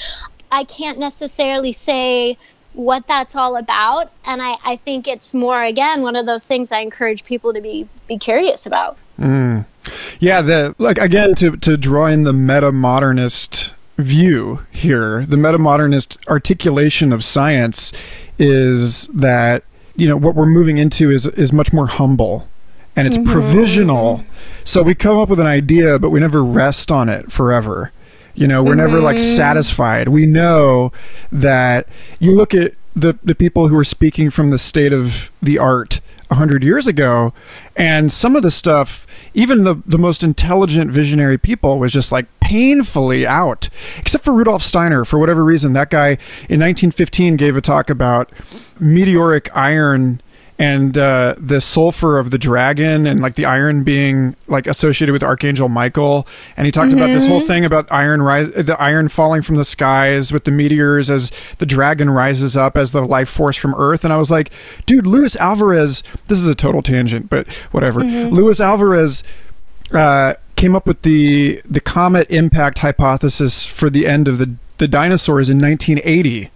I 0.51 0.63
can't 0.65 0.99
necessarily 0.99 1.71
say 1.71 2.37
what 2.73 3.07
that's 3.07 3.35
all 3.35 3.55
about. 3.55 4.11
And 4.25 4.41
I, 4.41 4.57
I 4.63 4.75
think 4.77 5.07
it's 5.07 5.33
more, 5.33 5.61
again, 5.61 6.01
one 6.01 6.15
of 6.15 6.25
those 6.25 6.47
things 6.47 6.71
I 6.71 6.79
encourage 6.79 7.23
people 7.23 7.53
to 7.53 7.61
be, 7.61 7.87
be 8.07 8.17
curious 8.17 8.65
about. 8.65 8.97
Mm. 9.19 9.65
Yeah, 10.19 10.41
the 10.41 10.75
like 10.77 10.97
again 10.97 11.35
to 11.35 11.57
to 11.57 11.77
draw 11.77 12.05
in 12.05 12.23
the 12.23 12.33
meta 12.33 12.71
modernist 12.71 13.73
view 13.97 14.65
here, 14.71 15.25
the 15.25 15.37
meta 15.37 15.57
modernist 15.57 16.17
articulation 16.27 17.13
of 17.13 17.23
science 17.23 17.91
is 18.39 19.07
that 19.07 19.63
you 19.95 20.07
know 20.07 20.17
what 20.17 20.35
we're 20.35 20.45
moving 20.45 20.77
into 20.77 21.11
is 21.11 21.27
is 21.27 21.53
much 21.53 21.71
more 21.73 21.87
humble 21.87 22.47
and 22.95 23.07
it's 23.07 23.17
mm-hmm. 23.17 23.31
provisional 23.31 24.23
so 24.63 24.81
we 24.81 24.95
come 24.95 25.17
up 25.17 25.29
with 25.29 25.39
an 25.39 25.47
idea 25.47 25.99
but 25.99 26.09
we 26.09 26.19
never 26.19 26.43
rest 26.43 26.91
on 26.91 27.09
it 27.09 27.31
forever 27.31 27.91
you 28.33 28.47
know 28.47 28.63
we're 28.63 28.71
mm-hmm. 28.71 28.79
never 28.79 28.99
like 28.99 29.17
mm-hmm. 29.17 29.35
satisfied 29.35 30.09
we 30.09 30.25
know 30.25 30.91
that 31.31 31.87
you 32.19 32.35
look 32.35 32.53
at 32.53 32.73
the 32.95 33.17
the 33.23 33.35
people 33.35 33.67
who 33.67 33.77
are 33.77 33.83
speaking 33.83 34.29
from 34.29 34.49
the 34.49 34.57
state 34.57 34.93
of 34.93 35.31
the 35.41 35.57
art 35.57 36.01
100 36.33 36.63
years 36.63 36.87
ago 36.87 37.33
and 37.75 38.11
some 38.11 38.35
of 38.35 38.41
the 38.41 38.51
stuff 38.51 39.07
even 39.33 39.63
the, 39.63 39.81
the 39.85 39.97
most 39.97 40.23
intelligent 40.23 40.91
visionary 40.91 41.37
people 41.37 41.79
was 41.79 41.91
just 41.91 42.11
like 42.11 42.27
painfully 42.39 43.25
out 43.25 43.69
except 43.97 44.23
for 44.23 44.33
rudolf 44.33 44.61
steiner. 44.61 45.05
For 45.05 45.17
whatever 45.17 45.43
reason 45.43 45.73
that 45.73 45.89
guy 45.89 46.09
in 46.49 46.59
1915 46.59 47.35
gave 47.37 47.57
a 47.57 47.61
talk 47.61 47.89
about 47.89 48.31
meteoric 48.79 49.49
iron 49.55 50.21
and 50.59 50.97
uh, 50.97 51.35
the 51.37 51.59
sulfur 51.59 52.19
of 52.19 52.29
the 52.29 52.37
dragon 52.37 53.07
and 53.07 53.21
like 53.21 53.35
the 53.35 53.45
iron 53.45 53.83
being 53.83 54.35
like 54.47 54.67
associated 54.67 55.11
with 55.11 55.23
Archangel 55.23 55.67
Michael. 55.67 56.27
And 56.55 56.65
he 56.65 56.71
talked 56.71 56.89
mm-hmm. 56.89 56.99
about 56.99 57.13
this 57.13 57.25
whole 57.25 57.41
thing 57.41 57.65
about 57.65 57.91
iron 57.91 58.21
rise, 58.21 58.51
the 58.51 58.79
iron 58.79 59.09
falling 59.09 59.41
from 59.41 59.55
the 59.55 59.65
skies 59.65 60.31
with 60.31 60.43
the 60.43 60.51
meteors 60.51 61.09
as 61.09 61.31
the 61.57 61.65
dragon 61.65 62.09
rises 62.09 62.55
up 62.55 62.77
as 62.77 62.91
the 62.91 63.01
life 63.01 63.29
force 63.29 63.57
from 63.57 63.73
Earth. 63.75 64.03
And 64.03 64.13
I 64.13 64.17
was 64.17 64.29
like, 64.29 64.51
dude, 64.85 65.07
Luis 65.07 65.35
Alvarez. 65.37 66.03
This 66.27 66.39
is 66.39 66.47
a 66.47 66.55
total 66.55 66.81
tangent, 66.81 67.29
but 67.29 67.47
whatever. 67.71 68.01
Mm-hmm. 68.01 68.33
Luis 68.33 68.59
Alvarez. 68.59 69.23
Uh, 69.91 70.33
came 70.55 70.75
up 70.75 70.87
with 70.87 71.01
the 71.01 71.61
the 71.65 71.81
comet 71.81 72.27
impact 72.31 72.79
hypothesis 72.79 73.65
for 73.65 73.89
the 73.89 74.07
end 74.07 74.27
of 74.27 74.37
the 74.37 74.55
the 74.77 74.87
dinosaurs 74.87 75.49
in 75.49 75.59
1980 75.59 76.49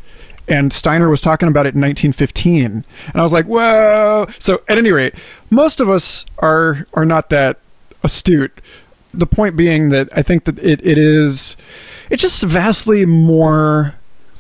and 0.48 0.72
Steiner 0.72 1.10
was 1.10 1.22
talking 1.22 1.48
about 1.48 1.66
it 1.66 1.76
in 1.76 1.82
1915, 1.82 2.66
and 2.66 2.86
I 3.14 3.22
was 3.22 3.34
like, 3.34 3.45
"Whoa!" 3.45 4.28
So, 4.39 4.62
at 4.68 4.78
any 4.78 4.91
rate, 4.91 5.16
most 5.50 5.80
of 5.80 5.89
us 5.89 6.26
are 6.39 6.88
are 6.93 7.06
not 7.06 7.30
that 7.30 7.60
astute. 8.04 8.62
The 9.14 9.28
point 9.28 9.56
being 9.56 9.89
that 9.89 10.10
I 10.16 10.22
think 10.22 10.45
that 10.45 10.60
it, 10.60 10.86
it 10.86 10.98
is 10.98 11.58
it's 12.10 12.22
just 12.22 12.43
vastly 12.43 13.06
more 13.06 13.95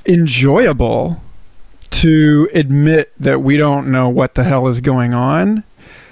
enjoyable 0.05 1.21
to 1.89 2.49
admit 2.53 3.11
that 3.19 3.41
we 3.41 3.57
don't 3.57 3.91
know 3.91 4.09
what 4.09 4.35
the 4.35 4.43
hell 4.43 4.67
is 4.67 4.81
going 4.81 5.13
on 5.13 5.63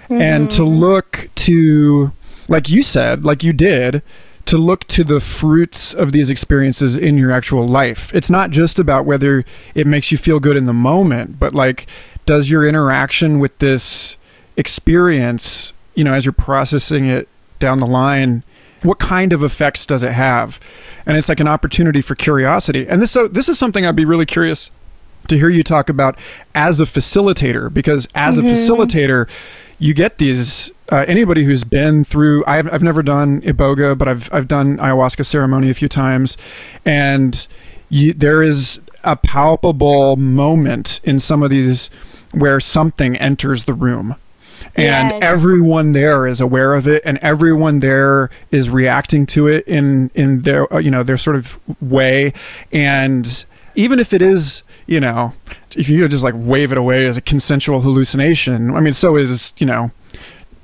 mm-hmm. 0.10 0.22
and 0.22 0.50
to 0.52 0.62
mm-hmm. 0.62 0.76
look 0.76 1.30
to 1.36 2.12
like 2.48 2.70
you 2.70 2.82
said 2.82 3.24
like 3.24 3.44
you 3.44 3.54
did 3.54 4.02
to 4.46 4.58
look 4.58 4.86
to 4.86 5.04
the 5.04 5.20
fruits 5.20 5.94
of 5.94 6.12
these 6.12 6.30
experiences 6.30 6.96
in 6.96 7.18
your 7.18 7.32
actual 7.32 7.68
life. 7.68 8.14
It's 8.14 8.30
not 8.30 8.52
just 8.52 8.78
about 8.78 9.06
whether 9.06 9.44
it 9.74 9.88
makes 9.88 10.12
you 10.12 10.18
feel 10.18 10.40
good 10.40 10.56
in 10.56 10.66
the 10.66 10.74
moment, 10.74 11.40
but 11.40 11.54
like, 11.54 11.88
does 12.26 12.50
your 12.50 12.68
interaction 12.68 13.40
with 13.40 13.58
this 13.60 14.18
experience, 14.58 15.74
you 15.96 16.04
know, 16.04 16.14
as 16.14 16.26
you're 16.26 16.32
processing 16.32 17.06
it 17.06 17.28
down 17.60 17.80
the 17.80 17.88
line, 17.88 18.44
what 18.84 19.00
kind 19.00 19.34
of 19.34 19.44
effects 19.44 19.86
does 19.86 20.04
it 20.04 20.12
have? 20.12 20.60
And 21.06 21.18
it's 21.18 21.30
like 21.30 21.40
an 21.40 21.48
opportunity 21.48 22.02
for 22.02 22.16
curiosity. 22.16 22.88
And 22.88 23.02
this 23.02 23.12
so 23.12 23.28
this 23.28 23.50
is 23.50 23.58
something 23.58 23.86
I'd 23.86 23.96
be 23.96 24.06
really 24.06 24.26
curious 24.26 24.70
to 25.28 25.38
hear 25.38 25.50
you 25.50 25.64
talk 25.64 25.90
about 25.90 26.20
as 26.54 26.80
a 26.80 26.86
facilitator 26.86 27.74
because 27.74 28.08
as 28.14 28.38
mm-hmm. 28.38 28.48
a 28.48 28.52
facilitator 28.52 29.28
you 29.80 29.94
get 29.94 30.18
these 30.18 30.72
uh, 30.92 31.06
anybody 31.08 31.44
who's 31.44 31.64
been 31.64 32.04
through 32.04 32.44
I've, 32.46 32.72
I've 32.72 32.84
never 32.84 33.02
done 33.02 33.42
iboga 33.42 33.98
but 33.98 34.08
I've, 34.08 34.32
I've 34.34 34.48
done 34.48 34.78
ayahuasca 34.78 35.26
ceremony 35.26 35.70
a 35.70 35.74
few 35.74 35.90
times. 35.90 36.38
And 36.86 37.48
you, 37.90 38.14
there 38.14 38.44
is 38.44 38.82
a 39.04 39.16
palpable 39.16 40.16
moment 40.18 41.02
in 41.04 41.20
some 41.20 41.44
of 41.44 41.50
these 41.50 41.90
where 42.34 42.60
something 42.60 43.16
enters 43.18 43.66
the 43.66 43.74
room. 43.74 44.16
And 44.76 45.10
yes. 45.10 45.20
everyone 45.22 45.94
there 45.94 46.28
is 46.28 46.42
aware 46.42 46.74
of 46.74 46.88
it 46.88 47.02
and 47.06 47.18
everyone 47.20 47.80
there 47.80 48.30
is 48.52 48.70
reacting 48.70 49.26
to 49.28 49.48
it 49.48 49.66
in 49.68 50.12
in 50.16 50.42
their 50.42 50.72
uh, 50.74 50.80
you 50.80 50.92
know 50.92 51.04
their 51.04 51.18
sort 51.18 51.36
of 51.36 51.60
way. 51.82 52.34
And 52.72 53.46
even 53.76 54.00
if 54.00 54.12
it 54.12 54.22
is 54.22 54.64
you 54.88 55.00
know 55.00 55.34
if 55.76 55.90
you 55.90 56.08
just 56.08 56.24
like 56.24 56.36
wave 56.38 56.72
it 56.72 56.78
away 56.78 57.06
as 57.06 57.18
a 57.18 57.22
consensual 57.22 57.82
hallucination, 57.82 58.74
I 58.74 58.80
mean, 58.80 58.94
so 58.94 59.16
is 59.18 59.54
you 59.58 59.66
know 59.66 59.92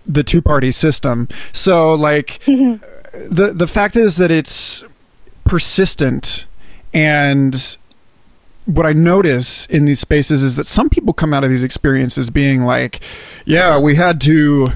the 0.05 0.23
two 0.23 0.41
party 0.41 0.71
system. 0.71 1.27
So 1.53 1.93
like 1.93 2.39
mm-hmm. 2.45 3.33
the 3.33 3.53
the 3.53 3.67
fact 3.67 3.95
is 3.95 4.17
that 4.17 4.31
it's 4.31 4.83
persistent 5.43 6.45
and 6.93 7.77
what 8.65 8.85
I 8.85 8.93
notice 8.93 9.65
in 9.67 9.85
these 9.85 9.99
spaces 9.99 10.43
is 10.43 10.55
that 10.55 10.67
some 10.67 10.89
people 10.89 11.13
come 11.13 11.33
out 11.33 11.43
of 11.43 11.49
these 11.49 11.63
experiences 11.63 12.29
being 12.29 12.63
like, 12.63 13.01
yeah, 13.45 13.79
we 13.79 13.95
had 13.95 14.21
to 14.21 14.67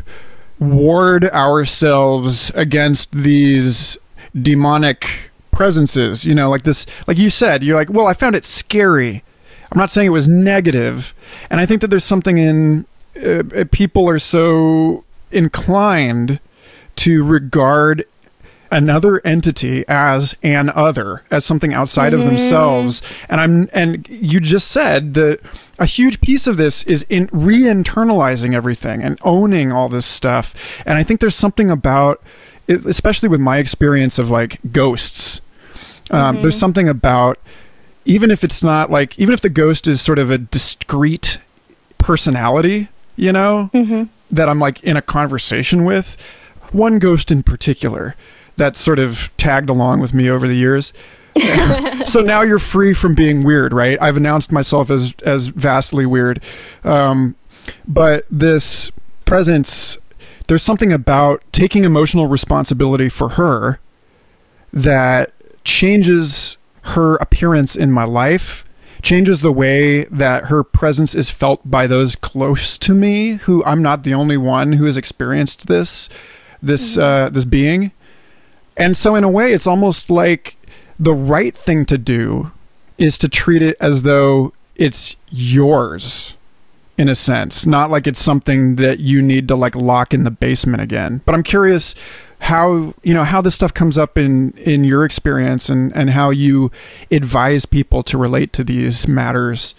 ward 0.59 1.25
ourselves 1.25 2.51
against 2.55 3.11
these 3.11 3.97
demonic 4.33 5.31
presences, 5.51 6.25
you 6.25 6.35
know, 6.35 6.49
like 6.49 6.63
this, 6.63 6.85
like 7.07 7.17
you 7.17 7.29
said, 7.29 7.63
you're 7.63 7.75
like, 7.75 7.89
well, 7.89 8.07
I 8.07 8.13
found 8.13 8.35
it 8.35 8.43
scary. 8.43 9.23
I'm 9.75 9.79
not 9.79 9.91
saying 9.91 10.07
it 10.07 10.11
was 10.11 10.25
negative, 10.25 11.13
and 11.49 11.59
I 11.59 11.65
think 11.65 11.81
that 11.81 11.89
there's 11.89 12.05
something 12.05 12.37
in 12.37 12.85
uh, 13.21 13.43
uh, 13.53 13.65
people 13.73 14.07
are 14.07 14.19
so 14.19 15.03
inclined 15.31 16.39
to 16.95 17.25
regard 17.25 18.05
another 18.71 19.19
entity 19.27 19.83
as 19.89 20.33
an 20.43 20.69
other 20.69 21.23
as 21.29 21.43
something 21.43 21.73
outside 21.73 22.13
mm-hmm. 22.13 22.21
of 22.21 22.27
themselves 22.27 23.01
and 23.29 23.39
i'm 23.39 23.69
and 23.73 24.07
you 24.09 24.39
just 24.39 24.69
said 24.69 25.13
that 25.13 25.39
a 25.77 25.85
huge 25.85 26.19
piece 26.19 26.47
of 26.47 26.57
this 26.57 26.83
is 26.83 27.03
in 27.03 27.29
re-internalizing 27.31 28.55
everything 28.55 29.03
and 29.03 29.19
owning 29.21 29.71
all 29.71 29.87
this 29.87 30.05
stuff 30.05 30.55
and 30.85 30.97
i 30.97 31.03
think 31.03 31.19
there's 31.19 31.35
something 31.35 31.69
about 31.69 32.23
especially 32.67 33.29
with 33.29 33.39
my 33.39 33.59
experience 33.59 34.17
of 34.17 34.31
like 34.31 34.59
ghosts 34.71 35.41
um, 36.09 36.33
mm-hmm. 36.33 36.41
there's 36.41 36.57
something 36.57 36.89
about 36.89 37.37
even 38.05 38.31
if 38.31 38.43
it's 38.43 38.63
not 38.63 38.91
like 38.91 39.17
even 39.19 39.33
if 39.33 39.41
the 39.41 39.49
ghost 39.49 39.87
is 39.87 40.01
sort 40.01 40.19
of 40.19 40.31
a 40.31 40.37
discrete 40.37 41.39
personality, 41.97 42.87
you 43.15 43.31
know, 43.31 43.69
mm-hmm. 43.73 44.03
that 44.31 44.47
I'm 44.47 44.59
like 44.59 44.83
in 44.83 44.95
a 44.95 45.01
conversation 45.01 45.83
with, 45.83 46.15
one 46.71 46.99
ghost 46.99 47.31
in 47.31 47.43
particular 47.43 48.15
that 48.57 48.77
sort 48.77 48.99
of 48.99 49.29
tagged 49.37 49.69
along 49.69 49.99
with 49.99 50.13
me 50.13 50.29
over 50.29 50.47
the 50.47 50.55
years. 50.55 50.93
so 52.05 52.21
now 52.21 52.41
you're 52.41 52.59
free 52.59 52.93
from 52.93 53.13
being 53.13 53.43
weird, 53.43 53.73
right? 53.73 54.01
I've 54.01 54.15
announced 54.15 54.51
myself 54.51 54.89
as 54.89 55.13
as 55.23 55.47
vastly 55.47 56.05
weird, 56.05 56.41
um, 56.83 57.35
but 57.87 58.25
this 58.31 58.91
presence, 59.25 59.97
there's 60.47 60.63
something 60.63 60.93
about 60.93 61.43
taking 61.51 61.83
emotional 61.83 62.27
responsibility 62.27 63.09
for 63.09 63.29
her 63.29 63.79
that 64.71 65.33
changes 65.65 66.57
her 66.85 67.15
appearance 67.15 67.75
in 67.75 67.91
my 67.91 68.03
life 68.03 68.63
changes 69.01 69.41
the 69.41 69.51
way 69.51 70.05
that 70.05 70.45
her 70.45 70.63
presence 70.63 71.13
is 71.13 71.29
felt 71.29 71.61
by 71.69 71.87
those 71.87 72.15
close 72.15 72.77
to 72.79 72.93
me 72.93 73.33
who 73.43 73.63
I'm 73.63 73.81
not 73.81 74.03
the 74.03 74.13
only 74.13 74.37
one 74.37 74.73
who 74.73 74.85
has 74.85 74.97
experienced 74.97 75.67
this 75.67 76.09
this 76.61 76.93
mm-hmm. 76.93 77.01
uh, 77.01 77.29
this 77.29 77.45
being. 77.45 77.91
And 78.77 78.97
so 78.97 79.15
in 79.15 79.23
a 79.23 79.29
way 79.29 79.53
it's 79.53 79.67
almost 79.67 80.09
like 80.09 80.57
the 80.99 81.13
right 81.13 81.55
thing 81.55 81.85
to 81.85 81.97
do 81.97 82.51
is 82.97 83.17
to 83.19 83.29
treat 83.29 83.61
it 83.61 83.77
as 83.79 84.03
though 84.03 84.53
it's 84.75 85.15
yours 85.29 86.35
in 86.97 87.09
a 87.09 87.15
sense. 87.15 87.65
Not 87.65 87.91
like 87.91 88.07
it's 88.07 88.23
something 88.23 88.77
that 88.77 88.99
you 88.99 89.21
need 89.21 89.47
to 89.49 89.55
like 89.55 89.75
lock 89.75 90.13
in 90.13 90.23
the 90.23 90.31
basement 90.31 90.81
again. 90.81 91.21
But 91.25 91.35
i'm 91.35 91.43
curious 91.43 91.95
how 92.39 92.93
you 93.03 93.13
know 93.13 93.23
how 93.23 93.41
this 93.41 93.55
stuff 93.55 93.73
comes 93.73 93.97
up 93.97 94.17
in 94.17 94.51
in 94.51 94.83
your 94.83 95.05
experience 95.05 95.69
and 95.69 95.95
and 95.95 96.09
how 96.09 96.29
you 96.29 96.71
advise 97.11 97.65
people 97.65 98.03
to 98.03 98.17
relate 98.17 98.53
to 98.53 98.63
these 98.63 99.07
matters 99.07 99.73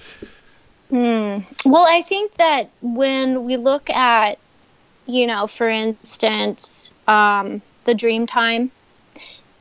hmm. 0.89 1.39
well 1.65 1.87
i 1.89 2.03
think 2.03 2.35
that 2.35 2.71
when 2.83 3.45
we 3.45 3.57
look 3.57 3.91
at 3.91 4.39
you 5.07 5.27
know 5.27 5.47
for 5.47 5.69
instance 5.69 6.93
um, 7.07 7.61
the 7.85 7.95
dream 7.95 8.27
time 8.27 8.71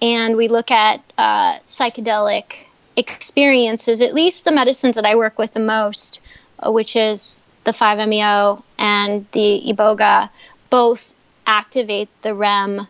and 0.02 0.36
we 0.36 0.48
look 0.48 0.72
at 0.72 1.02
uh, 1.18 1.60
psychedelic 1.60 2.66
experiences 2.98 4.02
at 4.02 4.14
least 4.14 4.46
the 4.46 4.52
medicines 4.52 4.96
that 4.96 5.06
i 5.06 5.16
work 5.16 5.38
with 5.38 5.54
the 5.54 5.60
most 5.60 6.22
uh, 6.60 6.72
which 6.72 6.96
is 6.96 7.44
the 7.66 7.72
5meo 7.72 8.64
and 8.78 9.26
the 9.34 9.62
iboga 9.68 10.30
both 10.70 11.15
activate 11.48 12.10
the 12.22 12.34
REM 12.34 12.88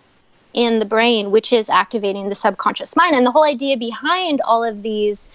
in 0.54 0.80
the 0.80 0.86
brain, 0.86 1.32
which 1.32 1.52
is 1.52 1.70
activating 1.70 2.30
the 2.30 2.36
subconscious 2.36 2.96
mind. 2.96 3.16
And 3.16 3.26
the 3.26 3.32
whole 3.32 3.44
idea 3.44 3.78
behind 3.78 4.42
all 4.42 4.64
of 4.64 4.82
these 4.82 5.30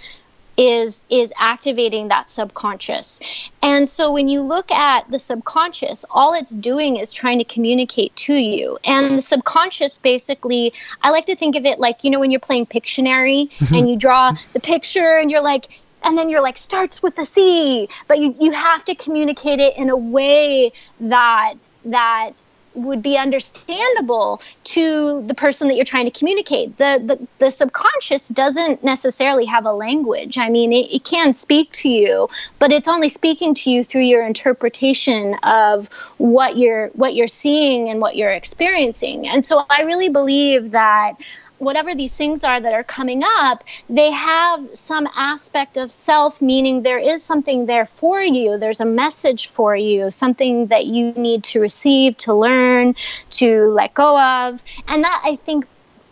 is 0.57 1.03
is 1.09 1.33
activating 1.39 2.09
that 2.09 2.29
subconscious. 2.29 3.21
And 3.62 3.89
so 3.89 4.12
when 4.12 4.29
you 4.29 4.43
look 4.43 4.71
at 4.71 5.11
the 5.11 5.18
subconscious, 5.18 6.05
all 6.11 6.35
it's 6.35 6.57
doing 6.57 6.97
is 6.97 7.12
trying 7.12 7.39
to 7.39 7.45
communicate 7.45 8.14
to 8.16 8.35
you. 8.35 8.79
And 8.85 9.16
the 9.16 9.23
subconscious 9.23 9.99
basically, 9.99 10.73
I 11.03 11.11
like 11.11 11.27
to 11.27 11.37
think 11.37 11.57
of 11.57 11.64
it 11.64 11.79
like, 11.79 12.05
you 12.05 12.11
know, 12.11 12.21
when 12.21 12.31
you're 12.31 12.41
playing 12.41 12.66
Pictionary 12.66 13.49
and 13.73 13.89
you 13.89 13.97
draw 13.97 14.35
the 14.53 14.61
picture 14.61 15.16
and 15.16 15.31
you're 15.31 15.41
like, 15.41 15.81
and 16.03 16.16
then 16.16 16.31
you're 16.31 16.43
like 16.43 16.59
starts 16.59 17.03
with 17.03 17.18
a 17.18 17.27
C, 17.27 17.89
but 18.07 18.18
you, 18.18 18.35
you 18.41 18.53
have 18.53 18.85
to 18.87 18.95
communicate 18.95 19.61
it 19.61 19.77
in 19.77 19.89
a 19.89 19.97
way 19.97 20.73
that 21.01 21.55
that 21.87 22.33
would 22.75 23.03
be 23.03 23.16
understandable 23.16 24.41
to 24.62 25.23
the 25.27 25.35
person 25.35 25.68
that 25.68 25.75
you're 25.75 25.85
trying 25.85 26.05
to 26.05 26.16
communicate. 26.16 26.77
The, 26.77 27.03
the, 27.05 27.29
the 27.39 27.51
subconscious 27.51 28.29
doesn't 28.29 28.85
necessarily 28.85 29.45
have 29.47 29.66
a 29.66 29.73
language. 29.73 30.39
I 30.39 30.49
mean, 30.49 30.73
it, 30.73 30.93
it 30.93 31.05
can 31.05 31.35
speak 31.35 31.73
to 31.73 31.89
you, 31.89 32.29
but 32.59 32.73
it's 32.73 32.89
only 32.89 33.09
speaking 33.09 33.55
to 33.55 33.71
you 33.71 33.83
through 33.83 34.03
your 34.03 34.25
interpretation 34.25 35.35
of 35.43 35.89
what 36.18 36.57
you're 36.57 36.89
what 36.89 37.14
you're 37.14 37.29
seeing 37.29 37.89
and 37.89 38.01
what 38.01 38.16
you're 38.16 38.31
experiencing. 38.31 39.27
And 39.27 39.45
so 39.45 39.64
I 39.68 39.83
really 39.83 40.09
believe 40.09 40.71
that 40.71 41.14
whatever 41.61 41.94
these 41.94 42.16
things 42.16 42.42
are 42.42 42.58
that 42.58 42.72
are 42.72 42.82
coming 42.82 43.22
up, 43.22 43.62
they 43.88 44.11
have 44.11 44.66
some 44.72 45.06
aspect 45.14 45.76
of 45.76 45.92
self, 45.92 46.40
meaning 46.42 46.82
there 46.82 46.98
is 46.98 47.22
something 47.22 47.66
there 47.66 47.86
for 47.86 48.20
you. 48.20 48.58
There's 48.58 48.80
a 48.80 48.86
message 48.86 49.46
for 49.48 49.76
you, 49.76 50.11
something 50.11 50.66
that 50.68 50.86
you 50.86 51.12
need 51.12 51.44
to 51.44 51.61
receive, 51.61 52.16
to 52.18 52.34
learn, 52.34 52.96
to 53.30 53.66
let 53.68 53.94
go 53.94 54.18
of. 54.18 54.62
And 54.88 55.04
that 55.04 55.20
I 55.24 55.36
think 55.36 55.66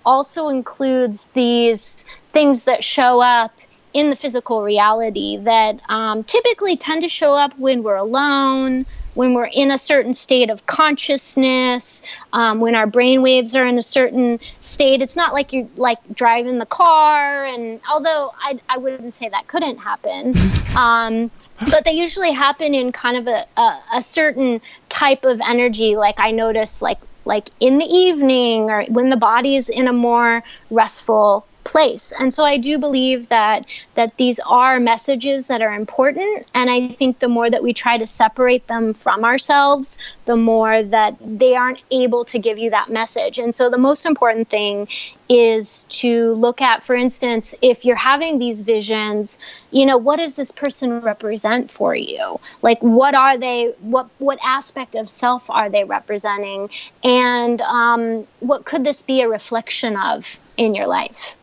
also 0.05 0.49
includes 0.49 1.25
these 1.35 2.05
things 2.33 2.65
that 2.65 2.85
show 2.85 3.21
up 3.21 3.53
in 3.95 4.11
the 4.11 4.17
physical 4.17 4.63
reality 4.63 5.39
that 5.39 5.81
um, 5.89 6.25
typically 6.25 6.77
tend 6.77 7.03
to 7.03 7.09
show 7.09 7.33
up 7.33 7.59
when 7.59 7.83
we're 7.83 7.97
alone, 7.97 8.85
when 9.19 9.35
we're 9.35 9.47
in 9.47 9.73
a 9.73 9.79
certain 9.79 10.13
state 10.13 10.49
of 10.49 10.65
consciousness, 10.67 12.05
um, 12.33 12.61
when 12.61 12.77
our 12.77 12.87
brain 12.87 13.21
waves 13.21 13.53
are 13.57 13.67
in 13.67 13.77
a 13.77 13.83
certain 13.83 14.39
state. 14.61 15.03
It's 15.03 15.17
not 15.17 15.33
like 15.33 15.53
you're 15.53 15.67
like 15.75 15.99
driving 16.15 16.59
the 16.59 16.67
car, 16.67 17.45
and 17.45 17.81
although 17.91 18.31
I, 18.41 18.61
I 18.69 18.79
wouldn't 18.79 19.13
say 19.13 19.29
that 19.29 19.49
couldn't 19.49 19.79
happen. 19.79 20.35
Um, 20.77 21.31
but 21.71 21.85
they 21.85 21.93
usually 21.93 22.31
happen 22.31 22.73
in 22.73 22.93
kind 22.93 23.17
of 23.17 23.27
a, 23.27 23.45
a, 23.57 23.83
a 23.95 24.03
certain 24.03 24.61
type 24.91 25.25
of 25.25 25.41
energy. 25.41 25.97
Like 25.97 26.21
I 26.21 26.31
notice, 26.31 26.81
like 26.81 26.99
like 27.25 27.51
in 27.59 27.79
the 27.79 27.85
evening 27.87 28.71
or 28.71 28.85
when 28.85 29.09
the 29.09 29.17
body's 29.17 29.69
in 29.69 29.89
a 29.89 29.93
more 29.93 30.45
restful 30.71 31.47
place. 31.69 32.13
And 32.19 32.33
so 32.33 32.45
I 32.45 32.57
do 32.57 32.79
believe 32.79 33.29
that 33.29 33.67
that 33.95 34.17
these 34.17 34.41
are 34.47 34.81
messages 34.81 35.49
that 35.49 35.61
are 35.61 35.75
important 35.75 36.47
and 36.55 36.71
I 36.71 36.89
think 36.89 37.19
the 37.19 37.29
more 37.29 37.51
that 37.51 37.63
we 37.63 37.75
try 37.75 37.99
to 37.99 38.07
separate 38.07 38.67
them 38.69 38.95
from 38.95 39.23
ourselves, 39.23 39.99
the 40.25 40.37
more 40.37 40.83
that 40.83 41.17
they 41.21 41.55
aren't 41.55 41.83
able 41.91 42.25
to 42.25 42.39
give 42.39 42.59
you 42.59 42.71
that 42.71 42.89
message. 42.89 43.39
And 43.39 43.55
so 43.55 43.69
the 43.69 43.77
most 43.77 44.07
important 44.07 44.49
thing 44.49 44.89
is 45.29 45.85
to 45.91 46.33
look 46.35 46.63
at 46.63 46.83
for 46.83 46.97
instance 46.97 47.55
if 47.61 47.85
you're 47.85 47.97
having 47.97 48.39
these 48.39 48.63
visions 48.63 49.39
you 49.71 49.85
know 49.85 49.99
what 49.99 50.17
does 50.17 50.37
this 50.37 50.51
person 50.51 51.01
represent 51.01 51.71
for 51.71 51.95
you 51.95 52.41
like 52.63 52.81
what 52.81 53.15
are 53.15 53.37
they 53.37 53.75
what 53.81 54.09
what 54.19 54.39
aspect 54.43 54.95
of 54.95 55.11
self 55.11 55.51
are 55.51 55.69
they 55.69 55.85
representing 55.85 56.71
and 57.05 57.61
um, 57.61 58.27
what 58.41 58.65
could 58.65 58.85
this 58.85 59.03
be 59.03 59.21
a 59.21 59.29
reflection 59.29 59.97
of 59.97 60.39
in 60.57 60.75
your 60.75 60.87
life 60.87 61.37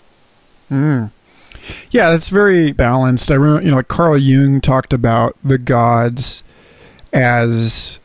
Mm. 0.72 1.12
Yeah, 1.90 2.14
it's 2.14 2.30
very 2.30 2.72
balanced. 2.72 3.32
I 3.32 3.36
remember, 3.36 3.64
you 3.64 3.72
know, 3.72 3.78
like 3.78 3.88
Carl 3.88 4.18
Jung 4.18 4.62
talked 4.62 4.94
about 4.94 5.36
the 5.44 5.58
gods 5.58 6.44
as 7.14 8.00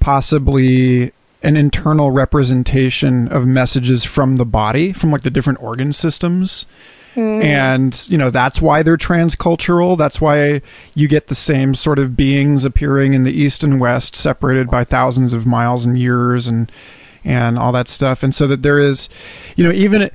possibly 0.00 1.12
an 1.42 1.56
internal 1.56 2.10
representation 2.10 3.28
of 3.28 3.46
messages 3.46 4.04
from 4.04 4.36
the 4.36 4.44
body, 4.44 4.92
from 4.92 5.10
like 5.10 5.22
the 5.22 5.30
different 5.30 5.62
organ 5.62 5.92
systems. 5.92 6.66
Mm. 7.14 7.42
And, 7.42 8.08
you 8.10 8.18
know, 8.18 8.30
that's 8.30 8.60
why 8.60 8.82
they're 8.82 8.96
transcultural. 8.96 9.96
That's 9.96 10.20
why 10.20 10.62
you 10.94 11.08
get 11.08 11.28
the 11.28 11.34
same 11.34 11.74
sort 11.74 11.98
of 11.98 12.16
beings 12.16 12.64
appearing 12.64 13.14
in 13.14 13.24
the 13.24 13.32
East 13.32 13.64
and 13.64 13.80
West, 13.80 14.14
separated 14.14 14.70
by 14.70 14.84
thousands 14.84 15.32
of 15.32 15.46
miles 15.46 15.86
and 15.86 15.98
years 15.98 16.46
and 16.46 16.70
and 17.24 17.58
all 17.58 17.72
that 17.72 17.88
stuff. 17.88 18.22
And 18.22 18.34
so 18.34 18.46
that 18.46 18.62
there 18.62 18.78
is, 18.78 19.08
you 19.56 19.64
know, 19.64 19.72
even 19.72 20.10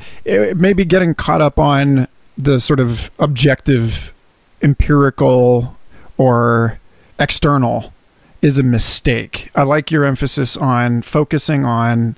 maybe 0.56 0.86
getting 0.86 1.14
caught 1.14 1.41
up 1.41 1.60
on 1.60 2.08
the 2.38 2.60
sort 2.60 2.80
of 2.80 3.12
objective, 3.20 4.14
empirical, 4.62 5.76
or 6.18 6.80
external 7.20 7.93
is 8.41 8.58
a 8.58 8.64
mistake. 8.64 9.49
I 9.56 9.64
like 9.64 9.91
your 9.91 10.06
emphasis 10.06 10.58
on 10.58 11.01
focusing 11.01 11.66
on 11.66 12.16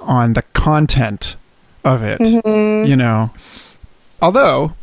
on 0.00 0.34
the 0.34 0.42
content 0.42 1.36
of 1.84 2.02
it. 2.02 2.20
Mm-hmm. 2.20 2.86
You 2.86 2.96
know, 2.96 3.30
although 4.22 4.74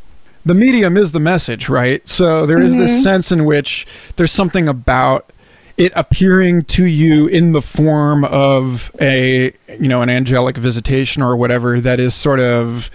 the 0.46 0.54
medium 0.54 0.98
is 0.98 1.12
the 1.12 1.20
message, 1.20 1.70
right? 1.70 2.08
So 2.08 2.46
there 2.46 2.62
is 2.62 2.74
mm-hmm. 2.74 2.82
this 2.82 3.04
sense 3.04 3.32
in 3.32 3.46
which 3.46 3.88
there's 4.16 4.32
something 4.32 4.68
about 4.68 5.32
it 5.78 5.92
appearing 5.96 6.64
to 6.64 6.86
you 6.86 7.28
in 7.28 7.52
the 7.52 7.62
form 7.62 8.24
of 8.26 8.92
a 9.02 9.54
you 9.80 9.88
know 9.88 10.02
an 10.02 10.10
angelic 10.10 10.58
visitation 10.58 11.22
or 11.22 11.36
whatever 11.36 11.82
that 11.82 12.00
is 12.00 12.14
sort 12.14 12.40
of 12.40 12.92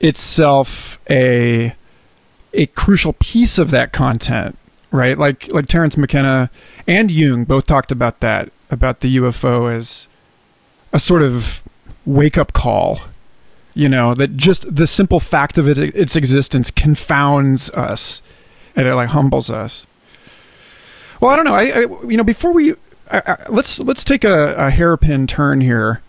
itself 0.00 0.98
a 1.10 1.74
a 2.52 2.66
crucial 2.66 3.12
piece 3.14 3.58
of 3.58 3.70
that 3.70 3.92
content 3.92 4.56
right? 4.90 5.18
Like 5.18 5.52
like 5.52 5.68
Terence 5.68 5.96
McKenna 5.96 6.50
and 6.86 7.10
Jung 7.10 7.44
both 7.44 7.66
talked 7.66 7.92
about 7.92 8.20
that 8.20 8.50
about 8.70 9.00
the 9.00 9.16
UFO 9.16 9.72
as 9.72 10.08
a 10.92 10.98
sort 10.98 11.22
of 11.22 11.62
wake 12.04 12.38
up 12.38 12.52
call 12.52 13.00
you 13.74 13.88
know 13.88 14.14
that 14.14 14.36
just 14.36 14.74
the 14.74 14.86
simple 14.86 15.20
fact 15.20 15.58
of 15.58 15.68
it 15.68 15.78
its 15.78 16.16
existence 16.16 16.70
confounds 16.70 17.70
us 17.70 18.20
and 18.74 18.88
it 18.88 18.94
like 18.94 19.10
humbles 19.10 19.50
us 19.50 19.86
well, 21.20 21.30
I 21.30 21.36
don't 21.36 21.44
know. 21.44 21.54
I, 21.54 21.62
I 21.64 21.80
you 22.08 22.16
know 22.16 22.24
before 22.24 22.52
we 22.52 22.74
I, 23.10 23.36
let's 23.48 23.78
let's 23.80 24.04
take 24.04 24.24
a, 24.24 24.54
a 24.54 24.70
hairpin 24.70 25.26
turn 25.26 25.60
here, 25.60 26.02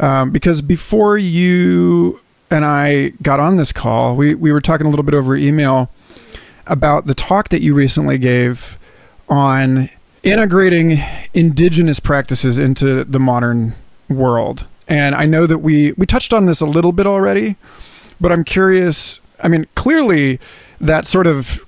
um, 0.00 0.30
because 0.30 0.62
before 0.62 1.18
you 1.18 2.20
and 2.50 2.64
I 2.64 3.10
got 3.22 3.40
on 3.40 3.56
this 3.56 3.72
call, 3.72 4.16
we 4.16 4.34
we 4.34 4.52
were 4.52 4.60
talking 4.60 4.86
a 4.86 4.90
little 4.90 5.02
bit 5.04 5.14
over 5.14 5.36
email 5.36 5.90
about 6.66 7.06
the 7.06 7.14
talk 7.14 7.50
that 7.50 7.60
you 7.62 7.74
recently 7.74 8.18
gave 8.18 8.78
on 9.28 9.90
integrating 10.22 10.98
indigenous 11.34 12.00
practices 12.00 12.58
into 12.58 13.04
the 13.04 13.20
modern 13.20 13.74
world. 14.08 14.66
And 14.88 15.14
I 15.14 15.26
know 15.26 15.46
that 15.46 15.58
we 15.58 15.92
we 15.92 16.06
touched 16.06 16.32
on 16.32 16.46
this 16.46 16.60
a 16.60 16.66
little 16.66 16.92
bit 16.92 17.06
already, 17.06 17.56
but 18.20 18.32
I'm 18.32 18.44
curious. 18.44 19.20
I 19.42 19.48
mean, 19.48 19.66
clearly 19.74 20.40
that 20.80 21.04
sort 21.06 21.26
of 21.26 21.64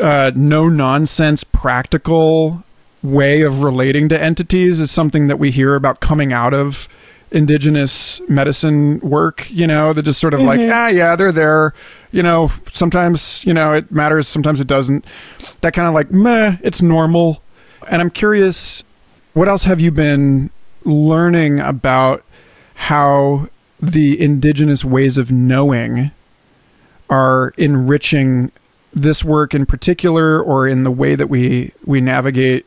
uh, 0.00 0.32
no 0.34 0.68
nonsense 0.68 1.44
practical 1.44 2.62
way 3.02 3.42
of 3.42 3.62
relating 3.62 4.08
to 4.08 4.20
entities 4.20 4.80
is 4.80 4.90
something 4.90 5.26
that 5.28 5.38
we 5.38 5.50
hear 5.50 5.74
about 5.74 6.00
coming 6.00 6.32
out 6.32 6.54
of 6.54 6.88
indigenous 7.32 8.20
medicine 8.28 9.00
work 9.00 9.50
you 9.50 9.66
know 9.66 9.92
that 9.92 10.02
just 10.02 10.20
sort 10.20 10.32
of 10.32 10.38
mm-hmm. 10.38 10.48
like 10.48 10.70
ah 10.70 10.88
yeah 10.88 11.16
they're 11.16 11.32
there. 11.32 11.74
You 12.12 12.22
know 12.22 12.50
sometimes 12.72 13.44
you 13.44 13.52
know 13.52 13.74
it 13.74 13.90
matters 13.90 14.28
sometimes 14.28 14.60
it 14.60 14.66
doesn't. 14.66 15.04
That 15.60 15.74
kind 15.74 15.88
of 15.88 15.94
like 15.94 16.10
meh 16.10 16.56
it's 16.62 16.82
normal. 16.82 17.42
And 17.90 18.02
i'm 18.02 18.10
curious 18.10 18.84
what 19.34 19.48
else 19.48 19.64
have 19.64 19.80
you 19.80 19.90
been 19.90 20.50
learning 20.84 21.60
about 21.60 22.24
how 22.74 23.48
the 23.80 24.20
indigenous 24.20 24.84
ways 24.84 25.18
of 25.18 25.30
knowing 25.30 26.10
are 27.10 27.52
enriching 27.56 28.50
this 28.96 29.22
work 29.22 29.54
in 29.54 29.66
particular 29.66 30.42
or 30.42 30.66
in 30.66 30.82
the 30.82 30.90
way 30.90 31.14
that 31.14 31.28
we 31.28 31.72
we 31.84 32.00
navigate 32.00 32.66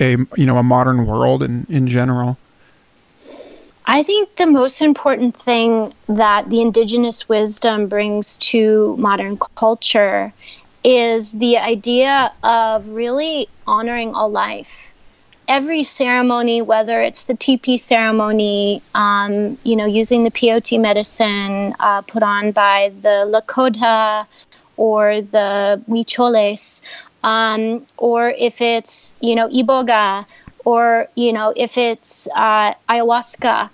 a 0.00 0.16
you 0.36 0.44
know 0.44 0.58
a 0.58 0.62
modern 0.62 1.06
world 1.06 1.42
in 1.42 1.66
in 1.70 1.86
general 1.86 2.36
I 3.90 4.02
think 4.02 4.36
the 4.36 4.46
most 4.46 4.82
important 4.82 5.34
thing 5.34 5.94
that 6.08 6.50
the 6.50 6.60
indigenous 6.60 7.26
wisdom 7.26 7.86
brings 7.88 8.36
to 8.52 8.94
modern 8.98 9.38
culture 9.54 10.30
is 10.84 11.32
the 11.32 11.56
idea 11.56 12.30
of 12.42 12.86
really 12.86 13.48
honoring 13.66 14.14
all 14.14 14.30
life. 14.30 14.92
Every 15.48 15.84
ceremony, 15.84 16.60
whether 16.60 17.00
it's 17.00 17.22
the 17.22 17.32
TP 17.32 17.80
ceremony, 17.80 18.82
um, 18.94 19.56
you 19.62 19.74
know, 19.74 19.86
using 19.86 20.22
the 20.22 20.30
peyote 20.30 20.78
medicine 20.78 21.74
uh, 21.80 22.02
put 22.02 22.22
on 22.22 22.52
by 22.52 22.92
the 23.00 23.24
Lakota 23.26 24.26
or 24.78 25.20
the 25.20 25.82
huicholes, 25.88 26.80
um, 27.22 27.84
or 27.98 28.30
if 28.30 28.62
it's, 28.62 29.16
you 29.20 29.34
know, 29.34 29.48
iboga, 29.48 30.24
or, 30.64 31.08
you 31.14 31.32
know, 31.32 31.52
if 31.56 31.76
it's 31.76 32.28
uh, 32.34 32.72
ayahuasca. 32.88 33.70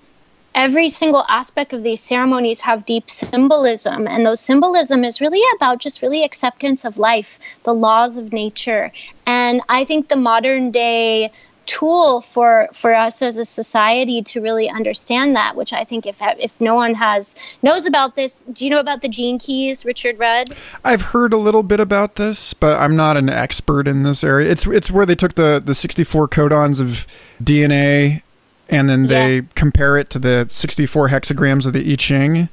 Every 0.57 0.89
single 0.89 1.25
aspect 1.29 1.73
of 1.73 1.83
these 1.83 2.01
ceremonies 2.01 2.61
have 2.61 2.87
deep 2.87 3.11
symbolism, 3.11 4.07
and 4.07 4.25
those 4.25 4.41
symbolism 4.41 5.03
is 5.03 5.21
really 5.21 5.43
about 5.57 5.81
just 5.81 6.01
really 6.01 6.23
acceptance 6.23 6.85
of 6.85 6.97
life, 6.97 7.41
the 7.65 7.75
laws 7.75 8.17
of 8.17 8.33
nature. 8.33 8.93
And 9.27 9.63
I 9.69 9.85
think 9.85 10.09
the 10.09 10.17
modern 10.17 10.71
day 10.71 11.33
tool 11.67 12.21
for 12.21 12.69
for 12.73 12.95
us 12.95 13.23
as 13.23 13.37
a 13.37 13.45
society 13.45 14.23
to 14.23 14.41
really 14.41 14.69
understand 14.69 15.35
that 15.35 15.57
which 15.57 15.73
i 15.73 15.85
think 15.85 16.07
if 16.07 16.17
if 16.39 16.61
no 16.61 16.75
one 16.75 16.95
has 16.95 17.35
knows 17.63 17.87
about 17.87 18.17
this 18.17 18.45
do 18.53 18.65
you 18.65 18.71
know 18.71 18.81
about 18.81 19.01
the 19.03 19.09
gene 19.09 19.39
keys 19.39 19.85
richard 19.85 20.19
rudd? 20.19 20.49
I've 20.85 21.03
heard 21.03 21.33
a 21.33 21.39
little 21.39 21.63
bit 21.63 21.81
about 21.81 22.17
this 22.17 22.55
but 22.55 22.79
i'm 22.79 22.97
not 22.97 23.17
an 23.17 23.29
expert 23.29 23.89
in 23.89 24.03
this 24.03 24.23
area. 24.23 24.51
It's 24.51 24.67
it's 24.67 24.91
where 24.91 25.07
they 25.07 25.15
took 25.15 25.35
the 25.35 25.63
the 25.65 25.75
64 25.75 26.29
codons 26.29 26.81
of 26.81 27.07
dna 27.43 28.23
and 28.69 28.89
then 28.89 29.07
they 29.07 29.37
yeah. 29.37 29.43
compare 29.55 29.97
it 29.97 30.11
to 30.11 30.19
the 30.19 30.47
64 30.49 31.09
hexagrams 31.09 31.67
of 31.67 31.73
the 31.73 31.93
i 31.93 31.97
ching 31.97 32.49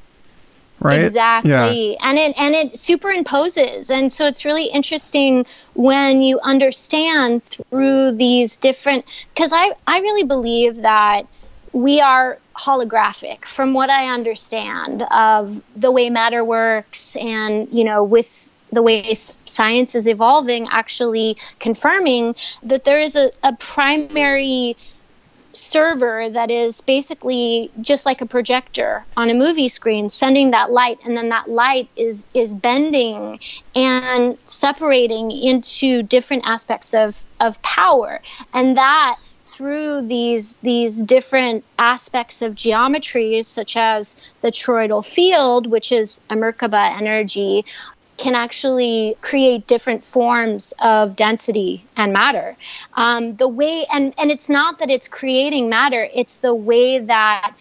right? 0.81 1.01
Exactly. 1.01 1.51
Yeah. 1.51 1.97
and 2.01 2.17
it 2.17 2.33
and 2.37 2.55
it 2.55 2.73
superimposes. 2.73 3.89
And 3.89 4.11
so 4.11 4.25
it's 4.25 4.45
really 4.45 4.65
interesting 4.65 5.45
when 5.73 6.21
you 6.21 6.39
understand 6.39 7.43
through 7.43 8.11
these 8.11 8.57
different 8.57 9.05
because 9.33 9.53
i 9.53 9.71
i 9.87 9.99
really 9.99 10.23
believe 10.23 10.81
that 10.81 11.23
we 11.73 12.01
are 12.01 12.37
holographic 12.57 13.45
from 13.45 13.73
what 13.73 13.89
i 13.89 14.09
understand 14.09 15.03
of 15.11 15.61
the 15.75 15.91
way 15.91 16.09
matter 16.09 16.43
works 16.43 17.15
and 17.15 17.67
you 17.71 17.83
know 17.83 18.03
with 18.03 18.49
the 18.71 18.81
way 18.81 19.13
science 19.13 19.95
is 19.95 20.07
evolving 20.07 20.67
actually 20.71 21.37
confirming 21.59 22.35
that 22.63 22.83
there 22.83 22.99
is 22.99 23.15
a, 23.15 23.31
a 23.43 23.53
primary 23.53 24.75
server 25.53 26.29
that 26.29 26.49
is 26.49 26.81
basically 26.81 27.71
just 27.81 28.05
like 28.05 28.21
a 28.21 28.25
projector 28.25 29.05
on 29.17 29.29
a 29.29 29.33
movie 29.33 29.67
screen 29.67 30.09
sending 30.09 30.51
that 30.51 30.71
light 30.71 30.99
and 31.05 31.17
then 31.17 31.29
that 31.29 31.49
light 31.49 31.89
is 31.95 32.25
is 32.33 32.53
bending 32.53 33.39
and 33.75 34.37
separating 34.45 35.31
into 35.31 36.03
different 36.03 36.43
aspects 36.45 36.93
of 36.93 37.23
of 37.39 37.61
power. 37.61 38.21
And 38.53 38.77
that 38.77 39.17
through 39.43 40.07
these 40.07 40.55
these 40.61 41.03
different 41.03 41.65
aspects 41.77 42.41
of 42.41 42.55
geometries 42.55 43.45
such 43.45 43.75
as 43.75 44.15
the 44.41 44.49
toroidal 44.49 45.05
field 45.05 45.67
which 45.67 45.91
is 45.91 46.21
a 46.29 46.35
merkaba 46.35 46.95
energy 46.97 47.65
can 48.21 48.35
actually 48.35 49.17
create 49.21 49.65
different 49.65 50.03
forms 50.03 50.73
of 50.79 51.15
density 51.15 51.83
and 51.97 52.13
matter. 52.13 52.55
Um, 52.93 53.35
the 53.35 53.47
way, 53.47 53.85
and, 53.91 54.13
and 54.19 54.29
it's 54.29 54.47
not 54.47 54.77
that 54.77 54.91
it's 54.91 55.07
creating 55.07 55.69
matter, 55.69 56.07
it's 56.13 56.37
the 56.37 56.53
way 56.53 56.99
that 56.99 57.55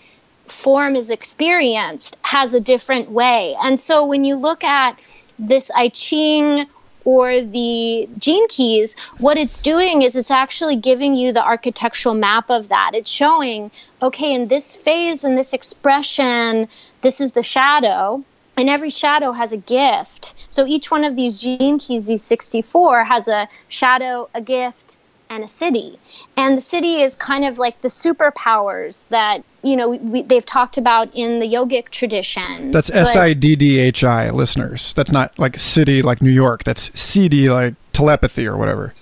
form 0.47 0.97
is 0.97 1.09
experienced 1.09 2.19
has 2.21 2.53
a 2.53 2.61
different 2.61 3.11
way. 3.11 3.57
And 3.63 3.81
so 3.81 4.05
when 4.05 4.25
you 4.25 4.37
look 4.37 4.63
at 4.63 4.99
this 5.39 5.71
I 5.75 5.89
Ching 5.89 6.67
or 7.07 7.41
the 7.41 8.07
gene 8.19 8.49
keys, 8.49 8.97
what 9.17 9.39
it's 9.39 9.61
doing 9.61 10.03
is 10.03 10.15
it's 10.15 10.31
actually 10.31 10.77
giving 10.77 11.15
you 11.15 11.33
the 11.33 11.43
architectural 11.43 12.15
map 12.15 12.51
of 12.51 12.69
that. 12.69 12.91
It's 12.93 13.11
showing, 13.11 13.71
okay, 14.03 14.35
in 14.35 14.49
this 14.49 14.77
phase, 14.77 15.25
in 15.25 15.37
this 15.37 15.55
expression, 15.55 16.69
this 17.01 17.23
is 17.23 17.33
the 17.33 17.43
shadow, 17.43 18.23
and 18.59 18.69
every 18.69 18.91
shadow 18.91 19.33
has 19.33 19.53
a 19.53 19.57
gift. 19.57 20.35
So 20.51 20.67
each 20.67 20.91
one 20.91 21.05
of 21.05 21.17
these 21.17 21.41
gene 21.41 21.79
keys, 21.79 22.07
these 22.07 22.23
64, 22.23 23.05
has 23.05 23.29
a 23.29 23.49
shadow, 23.69 24.29
a 24.35 24.41
gift, 24.43 24.99
and 25.31 25.45
a 25.45 25.47
siddhi. 25.47 25.97
And 26.37 26.57
the 26.57 26.61
siddhi 26.61 27.03
is 27.03 27.15
kind 27.15 27.45
of 27.45 27.59
like 27.59 27.81
the 27.81 27.89
superpowers 27.89 29.09
that, 29.09 29.45
you 29.63 29.77
know, 29.77 29.91
we, 29.91 30.23
they've 30.23 30.45
talked 30.45 30.77
about 30.77 31.15
in 31.15 31.39
the 31.39 31.47
yogic 31.47 31.89
tradition. 31.91 32.73
That's 32.73 32.91
S 32.91 33.15
I 33.15 33.33
D 33.33 33.55
D 33.55 33.79
H 33.79 34.03
I, 34.03 34.31
listeners. 34.31 34.93
That's 34.95 35.13
not 35.13 35.39
like 35.39 35.57
city 35.57 36.03
like 36.03 36.21
New 36.21 36.31
York. 36.31 36.65
That's 36.65 36.91
siddhi 36.91 37.49
like 37.49 37.75
telepathy 37.93 38.47
or 38.47 38.57
whatever 38.57 38.93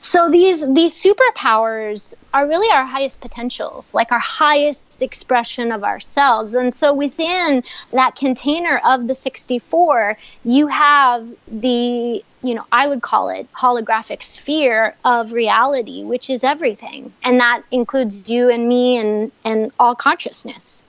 so 0.00 0.30
these 0.30 0.66
these 0.72 0.94
superpowers 0.94 2.14
are 2.32 2.48
really 2.48 2.72
our 2.72 2.86
highest 2.86 3.20
potentials 3.20 3.94
like 3.94 4.10
our 4.10 4.18
highest 4.18 5.02
expression 5.02 5.70
of 5.70 5.84
ourselves. 5.84 6.54
And 6.54 6.74
so 6.74 6.94
within 6.94 7.62
that 7.92 8.16
container 8.16 8.80
of 8.84 9.06
the 9.08 9.14
64 9.14 10.16
you 10.42 10.66
have 10.68 11.28
the 11.46 12.24
you 12.42 12.54
know 12.54 12.64
i 12.72 12.88
would 12.88 13.02
call 13.02 13.28
it 13.28 13.46
holographic 13.52 14.22
sphere 14.22 14.96
of 15.04 15.32
reality 15.32 16.02
which 16.02 16.30
is 16.30 16.44
everything. 16.44 17.12
And 17.22 17.38
that 17.40 17.62
includes 17.70 18.30
you 18.30 18.48
and 18.48 18.66
me 18.66 18.96
and 18.96 19.30
and 19.44 19.70
all 19.78 19.94
consciousness. 19.94 20.82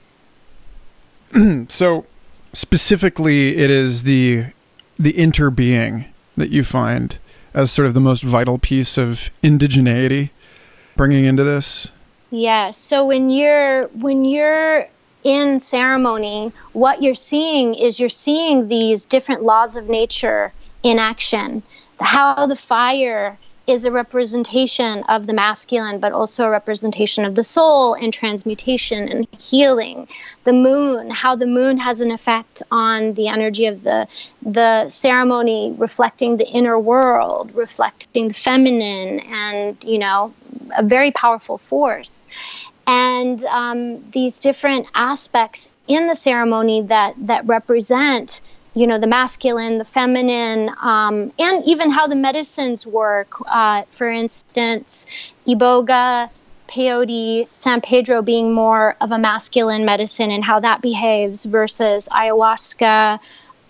So 1.68 2.06
specifically 2.54 3.58
it 3.58 3.70
is 3.70 4.04
the 4.04 4.46
the 4.98 5.12
interbeing 5.14 6.08
that 6.38 6.50
you 6.50 6.64
find 6.64 7.18
as 7.54 7.72
sort 7.72 7.88
of 7.88 7.94
the 7.94 8.00
most 8.00 8.24
vital 8.24 8.58
piece 8.58 8.98
of 8.98 9.30
indigeneity 9.44 10.30
bringing 10.96 11.26
into 11.26 11.44
this? 11.44 11.88
Yeah. 12.30 12.72
So 12.72 13.06
when 13.06 13.30
you're 13.30 13.88
when 13.88 14.26
you're 14.26 14.88
in 15.24 15.60
ceremony, 15.60 16.52
what 16.74 17.02
you're 17.02 17.14
seeing 17.16 17.76
is 17.76 18.00
you're 18.00 18.10
seeing 18.10 18.68
these 18.68 19.06
different 19.06 19.44
laws 19.44 19.76
of 19.76 19.90
nature 19.90 20.52
in 20.84 20.98
action. 20.98 21.62
How 22.00 22.48
the 22.48 22.56
fire 22.56 23.38
is 23.72 23.86
a 23.86 23.92
representation 23.92 25.04
of 25.04 25.28
the 25.28 25.34
masculine, 25.34 26.00
but 26.00 26.12
also 26.12 26.46
a 26.46 26.50
representation 26.50 27.26
of 27.26 27.36
the 27.36 27.44
soul 27.44 27.94
and 27.94 28.14
transmutation 28.14 29.08
and 29.08 29.28
healing. 29.40 30.08
The 30.44 30.54
moon, 30.54 31.10
how 31.10 31.36
the 31.36 31.48
moon 31.48 31.78
has 31.78 32.02
an 32.02 32.12
effect 32.12 32.64
on 32.72 33.14
the 33.14 33.28
energy 33.28 33.66
of 33.66 33.84
the 33.84 34.08
the 34.42 34.90
ceremony, 34.90 35.74
reflecting 35.78 36.38
the 36.38 36.48
inner 36.48 36.78
world, 36.78 37.54
reflecting 37.56 38.28
the 38.28 38.34
feminine, 38.34 39.20
and 39.22 39.84
you 39.84 40.00
know, 40.00 40.34
a 40.78 40.84
very 40.84 41.12
powerful 41.12 41.58
force. 41.58 42.28
And 42.88 43.44
um, 43.46 44.04
these 44.06 44.40
different 44.40 44.88
aspects 44.96 45.70
in 45.88 46.08
the 46.08 46.16
ceremony 46.16 46.82
that 46.84 47.16
that 47.18 47.46
represent 47.46 48.42
you 48.74 48.88
know 48.88 48.98
the 48.98 49.08
masculine 49.08 49.78
the 49.78 49.86
feminine 49.86 50.70
um, 50.82 51.32
and 51.38 51.64
even 51.66 51.90
how 51.90 52.08
the 52.08 52.16
medicines 52.16 52.86
work. 52.86 53.36
Uh, 53.48 53.84
for 53.90 54.10
instance 54.10 55.08
iboga 55.48 56.30
peyote 56.68 57.48
san 57.52 57.82
pedro 57.82 58.22
being 58.22 58.54
more 58.54 58.96
of 59.02 59.12
a 59.12 59.18
masculine 59.18 59.84
medicine 59.84 60.32
and 60.32 60.44
how 60.44 60.60
that 60.60 60.82
behaves 60.82 61.46
versus 61.46 62.08
ayahuasca 62.12 63.20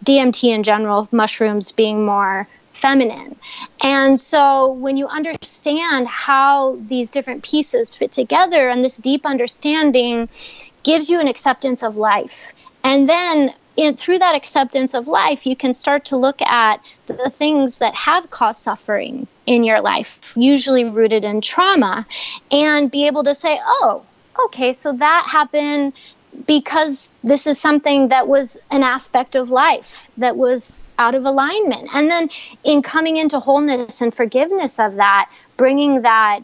dmt 0.03 0.43
in 0.43 0.63
general 0.63 1.07
mushrooms 1.11 1.71
being 1.71 2.05
more 2.05 2.47
feminine. 2.81 3.35
And 3.83 4.19
so 4.19 4.71
when 4.71 4.97
you 4.97 5.07
understand 5.07 6.07
how 6.07 6.77
these 6.87 7.11
different 7.11 7.43
pieces 7.43 7.95
fit 7.95 8.11
together 8.11 8.69
and 8.69 8.83
this 8.83 8.97
deep 8.97 9.25
understanding 9.25 10.29
gives 10.83 11.09
you 11.09 11.19
an 11.19 11.27
acceptance 11.27 11.83
of 11.83 11.95
life. 11.95 12.53
And 12.83 13.07
then 13.07 13.53
in, 13.81 13.95
through 13.95 14.19
that 14.19 14.35
acceptance 14.35 14.93
of 14.93 15.07
life, 15.07 15.45
you 15.45 15.55
can 15.55 15.73
start 15.73 16.05
to 16.05 16.17
look 16.17 16.41
at 16.41 16.85
the 17.07 17.29
things 17.29 17.79
that 17.79 17.95
have 17.95 18.29
caused 18.29 18.61
suffering 18.61 19.27
in 19.47 19.63
your 19.63 19.81
life, 19.81 20.33
usually 20.35 20.85
rooted 20.85 21.23
in 21.23 21.41
trauma, 21.41 22.05
and 22.51 22.91
be 22.91 23.07
able 23.07 23.23
to 23.23 23.33
say, 23.33 23.59
oh, 23.63 24.03
okay, 24.45 24.71
so 24.71 24.93
that 24.93 25.27
happened 25.27 25.93
because 26.45 27.11
this 27.23 27.47
is 27.47 27.59
something 27.59 28.07
that 28.09 28.27
was 28.27 28.57
an 28.69 28.83
aspect 28.83 29.35
of 29.35 29.49
life 29.49 30.07
that 30.17 30.37
was 30.37 30.81
out 30.97 31.15
of 31.15 31.25
alignment. 31.25 31.89
And 31.93 32.09
then 32.09 32.29
in 32.63 32.81
coming 32.83 33.17
into 33.17 33.39
wholeness 33.39 33.99
and 33.99 34.13
forgiveness 34.13 34.79
of 34.79 34.95
that, 34.95 35.29
bringing 35.57 36.03
that 36.03 36.41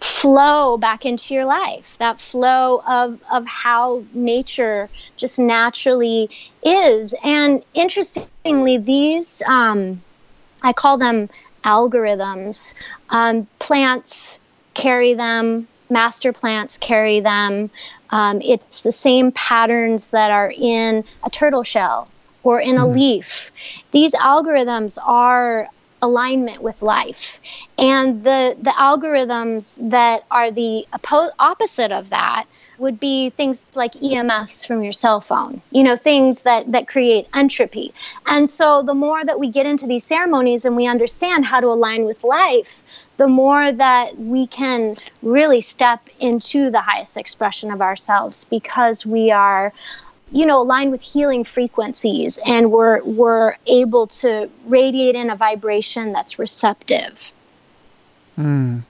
flow 0.00 0.76
back 0.76 1.06
into 1.06 1.34
your 1.34 1.44
life 1.44 1.96
that 1.98 2.18
flow 2.18 2.82
of 2.86 3.20
of 3.30 3.46
how 3.46 4.04
nature 4.12 4.88
just 5.16 5.38
naturally 5.38 6.28
is. 6.64 7.14
And 7.22 7.64
interestingly 7.72 8.78
these 8.78 9.42
um, 9.46 10.02
i 10.62 10.72
call 10.72 10.98
them 10.98 11.28
algorithms. 11.64 12.74
Um, 13.10 13.46
plants 13.58 14.40
carry 14.74 15.14
them 15.14 15.68
master 15.90 16.32
plants 16.32 16.78
carry 16.78 17.20
them. 17.20 17.70
Um, 18.10 18.40
it's 18.42 18.82
the 18.82 18.92
same 18.92 19.32
patterns 19.32 20.10
that 20.10 20.30
are 20.30 20.52
in 20.54 21.04
a 21.22 21.30
turtle 21.30 21.62
shell 21.62 22.08
or 22.42 22.60
in 22.60 22.76
a 22.76 22.80
mm-hmm. 22.80 22.94
leaf. 22.94 23.50
These 23.92 24.12
algorithms 24.12 24.98
are 25.02 25.66
alignment 26.04 26.62
with 26.62 26.82
life. 26.82 27.40
And 27.78 28.22
the, 28.22 28.56
the 28.60 28.70
algorithms 28.70 29.78
that 29.90 30.24
are 30.30 30.50
the 30.50 30.86
oppo- 30.92 31.32
opposite 31.38 31.92
of 31.92 32.10
that 32.10 32.44
would 32.78 32.98
be 33.00 33.30
things 33.30 33.68
like 33.74 33.92
EMFs 33.92 34.66
from 34.66 34.82
your 34.82 34.92
cell 34.92 35.20
phone, 35.20 35.62
you 35.70 35.82
know, 35.82 35.96
things 35.96 36.42
that, 36.42 36.70
that 36.72 36.88
create 36.88 37.26
entropy. 37.34 37.94
And 38.26 38.50
so 38.50 38.82
the 38.82 38.94
more 38.94 39.24
that 39.24 39.38
we 39.38 39.48
get 39.48 39.64
into 39.64 39.86
these 39.86 40.04
ceremonies 40.04 40.64
and 40.64 40.76
we 40.76 40.86
understand 40.86 41.44
how 41.44 41.60
to 41.60 41.68
align 41.68 42.04
with 42.04 42.24
life, 42.24 42.82
the 43.16 43.28
more 43.28 43.72
that 43.72 44.18
we 44.18 44.46
can 44.48 44.96
really 45.22 45.60
step 45.60 46.00
into 46.18 46.70
the 46.70 46.80
highest 46.80 47.16
expression 47.16 47.70
of 47.70 47.80
ourselves 47.80 48.44
because 48.44 49.06
we 49.06 49.30
are 49.30 49.72
you 50.34 50.44
know, 50.44 50.60
aligned 50.60 50.90
with 50.90 51.00
healing 51.00 51.44
frequencies 51.44 52.40
and 52.44 52.72
we're, 52.72 53.00
we're 53.04 53.54
able 53.68 54.08
to 54.08 54.50
radiate 54.66 55.14
in 55.14 55.30
a 55.30 55.36
vibration 55.36 56.12
that's 56.12 56.40
receptive. 56.40 57.32
Mm. 58.36 58.82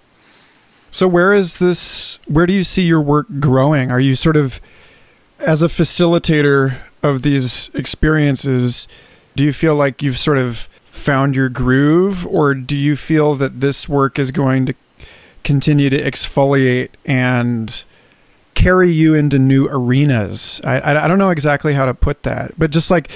So 0.90 1.06
where 1.06 1.34
is 1.34 1.58
this, 1.58 2.18
where 2.26 2.46
do 2.46 2.54
you 2.54 2.64
see 2.64 2.84
your 2.84 3.02
work 3.02 3.26
growing? 3.40 3.90
Are 3.90 4.00
you 4.00 4.16
sort 4.16 4.36
of, 4.36 4.58
as 5.38 5.60
a 5.60 5.68
facilitator 5.68 6.78
of 7.02 7.20
these 7.20 7.70
experiences, 7.74 8.88
do 9.36 9.44
you 9.44 9.52
feel 9.52 9.74
like 9.74 10.02
you've 10.02 10.18
sort 10.18 10.38
of 10.38 10.66
found 10.86 11.36
your 11.36 11.50
groove 11.50 12.26
or 12.26 12.54
do 12.54 12.74
you 12.74 12.96
feel 12.96 13.34
that 13.34 13.60
this 13.60 13.86
work 13.86 14.18
is 14.18 14.30
going 14.30 14.64
to 14.64 14.74
continue 15.42 15.90
to 15.90 16.02
exfoliate 16.02 16.88
and 17.04 17.84
carry 18.54 18.90
you 18.90 19.14
into 19.14 19.38
new 19.38 19.68
arenas. 19.68 20.60
I, 20.64 20.80
I, 20.80 21.04
I 21.04 21.08
don't 21.08 21.18
know 21.18 21.30
exactly 21.30 21.74
how 21.74 21.86
to 21.86 21.94
put 21.94 22.22
that, 22.22 22.52
but 22.58 22.70
just 22.70 22.90
like 22.90 23.10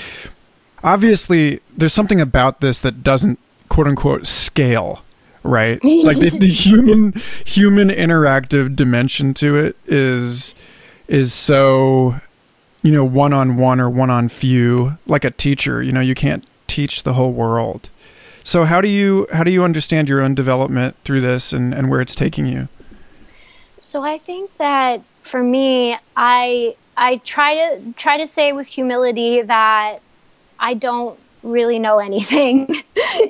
obviously 0.85 1.61
there's 1.77 1.95
something 1.95 2.21
about 2.21 2.61
this 2.61 2.81
that 2.83 3.03
doesn't 3.03 3.39
quote 3.69 3.87
unquote 3.87 4.27
scale 4.27 5.03
right? 5.43 5.81
Like 5.85 6.19
the, 6.19 6.31
the 6.31 6.49
human 6.49 7.21
human 7.45 7.89
interactive 7.89 8.77
dimension 8.77 9.35
to 9.35 9.57
it 9.57 9.77
is 9.87 10.55
is 11.07 11.33
so 11.33 12.21
you 12.83 12.93
know 12.93 13.05
one 13.05 13.33
on 13.33 13.57
one 13.57 13.81
or 13.81 13.91
one 13.91 14.11
on 14.11 14.29
few 14.29 14.99
like 15.07 15.25
a 15.25 15.31
teacher 15.31 15.83
you 15.83 15.93
know 15.93 16.01
you 16.01 16.15
can't 16.15 16.47
teach 16.67 17.03
the 17.03 17.15
whole 17.15 17.33
world. 17.33 17.89
So 18.43 18.65
how 18.65 18.81
do 18.81 18.89
you 18.89 19.27
how 19.33 19.45
do 19.45 19.51
you 19.51 19.65
understand 19.65 20.09
your 20.09 20.23
own 20.23 20.35
development 20.35 20.97
through 21.05 21.21
this 21.21 21.53
and, 21.53 21.75
and 21.75 21.91
where 21.91 22.01
it's 22.01 22.15
taking 22.15 22.47
you? 22.47 22.69
So 23.77 24.03
i 24.03 24.19
think 24.19 24.51
that 24.59 25.03
for 25.29 25.43
me 25.43 25.97
i 26.17 26.75
i 26.97 27.17
try 27.19 27.55
to 27.55 27.93
try 27.95 28.17
to 28.19 28.27
say 28.27 28.53
with 28.53 28.67
humility 28.67 29.43
that 29.43 29.99
i 30.59 30.75
don't 30.75 31.19
really 31.43 31.79
know 31.79 31.99
anything. 32.11 32.69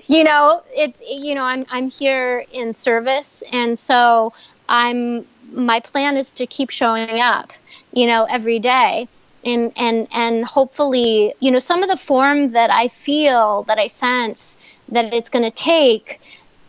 You 0.07 0.24
know 0.24 0.62
it's 0.74 1.03
you 1.07 1.34
know 1.34 1.42
i'm 1.44 1.64
i'm 1.70 1.88
here 1.90 2.44
in 2.53 2.72
service 2.72 3.42
and 3.53 3.78
so 3.78 4.32
i'm 4.68 5.26
my 5.53 5.80
plan 5.80 6.16
is 6.16 6.32
to 6.32 6.46
keep 6.46 6.70
showing 6.70 7.20
up 7.20 7.53
you 7.92 8.07
know 8.07 8.24
every 8.24 8.59
day. 8.59 9.09
And 9.44 9.72
and 9.76 10.09
and 10.12 10.44
hopefully 10.44 11.34
you 11.40 11.51
know 11.53 11.61
some 11.61 11.82
of 11.84 11.88
the 11.88 11.96
form 11.96 12.49
that 12.49 12.70
i 12.70 12.88
feel 12.88 13.62
that 13.68 13.78
i 13.78 13.86
sense 13.86 14.57
that 14.88 15.14
it's 15.14 15.30
going 15.30 15.44
to 15.44 15.51
take 15.51 16.20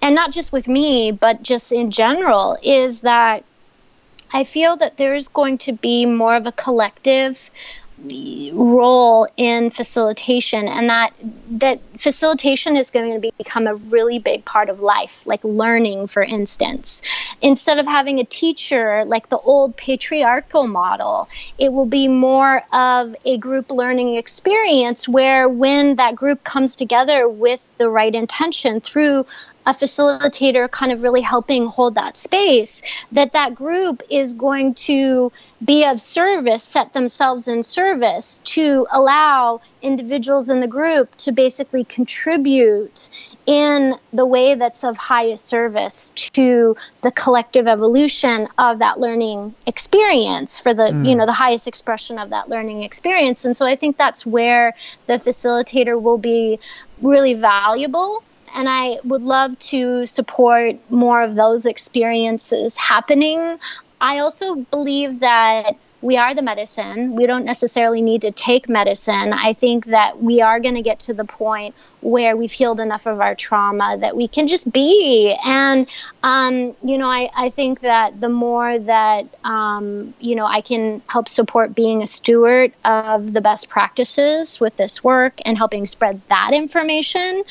and 0.03 0.13
not 0.13 0.31
just 0.31 0.51
with 0.53 0.67
me 0.67 1.11
but 1.11 1.41
just 1.41 1.71
in 1.71 1.89
general 1.89 2.57
is 2.61 3.01
that 3.01 3.43
i 4.31 4.43
feel 4.43 4.75
that 4.77 4.97
there's 4.97 5.27
going 5.27 5.57
to 5.57 5.71
be 5.71 6.05
more 6.05 6.35
of 6.35 6.45
a 6.45 6.51
collective 6.51 7.49
role 8.53 9.27
in 9.35 9.69
facilitation 9.69 10.67
and 10.67 10.89
that 10.89 11.11
that 11.51 11.81
facilitation 11.97 12.77
is 12.77 12.91
going 12.91 13.13
to 13.13 13.19
be, 13.19 13.33
become 13.37 13.67
a 13.67 13.75
really 13.75 14.19
big 14.19 14.45
part 14.45 14.69
of 14.69 14.79
life 14.79 15.25
like 15.25 15.43
learning 15.43 16.07
for 16.07 16.23
instance. 16.23 17.01
Instead 17.41 17.77
of 17.77 17.85
having 17.85 18.19
a 18.19 18.23
teacher 18.23 19.03
like 19.05 19.27
the 19.29 19.37
old 19.37 19.75
patriarchal 19.75 20.65
model 20.67 21.27
it 21.57 21.73
will 21.73 21.85
be 21.85 22.07
more 22.07 22.61
of 22.71 23.15
a 23.25 23.37
group 23.37 23.69
learning 23.69 24.15
experience 24.15 25.07
where 25.07 25.49
when 25.49 25.95
that 25.97 26.15
group 26.15 26.43
comes 26.43 26.75
together 26.75 27.27
with 27.27 27.67
the 27.77 27.89
right 27.89 28.15
intention 28.15 28.79
through 28.79 29.25
a 29.65 29.73
facilitator 29.73 30.69
kind 30.71 30.91
of 30.91 31.03
really 31.03 31.21
helping 31.21 31.67
hold 31.67 31.95
that 31.95 32.17
space 32.17 32.81
that 33.11 33.33
that 33.33 33.53
group 33.53 34.01
is 34.09 34.33
going 34.33 34.73
to 34.73 35.31
be 35.63 35.83
of 35.83 35.99
service 35.99 36.63
set 36.63 36.93
themselves 36.93 37.47
in 37.47 37.61
service 37.61 38.39
to 38.45 38.87
allow 38.91 39.61
individuals 39.81 40.49
in 40.49 40.59
the 40.61 40.67
group 40.67 41.13
to 41.17 41.31
basically 41.31 41.83
contribute 41.83 43.09
in 43.45 43.95
the 44.13 44.25
way 44.25 44.55
that's 44.55 44.83
of 44.83 44.95
highest 44.97 45.45
service 45.45 46.09
to 46.11 46.75
the 47.01 47.11
collective 47.11 47.67
evolution 47.67 48.47
of 48.57 48.79
that 48.79 48.99
learning 48.99 49.53
experience 49.65 50.59
for 50.59 50.73
the 50.73 50.83
mm. 50.83 51.07
you 51.07 51.15
know 51.15 51.25
the 51.25 51.33
highest 51.33 51.67
expression 51.67 52.17
of 52.17 52.29
that 52.29 52.49
learning 52.49 52.83
experience 52.83 53.45
and 53.45 53.55
so 53.55 53.65
i 53.65 53.75
think 53.75 53.97
that's 53.97 54.25
where 54.25 54.73
the 55.07 55.13
facilitator 55.13 56.01
will 56.01 56.17
be 56.17 56.59
really 57.01 57.33
valuable 57.33 58.23
and 58.55 58.67
I 58.69 58.99
would 59.03 59.23
love 59.23 59.57
to 59.59 60.05
support 60.05 60.75
more 60.89 61.21
of 61.21 61.35
those 61.35 61.65
experiences 61.65 62.75
happening. 62.75 63.59
I 64.01 64.19
also 64.19 64.55
believe 64.55 65.19
that 65.19 65.75
we 66.01 66.15
are 66.15 66.33
the 66.33 66.41
medicine. 66.41 67.15
We 67.15 67.25
don't 67.25 67.43
necessarily 67.43 68.01
need 68.01 68.21
to 68.21 68.31
take 68.31 68.69
medicine. 68.69 69.33
I 69.33 69.53
think 69.53 69.87
that 69.87 70.21
we 70.21 70.41
are 70.41 70.59
going 70.59 70.75
to 70.75 70.81
get 70.81 71.01
to 71.01 71.13
the 71.13 71.25
point 71.25 71.75
where 71.99 72.37
we've 72.37 72.51
healed 72.51 72.79
enough 72.79 73.05
of 73.05 73.19
our 73.19 73.35
trauma 73.35 73.97
that 73.99 74.15
we 74.15 74.27
can 74.29 74.47
just 74.47 74.71
be. 74.71 75.35
And, 75.43 75.89
um, 76.23 76.73
you 76.81 76.97
know, 76.97 77.09
I, 77.09 77.29
I 77.35 77.49
think 77.49 77.81
that 77.81 78.21
the 78.21 78.29
more 78.29 78.79
that, 78.79 79.25
um, 79.43 80.13
you 80.21 80.35
know, 80.35 80.45
I 80.45 80.61
can 80.61 81.01
help 81.07 81.27
support 81.27 81.75
being 81.75 82.01
a 82.01 82.07
steward 82.07 82.71
of 82.85 83.33
the 83.33 83.41
best 83.41 83.67
practices 83.67 84.57
with 84.59 84.77
this 84.77 85.03
work 85.03 85.33
and 85.43 85.57
helping 85.57 85.85
spread 85.85 86.21
that 86.29 86.51
information, 86.53 87.43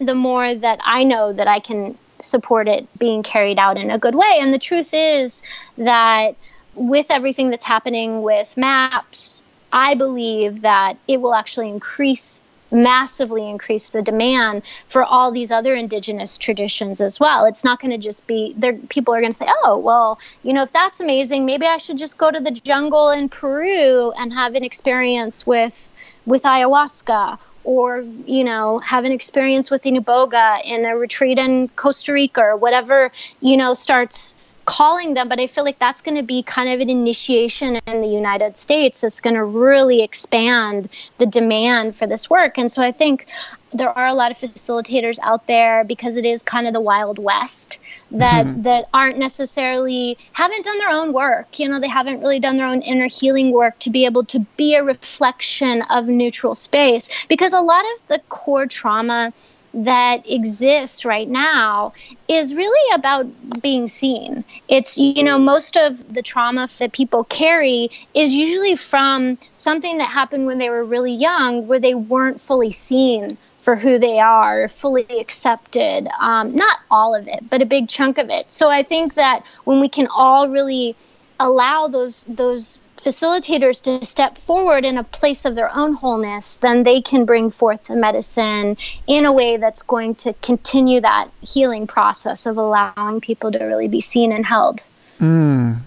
the 0.00 0.14
more 0.14 0.54
that 0.54 0.80
I 0.84 1.04
know 1.04 1.32
that 1.32 1.46
I 1.46 1.60
can 1.60 1.96
support 2.20 2.68
it 2.68 2.86
being 2.98 3.22
carried 3.22 3.58
out 3.58 3.76
in 3.76 3.90
a 3.90 3.98
good 3.98 4.14
way. 4.14 4.38
And 4.40 4.52
the 4.52 4.58
truth 4.58 4.90
is 4.92 5.42
that 5.78 6.34
with 6.74 7.10
everything 7.10 7.50
that's 7.50 7.64
happening 7.64 8.22
with 8.22 8.56
MAPS, 8.56 9.44
I 9.72 9.94
believe 9.94 10.62
that 10.62 10.96
it 11.06 11.20
will 11.20 11.34
actually 11.34 11.68
increase 11.68 12.40
massively 12.72 13.48
increase 13.48 13.88
the 13.88 14.00
demand 14.00 14.62
for 14.86 15.02
all 15.02 15.32
these 15.32 15.50
other 15.50 15.74
indigenous 15.74 16.38
traditions 16.38 17.00
as 17.00 17.18
well. 17.18 17.44
It's 17.44 17.64
not 17.64 17.80
going 17.80 17.90
to 17.90 17.98
just 17.98 18.28
be 18.28 18.54
there 18.56 18.74
people 18.74 19.12
are 19.12 19.20
going 19.20 19.32
to 19.32 19.36
say, 19.36 19.48
"Oh, 19.64 19.76
well, 19.76 20.20
you 20.44 20.52
know, 20.52 20.62
if 20.62 20.72
that's 20.72 21.00
amazing, 21.00 21.44
maybe 21.44 21.66
I 21.66 21.78
should 21.78 21.98
just 21.98 22.16
go 22.16 22.30
to 22.30 22.38
the 22.38 22.52
jungle 22.52 23.10
in 23.10 23.28
Peru 23.28 24.12
and 24.12 24.32
have 24.32 24.54
an 24.54 24.62
experience 24.62 25.44
with 25.44 25.92
with 26.26 26.44
ayahuasca 26.44 27.38
or 27.64 28.04
you 28.26 28.44
know 28.44 28.78
have 28.78 29.04
an 29.04 29.12
experience 29.12 29.70
with 29.70 29.82
iboga 29.82 30.60
in 30.64 30.84
a 30.84 30.96
retreat 30.96 31.38
in 31.38 31.68
costa 31.76 32.12
rica 32.12 32.40
or 32.42 32.56
whatever 32.56 33.10
you 33.40 33.56
know 33.56 33.74
starts 33.74 34.36
calling 34.70 35.14
them 35.14 35.28
but 35.28 35.40
i 35.40 35.48
feel 35.48 35.64
like 35.64 35.80
that's 35.80 36.00
going 36.00 36.16
to 36.16 36.22
be 36.22 36.44
kind 36.44 36.68
of 36.68 36.78
an 36.78 36.88
initiation 36.88 37.80
in 37.88 38.00
the 38.00 38.06
united 38.06 38.56
states 38.56 39.00
that's 39.00 39.20
going 39.20 39.34
to 39.34 39.44
really 39.44 40.00
expand 40.00 40.86
the 41.18 41.26
demand 41.26 41.96
for 41.96 42.06
this 42.06 42.30
work 42.30 42.56
and 42.56 42.70
so 42.70 42.80
i 42.80 42.92
think 42.92 43.26
there 43.72 43.88
are 43.88 44.06
a 44.06 44.14
lot 44.14 44.30
of 44.30 44.36
facilitators 44.36 45.18
out 45.22 45.48
there 45.48 45.82
because 45.82 46.16
it 46.16 46.24
is 46.24 46.40
kind 46.42 46.68
of 46.68 46.72
the 46.72 46.80
wild 46.80 47.18
west 47.18 47.78
that 48.12 48.46
mm-hmm. 48.46 48.62
that 48.62 48.88
aren't 48.94 49.18
necessarily 49.18 50.16
haven't 50.32 50.64
done 50.64 50.78
their 50.78 50.90
own 50.90 51.12
work 51.12 51.58
you 51.58 51.68
know 51.68 51.80
they 51.80 51.88
haven't 51.88 52.20
really 52.20 52.38
done 52.38 52.56
their 52.56 52.66
own 52.66 52.80
inner 52.82 53.08
healing 53.08 53.50
work 53.50 53.76
to 53.80 53.90
be 53.90 54.04
able 54.04 54.24
to 54.24 54.38
be 54.56 54.76
a 54.76 54.84
reflection 54.84 55.82
of 55.90 56.06
neutral 56.06 56.54
space 56.54 57.08
because 57.28 57.52
a 57.52 57.60
lot 57.60 57.84
of 57.96 58.06
the 58.06 58.20
core 58.28 58.66
trauma 58.66 59.32
that 59.72 60.28
exists 60.28 61.04
right 61.04 61.28
now 61.28 61.92
is 62.28 62.54
really 62.54 62.94
about 62.94 63.26
being 63.62 63.86
seen. 63.86 64.44
It's, 64.68 64.98
you 64.98 65.22
know, 65.22 65.38
most 65.38 65.76
of 65.76 66.12
the 66.12 66.22
trauma 66.22 66.68
that 66.78 66.92
people 66.92 67.24
carry 67.24 67.90
is 68.14 68.34
usually 68.34 68.76
from 68.76 69.38
something 69.54 69.98
that 69.98 70.08
happened 70.08 70.46
when 70.46 70.58
they 70.58 70.70
were 70.70 70.84
really 70.84 71.14
young 71.14 71.66
where 71.66 71.78
they 71.78 71.94
weren't 71.94 72.40
fully 72.40 72.72
seen 72.72 73.38
for 73.60 73.76
who 73.76 73.98
they 73.98 74.18
are, 74.18 74.68
fully 74.68 75.06
accepted. 75.20 76.08
Um, 76.18 76.54
not 76.54 76.78
all 76.90 77.14
of 77.14 77.28
it, 77.28 77.48
but 77.50 77.62
a 77.62 77.66
big 77.66 77.88
chunk 77.88 78.18
of 78.18 78.30
it. 78.30 78.50
So 78.50 78.70
I 78.70 78.82
think 78.82 79.14
that 79.14 79.44
when 79.64 79.80
we 79.80 79.88
can 79.88 80.08
all 80.08 80.48
really 80.48 80.96
allow 81.38 81.88
those 81.88 82.24
those 82.24 82.78
facilitators 83.04 83.82
to 83.82 84.04
step 84.04 84.36
forward 84.38 84.84
in 84.84 84.98
a 84.98 85.04
place 85.04 85.44
of 85.44 85.54
their 85.54 85.74
own 85.74 85.94
wholeness, 85.94 86.58
then 86.58 86.82
they 86.82 87.00
can 87.00 87.24
bring 87.24 87.50
forth 87.50 87.84
the 87.84 87.96
medicine 87.96 88.76
in 89.06 89.24
a 89.24 89.32
way 89.32 89.56
that's 89.56 89.82
going 89.82 90.14
to 90.16 90.32
continue 90.34 91.00
that 91.00 91.28
healing 91.40 91.86
process 91.86 92.46
of 92.46 92.56
allowing 92.56 93.20
people 93.20 93.50
to 93.52 93.64
really 93.64 93.88
be 93.88 94.00
seen 94.00 94.32
and 94.32 94.46
held. 94.46 94.82
Mm. 95.20 95.78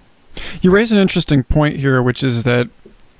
You 0.61 0.71
raise 0.71 0.91
an 0.91 0.97
interesting 0.97 1.43
point 1.43 1.77
here, 1.77 2.01
which 2.01 2.23
is 2.23 2.43
that 2.43 2.67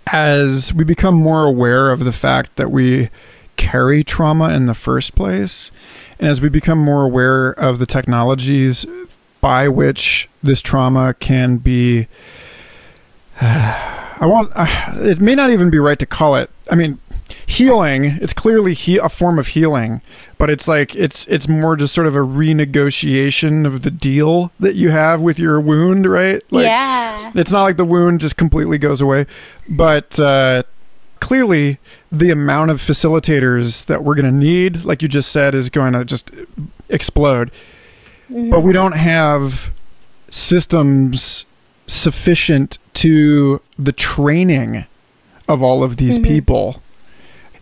as 0.08 0.74
we 0.74 0.84
become 0.84 1.16
more 1.16 1.46
aware 1.46 1.92
of 1.92 2.04
the 2.04 2.12
fact 2.12 2.56
that 2.58 2.72
we 2.72 3.10
carry 3.56 4.04
trauma 4.04 4.50
in 4.50 4.66
the 4.66 4.74
first 4.74 5.16
place. 5.16 5.72
And 6.20 6.28
as 6.28 6.42
we 6.42 6.50
become 6.50 6.78
more 6.78 7.04
aware 7.04 7.52
of 7.52 7.80
the 7.80 7.86
technologies 7.86 8.86
by 9.42 9.68
which 9.68 10.30
this 10.42 10.62
trauma 10.62 11.14
can 11.14 11.58
be, 11.58 12.08
I 14.20 14.26
want, 14.26 14.52
uh, 14.56 14.94
it 14.96 15.20
may 15.20 15.36
not 15.36 15.50
even 15.50 15.70
be 15.70 15.80
right 15.80 16.00
to 16.00 16.06
call 16.06 16.36
it, 16.36 16.50
I 16.72 16.76
mean, 16.76 17.00
healing 17.48 18.06
it's 18.22 18.34
clearly 18.34 18.74
he- 18.74 18.98
a 18.98 19.10
form 19.10 19.40
of 19.40 19.48
healing 19.48 20.02
but 20.38 20.50
it's 20.50 20.68
like 20.68 20.94
it's 20.94 21.26
it's 21.28 21.48
more 21.48 21.76
just 21.76 21.94
sort 21.94 22.06
of 22.06 22.16
a 22.16 22.20
renegotiation 22.20 23.66
of 23.66 23.82
the 23.82 23.90
deal 23.90 24.52
that 24.60 24.76
you 24.76 24.90
have 24.90 25.22
with 25.22 25.40
your 25.40 25.60
wound 25.60 26.06
right 26.06 26.44
like, 26.52 26.66
yeah 26.66 27.32
it's 27.34 27.52
not 27.52 27.64
like 27.64 27.78
the 27.78 27.86
wound 27.86 28.20
just 28.20 28.38
completely 28.38 28.78
goes 28.78 29.02
away 29.02 29.26
but 29.68 30.20
uh 30.20 30.62
clearly 31.24 31.80
the 32.12 32.30
amount 32.32 32.70
of 32.70 32.82
facilitators 32.82 33.86
that 33.86 34.04
we're 34.04 34.14
going 34.14 34.30
to 34.30 34.38
need, 34.38 34.84
like 34.84 35.02
you 35.02 35.08
just 35.08 35.32
said, 35.32 35.56
is 35.56 35.70
going 35.70 35.94
to 35.94 36.04
just 36.04 36.30
explode. 36.90 37.50
Mm-hmm. 38.30 38.50
But 38.50 38.60
we 38.60 38.74
don't 38.74 38.92
have 38.92 39.72
systems 40.30 41.46
sufficient 41.88 42.78
to 43.04 43.60
the 43.78 43.92
training 43.92 44.86
of 45.50 45.62
all 45.62 45.84
of 45.84 45.98
these 45.98 46.18
mm-hmm. 46.18 46.32
people. 46.32 46.82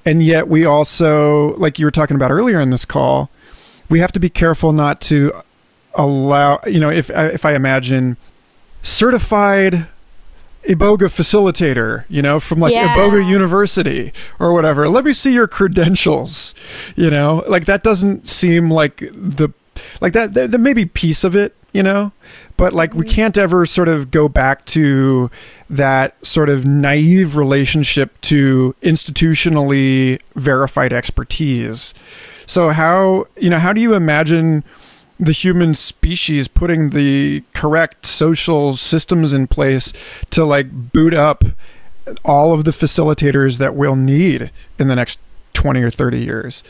And 0.05 0.23
yet 0.23 0.47
we 0.47 0.65
also, 0.65 1.55
like 1.57 1.79
you 1.79 1.85
were 1.85 1.91
talking 1.91 2.15
about 2.15 2.29
earlier 2.29 2.59
in 2.59 2.69
this 2.69 2.85
call, 2.85 3.31
we 3.89 3.99
have 3.99 4.11
to 4.11 4.19
be 4.19 4.29
careful 4.29 4.71
not 4.71 5.01
to 5.01 5.33
allow, 5.95 6.59
you 6.67 6.79
know, 6.79 6.91
if 6.91 7.09
if 7.09 7.43
I 7.43 7.55
imagine 7.55 8.17
certified 8.83 9.87
Iboga 10.63 11.09
facilitator, 11.09 12.05
you 12.07 12.21
know, 12.21 12.39
from 12.39 12.59
like 12.59 12.73
yeah. 12.73 12.95
Iboga 12.95 13.27
University 13.27 14.13
or 14.39 14.53
whatever. 14.53 14.87
Let 14.87 15.05
me 15.05 15.13
see 15.13 15.33
your 15.33 15.47
credentials, 15.47 16.53
you 16.95 17.09
know, 17.09 17.43
like 17.47 17.65
that 17.65 17.81
doesn't 17.81 18.27
seem 18.27 18.69
like 18.69 18.97
the, 19.11 19.51
like 20.01 20.13
that, 20.13 20.35
that, 20.35 20.51
that 20.51 20.59
may 20.59 20.73
be 20.73 20.85
piece 20.85 21.23
of 21.23 21.35
it, 21.35 21.55
you 21.73 21.81
know, 21.81 22.11
but 22.61 22.73
like 22.73 22.93
we 22.93 23.03
can't 23.03 23.39
ever 23.39 23.65
sort 23.65 23.87
of 23.87 24.11
go 24.11 24.29
back 24.29 24.65
to 24.65 25.31
that 25.67 26.23
sort 26.23 26.47
of 26.47 26.63
naive 26.63 27.35
relationship 27.35 28.21
to 28.21 28.75
institutionally 28.83 30.21
verified 30.35 30.93
expertise. 30.93 31.95
So 32.45 32.69
how, 32.69 33.25
you 33.35 33.49
know, 33.49 33.57
how 33.57 33.73
do 33.73 33.81
you 33.81 33.95
imagine 33.95 34.63
the 35.19 35.31
human 35.31 35.73
species 35.73 36.47
putting 36.47 36.91
the 36.91 37.43
correct 37.55 38.05
social 38.05 38.77
systems 38.77 39.33
in 39.33 39.47
place 39.47 39.91
to 40.29 40.45
like 40.45 40.69
boot 40.71 41.15
up 41.15 41.43
all 42.23 42.53
of 42.53 42.65
the 42.65 42.71
facilitators 42.71 43.57
that 43.57 43.73
we'll 43.73 43.95
need 43.95 44.51
in 44.77 44.87
the 44.87 44.95
next 44.95 45.19
20 45.53 45.81
or 45.81 45.89
30 45.89 46.19
years? 46.19 46.63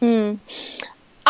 Hmm. 0.00 0.34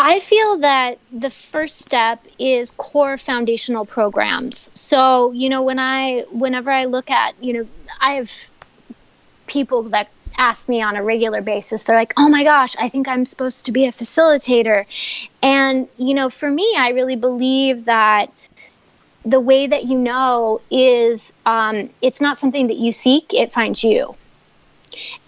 I 0.01 0.21
feel 0.21 0.59
that 0.59 0.99
the 1.13 1.29
first 1.29 1.81
step 1.81 2.25
is 2.39 2.71
core 2.77 3.19
foundational 3.19 3.85
programs. 3.85 4.71
So, 4.75 5.33
you 5.33 5.49
know, 5.49 5.61
when 5.63 5.81
I, 5.81 6.25
whenever 6.31 6.71
I 6.71 6.85
look 6.85 7.11
at, 7.11 7.35
you 7.43 7.53
know, 7.53 7.67
I 8.01 8.13
have 8.13 8.31
people 9.49 9.83
that 9.89 10.09
ask 10.37 10.69
me 10.69 10.81
on 10.81 10.95
a 10.95 11.03
regular 11.03 11.41
basis, 11.41 11.83
they're 11.83 11.97
like, 11.97 12.13
oh 12.17 12.29
my 12.29 12.45
gosh, 12.45 12.77
I 12.79 12.89
think 12.89 13.09
I'm 13.09 13.25
supposed 13.25 13.67
to 13.67 13.73
be 13.73 13.87
a 13.87 13.91
facilitator. 13.91 14.85
And, 15.43 15.89
you 15.97 16.15
know, 16.15 16.31
for 16.31 16.49
me, 16.49 16.77
I 16.79 16.91
really 16.91 17.17
believe 17.17 17.87
that 17.87 18.31
the 19.25 19.41
way 19.41 19.67
that 19.67 19.87
you 19.87 19.99
know 19.99 20.61
is 20.71 21.33
um, 21.45 21.91
it's 22.03 22.21
not 22.21 22.39
something 22.39 22.69
that 22.69 22.77
you 22.77 22.93
seek, 22.93 23.35
it 23.35 23.53
finds 23.53 23.83
you. 23.83 24.15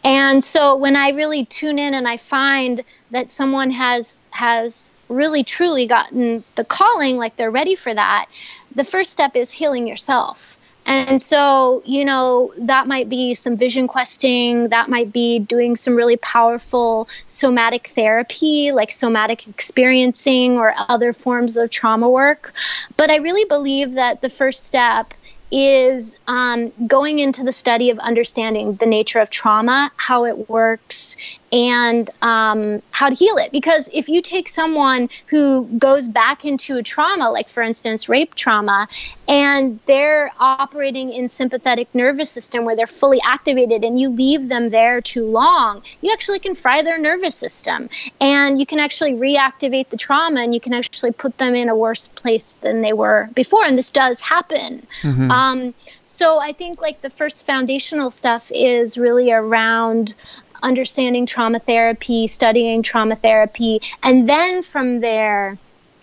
And 0.04 0.44
so 0.44 0.76
when 0.76 0.94
I 0.94 1.10
really 1.10 1.44
tune 1.44 1.80
in 1.80 1.92
and 1.92 2.06
I 2.06 2.16
find 2.16 2.84
that 3.10 3.30
someone 3.30 3.70
has 3.70 4.18
has 4.30 4.94
really 5.08 5.42
truly 5.42 5.86
gotten 5.86 6.44
the 6.54 6.64
calling 6.64 7.16
like 7.16 7.36
they're 7.36 7.50
ready 7.50 7.74
for 7.74 7.92
that, 7.92 8.26
the 8.74 8.84
first 8.84 9.12
step 9.12 9.36
is 9.36 9.50
healing 9.50 9.86
yourself. 9.86 10.56
And 10.86 11.20
so, 11.20 11.82
you 11.84 12.04
know, 12.04 12.52
that 12.56 12.86
might 12.86 13.08
be 13.08 13.34
some 13.34 13.56
vision 13.56 13.86
questing, 13.86 14.68
that 14.68 14.88
might 14.88 15.12
be 15.12 15.38
doing 15.38 15.76
some 15.76 15.94
really 15.94 16.16
powerful 16.16 17.08
somatic 17.26 17.88
therapy, 17.88 18.72
like 18.72 18.90
somatic 18.90 19.46
experiencing 19.46 20.56
or 20.56 20.74
other 20.88 21.12
forms 21.12 21.56
of 21.56 21.70
trauma 21.70 22.08
work. 22.08 22.52
But 22.96 23.10
I 23.10 23.16
really 23.16 23.44
believe 23.44 23.92
that 23.92 24.22
the 24.22 24.30
first 24.30 24.66
step 24.66 25.12
is 25.52 26.16
um, 26.26 26.72
going 26.86 27.18
into 27.18 27.44
the 27.44 27.52
study 27.52 27.90
of 27.90 27.98
understanding 27.98 28.74
the 28.76 28.86
nature 28.86 29.20
of 29.20 29.30
trauma, 29.30 29.92
how 29.96 30.24
it 30.24 30.48
works, 30.48 31.16
and 31.52 32.10
um, 32.22 32.82
how 32.90 33.08
to 33.08 33.14
heal 33.14 33.36
it. 33.36 33.50
Because 33.52 33.90
if 33.92 34.08
you 34.08 34.22
take 34.22 34.48
someone 34.48 35.08
who 35.26 35.64
goes 35.78 36.08
back 36.08 36.44
into 36.44 36.76
a 36.76 36.82
trauma, 36.82 37.30
like 37.30 37.48
for 37.48 37.62
instance, 37.62 38.08
rape 38.08 38.34
trauma, 38.34 38.88
and 39.26 39.80
they're 39.86 40.30
operating 40.38 41.12
in 41.12 41.28
sympathetic 41.28 41.92
nervous 41.94 42.30
system 42.30 42.64
where 42.64 42.76
they're 42.76 42.86
fully 42.86 43.20
activated 43.24 43.84
and 43.84 43.98
you 43.98 44.08
leave 44.08 44.48
them 44.48 44.68
there 44.68 45.00
too 45.00 45.26
long, 45.26 45.82
you 46.00 46.12
actually 46.12 46.38
can 46.38 46.54
fry 46.54 46.82
their 46.82 46.98
nervous 46.98 47.34
system 47.34 47.88
and 48.20 48.58
you 48.58 48.66
can 48.66 48.78
actually 48.78 49.12
reactivate 49.12 49.88
the 49.88 49.96
trauma 49.96 50.40
and 50.40 50.54
you 50.54 50.60
can 50.60 50.72
actually 50.72 51.12
put 51.12 51.36
them 51.38 51.54
in 51.54 51.68
a 51.68 51.76
worse 51.76 52.08
place 52.08 52.52
than 52.60 52.82
they 52.82 52.92
were 52.92 53.28
before. 53.34 53.64
And 53.64 53.76
this 53.76 53.90
does 53.90 54.20
happen. 54.20 54.86
Mm-hmm. 55.02 55.30
Um, 55.30 55.74
so 56.04 56.38
I 56.40 56.52
think 56.52 56.80
like 56.80 57.00
the 57.02 57.10
first 57.10 57.46
foundational 57.46 58.10
stuff 58.10 58.50
is 58.52 58.98
really 58.98 59.30
around 59.32 60.14
understanding 60.62 61.26
trauma 61.26 61.58
therapy, 61.58 62.26
studying 62.26 62.82
trauma 62.82 63.16
therapy, 63.16 63.80
and 64.02 64.28
then 64.28 64.62
from 64.62 65.00
there, 65.00 65.58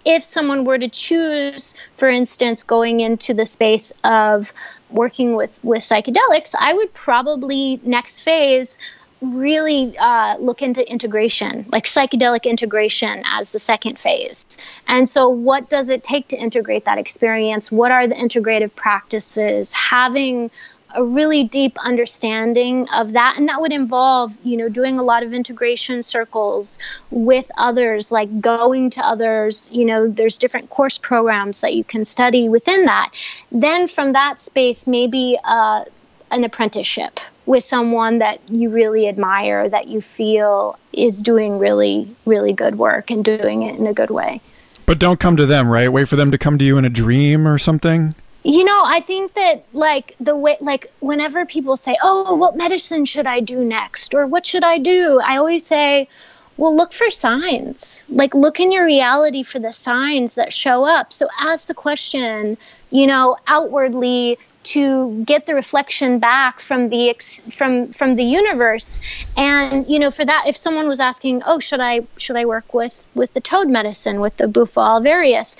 if 0.05 0.23
someone 0.23 0.63
were 0.63 0.79
to 0.79 0.87
choose, 0.87 1.75
for 1.97 2.07
instance, 2.07 2.63
going 2.63 3.01
into 3.01 3.33
the 3.33 3.45
space 3.45 3.91
of 4.05 4.53
working 4.89 5.35
with, 5.35 5.57
with 5.63 5.83
psychedelics, 5.83 6.55
I 6.57 6.73
would 6.73 6.93
probably 6.93 7.81
next 7.83 8.21
phase 8.21 8.77
really 9.21 9.97
uh, 9.97 10.37
look 10.37 10.61
into 10.61 10.89
integration, 10.89 11.65
like 11.71 11.85
psychedelic 11.85 12.43
integration 12.43 13.23
as 13.25 13.51
the 13.51 13.59
second 13.59 13.97
phase. 13.97 14.45
And 14.87 15.09
so, 15.09 15.27
what 15.27 15.69
does 15.69 15.89
it 15.89 16.03
take 16.03 16.27
to 16.29 16.37
integrate 16.37 16.85
that 16.85 16.97
experience? 16.97 17.71
What 17.71 17.91
are 17.91 18.07
the 18.07 18.15
integrative 18.15 18.73
practices? 18.75 19.73
Having 19.73 20.51
a 20.95 21.03
really 21.03 21.43
deep 21.43 21.77
understanding 21.79 22.87
of 22.89 23.13
that. 23.13 23.35
And 23.37 23.47
that 23.49 23.61
would 23.61 23.73
involve 23.73 24.37
you 24.43 24.57
know 24.57 24.69
doing 24.69 24.99
a 24.99 25.03
lot 25.03 25.23
of 25.23 25.33
integration 25.33 26.03
circles 26.03 26.79
with 27.11 27.49
others 27.57 28.11
like 28.11 28.41
going 28.41 28.89
to 28.91 29.01
others. 29.01 29.67
You 29.71 29.85
know 29.85 30.07
there's 30.07 30.37
different 30.37 30.69
course 30.69 30.97
programs 30.97 31.61
that 31.61 31.73
you 31.73 31.83
can 31.83 32.05
study 32.05 32.49
within 32.49 32.85
that. 32.85 33.11
Then 33.51 33.87
from 33.87 34.13
that 34.13 34.39
space 34.39 34.87
maybe 34.87 35.37
uh, 35.43 35.85
an 36.31 36.43
apprenticeship 36.43 37.19
with 37.45 37.63
someone 37.63 38.17
that 38.19 38.41
you 38.49 38.69
really 38.69 39.07
admire 39.07 39.69
that 39.69 39.87
you 39.87 40.01
feel 40.01 40.77
is 40.93 41.21
doing 41.21 41.59
really 41.59 42.15
really 42.25 42.53
good 42.53 42.77
work 42.77 43.11
and 43.11 43.23
doing 43.23 43.63
it 43.63 43.77
in 43.77 43.87
a 43.87 43.93
good 43.93 44.09
way. 44.09 44.41
But 44.85 44.99
don't 44.99 45.19
come 45.19 45.35
to 45.37 45.45
them 45.45 45.69
right? 45.69 45.89
Wait 45.89 46.07
for 46.07 46.15
them 46.15 46.31
to 46.31 46.37
come 46.37 46.57
to 46.57 46.65
you 46.65 46.77
in 46.77 46.85
a 46.85 46.89
dream 46.89 47.47
or 47.47 47.57
something 47.57 48.15
you 48.47 48.63
know, 48.63 48.81
I 48.85 49.01
think 49.01 49.33
that 49.33 49.65
like 49.73 50.15
the 50.21 50.33
way, 50.33 50.55
like 50.61 50.89
whenever 51.01 51.45
people 51.45 51.75
say, 51.75 51.97
"Oh, 52.01 52.33
what 52.33 52.55
medicine 52.55 53.03
should 53.03 53.27
I 53.27 53.41
do 53.41 53.61
next?" 53.61 54.13
or 54.13 54.25
"What 54.25 54.45
should 54.45 54.63
I 54.63 54.77
do?" 54.77 55.19
I 55.21 55.35
always 55.35 55.65
say, 55.65 56.07
"Well, 56.55 56.73
look 56.73 56.93
for 56.93 57.11
signs. 57.11 58.05
Like 58.07 58.33
look 58.33 58.61
in 58.61 58.71
your 58.71 58.85
reality 58.85 59.43
for 59.43 59.59
the 59.59 59.73
signs 59.73 60.35
that 60.35 60.53
show 60.53 60.85
up." 60.85 61.11
So 61.11 61.27
ask 61.37 61.67
the 61.67 61.73
question, 61.73 62.57
you 62.89 63.05
know, 63.05 63.35
outwardly 63.47 64.39
to 64.63 65.23
get 65.25 65.45
the 65.45 65.53
reflection 65.53 66.17
back 66.19 66.61
from 66.61 66.87
the 66.87 67.09
ex- 67.09 67.41
from 67.49 67.91
from 67.91 68.15
the 68.15 68.23
universe 68.23 68.99
and 69.35 69.85
you 69.89 69.99
know 69.99 70.11
for 70.11 70.23
that 70.25 70.43
if 70.47 70.55
someone 70.57 70.87
was 70.87 70.99
asking 70.99 71.41
oh 71.45 71.59
should 71.59 71.79
i 71.79 72.01
should 72.17 72.35
i 72.35 72.43
work 72.43 72.73
with 72.73 73.05
with 73.15 73.33
the 73.33 73.39
toad 73.39 73.69
medicine 73.69 74.19
with 74.19 74.35
the 74.35 74.47
bufo 74.47 74.81
alvarius 74.81 75.55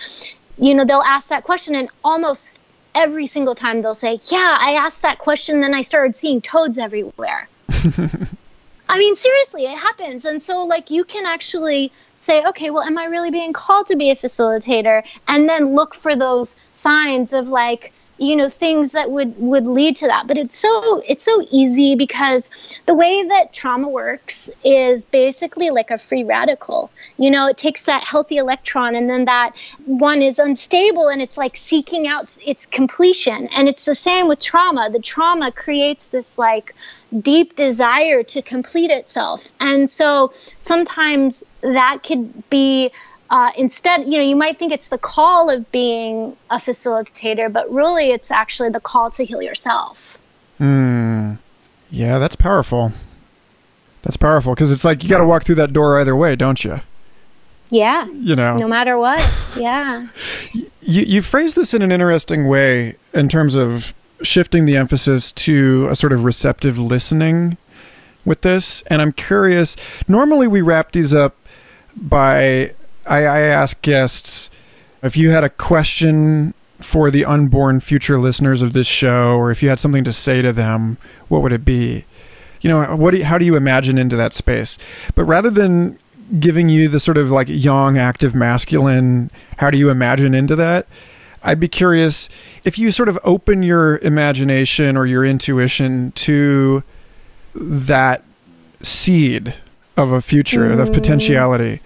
you 0.57 0.73
know 0.75 0.83
they'll 0.83 1.09
ask 1.15 1.29
that 1.29 1.45
question 1.45 1.73
and 1.73 1.87
almost 2.03 2.63
every 2.97 3.25
single 3.25 3.55
time 3.55 3.81
they'll 3.81 3.95
say, 3.95 4.19
Yeah, 4.31 4.57
I 4.59 4.73
asked 4.73 5.03
that 5.03 5.19
question, 5.19 5.61
then 5.61 5.73
I 5.73 5.81
started 5.81 6.15
seeing 6.15 6.41
toads 6.41 6.77
everywhere. 6.77 7.47
I 8.89 8.97
mean, 8.97 9.15
seriously, 9.15 9.65
it 9.65 9.77
happens. 9.77 10.25
And 10.25 10.41
so, 10.41 10.63
like, 10.63 10.89
you 10.89 11.03
can 11.03 11.25
actually 11.25 11.91
say, 12.17 12.43
okay, 12.45 12.69
well, 12.69 12.83
am 12.83 12.97
I 12.97 13.05
really 13.05 13.31
being 13.31 13.53
called 13.53 13.85
to 13.87 13.95
be 13.95 14.09
a 14.09 14.15
facilitator? 14.15 15.03
And 15.27 15.47
then 15.49 15.75
look 15.75 15.93
for 15.93 16.15
those 16.15 16.55
signs 16.71 17.33
of, 17.33 17.49
like, 17.49 17.93
you 18.17 18.35
know 18.35 18.49
things 18.49 18.91
that 18.93 19.11
would 19.11 19.37
would 19.37 19.67
lead 19.67 19.95
to 19.97 20.07
that. 20.07 20.27
But 20.27 20.37
it's 20.37 20.57
so 20.57 21.01
it's 21.07 21.23
so 21.23 21.45
easy 21.51 21.95
because 21.95 22.49
the 22.85 22.93
way 22.93 23.25
that 23.27 23.53
trauma 23.53 23.87
works 23.87 24.49
is 24.63 25.05
basically 25.05 25.69
like 25.69 25.91
a 25.91 25.97
free 25.97 26.23
radical. 26.23 26.91
You 27.17 27.31
know 27.31 27.47
it 27.47 27.57
takes 27.57 27.85
that 27.85 28.03
healthy 28.03 28.37
electron 28.37 28.95
and 28.95 29.09
then 29.09 29.25
that 29.25 29.55
one 29.85 30.21
is 30.21 30.39
unstable 30.39 31.07
and 31.07 31.21
it's 31.21 31.37
like 31.37 31.57
seeking 31.57 32.07
out 32.07 32.37
its 32.45 32.65
completion. 32.65 33.47
And 33.47 33.67
it's 33.67 33.85
the 33.85 33.95
same 33.95 34.27
with 34.27 34.39
trauma. 34.39 34.89
The 34.91 34.99
trauma 34.99 35.51
creates 35.51 36.07
this 36.07 36.37
like 36.37 36.75
deep 37.21 37.55
desire 37.55 38.23
to 38.23 38.41
complete 38.41 38.91
itself. 38.91 39.53
And 39.59 39.89
so 39.89 40.33
sometimes 40.57 41.43
that 41.61 42.03
could 42.03 42.49
be 42.49 42.91
uh, 43.29 43.51
instead, 43.57 44.05
you 44.07 44.17
know, 44.17 44.23
you 44.23 44.35
might 44.35 44.57
think 44.57 44.71
it's 44.71 44.87
the 44.87 44.97
call 44.97 45.49
of 45.49 45.69
being 45.71 46.35
a 46.49 46.57
facilitator, 46.57 47.51
but 47.51 47.71
really 47.71 48.11
it's 48.11 48.31
actually 48.31 48.69
the 48.69 48.79
call 48.79 49.11
to 49.11 49.25
heal 49.25 49.41
yourself. 49.41 50.17
Hmm. 50.57 51.33
Yeah, 51.89 52.17
that's 52.19 52.35
powerful. 52.35 52.91
That's 54.01 54.17
powerful 54.17 54.53
because 54.53 54.71
it's 54.71 54.85
like 54.85 55.03
you 55.03 55.09
got 55.09 55.19
to 55.19 55.25
walk 55.25 55.43
through 55.43 55.55
that 55.55 55.73
door 55.73 55.99
either 55.99 56.15
way, 56.15 56.35
don't 56.35 56.63
you? 56.63 56.81
Yeah. 57.69 58.07
You 58.07 58.35
know, 58.35 58.55
no 58.55 58.67
matter 58.67 58.97
what. 58.97 59.25
Yeah. 59.57 60.07
you, 60.53 60.67
you 60.81 61.21
phrase 61.23 61.55
this 61.55 61.73
in 61.73 61.81
an 61.81 61.91
interesting 61.91 62.47
way 62.47 62.95
in 63.13 63.27
terms 63.27 63.55
of 63.55 63.95
shifting 64.21 64.65
the 64.65 64.77
emphasis 64.77 65.31
to 65.31 65.87
a 65.89 65.95
sort 65.95 66.13
of 66.13 66.23
receptive 66.23 66.77
listening 66.77 67.57
with 68.23 68.41
this. 68.41 68.83
And 68.83 69.01
I'm 69.01 69.13
curious, 69.13 69.75
normally 70.07 70.47
we 70.47 70.61
wrap 70.61 70.91
these 70.91 71.11
up 71.11 71.35
by 71.95 72.73
I, 73.07 73.19
I 73.19 73.39
ask 73.39 73.81
guests 73.81 74.49
if 75.03 75.15
you 75.15 75.29
had 75.29 75.43
a 75.43 75.49
question 75.49 76.53
for 76.79 77.09
the 77.09 77.25
unborn 77.25 77.79
future 77.79 78.19
listeners 78.19 78.61
of 78.61 78.73
this 78.73 78.87
show, 78.87 79.35
or 79.35 79.51
if 79.51 79.63
you 79.63 79.69
had 79.69 79.79
something 79.79 80.03
to 80.03 80.13
say 80.13 80.41
to 80.41 80.53
them, 80.53 80.97
what 81.27 81.41
would 81.41 81.51
it 81.51 81.65
be? 81.65 82.05
You 82.61 82.69
know, 82.69 82.95
what 82.95 83.11
do 83.11 83.17
you, 83.17 83.25
how 83.25 83.37
do 83.37 83.45
you 83.45 83.55
imagine 83.55 83.97
into 83.97 84.15
that 84.15 84.33
space? 84.33 84.77
But 85.15 85.23
rather 85.25 85.49
than 85.49 85.97
giving 86.39 86.69
you 86.69 86.89
the 86.89 86.99
sort 86.99 87.17
of 87.17 87.31
like 87.31 87.47
young, 87.49 87.97
active, 87.97 88.35
masculine, 88.35 89.31
how 89.57 89.71
do 89.71 89.77
you 89.77 89.89
imagine 89.89 90.33
into 90.33 90.55
that? 90.55 90.87
I'd 91.43 91.59
be 91.59 91.67
curious 91.67 92.29
if 92.65 92.77
you 92.77 92.91
sort 92.91 93.09
of 93.09 93.17
open 93.23 93.63
your 93.63 93.99
imagination 93.99 94.97
or 94.97 95.05
your 95.05 95.23
intuition 95.23 96.11
to 96.13 96.83
that 97.55 98.23
seed 98.81 99.53
of 99.95 100.11
a 100.11 100.21
future, 100.21 100.69
mm. 100.69 100.79
of 100.79 100.91
potentiality 100.91 101.81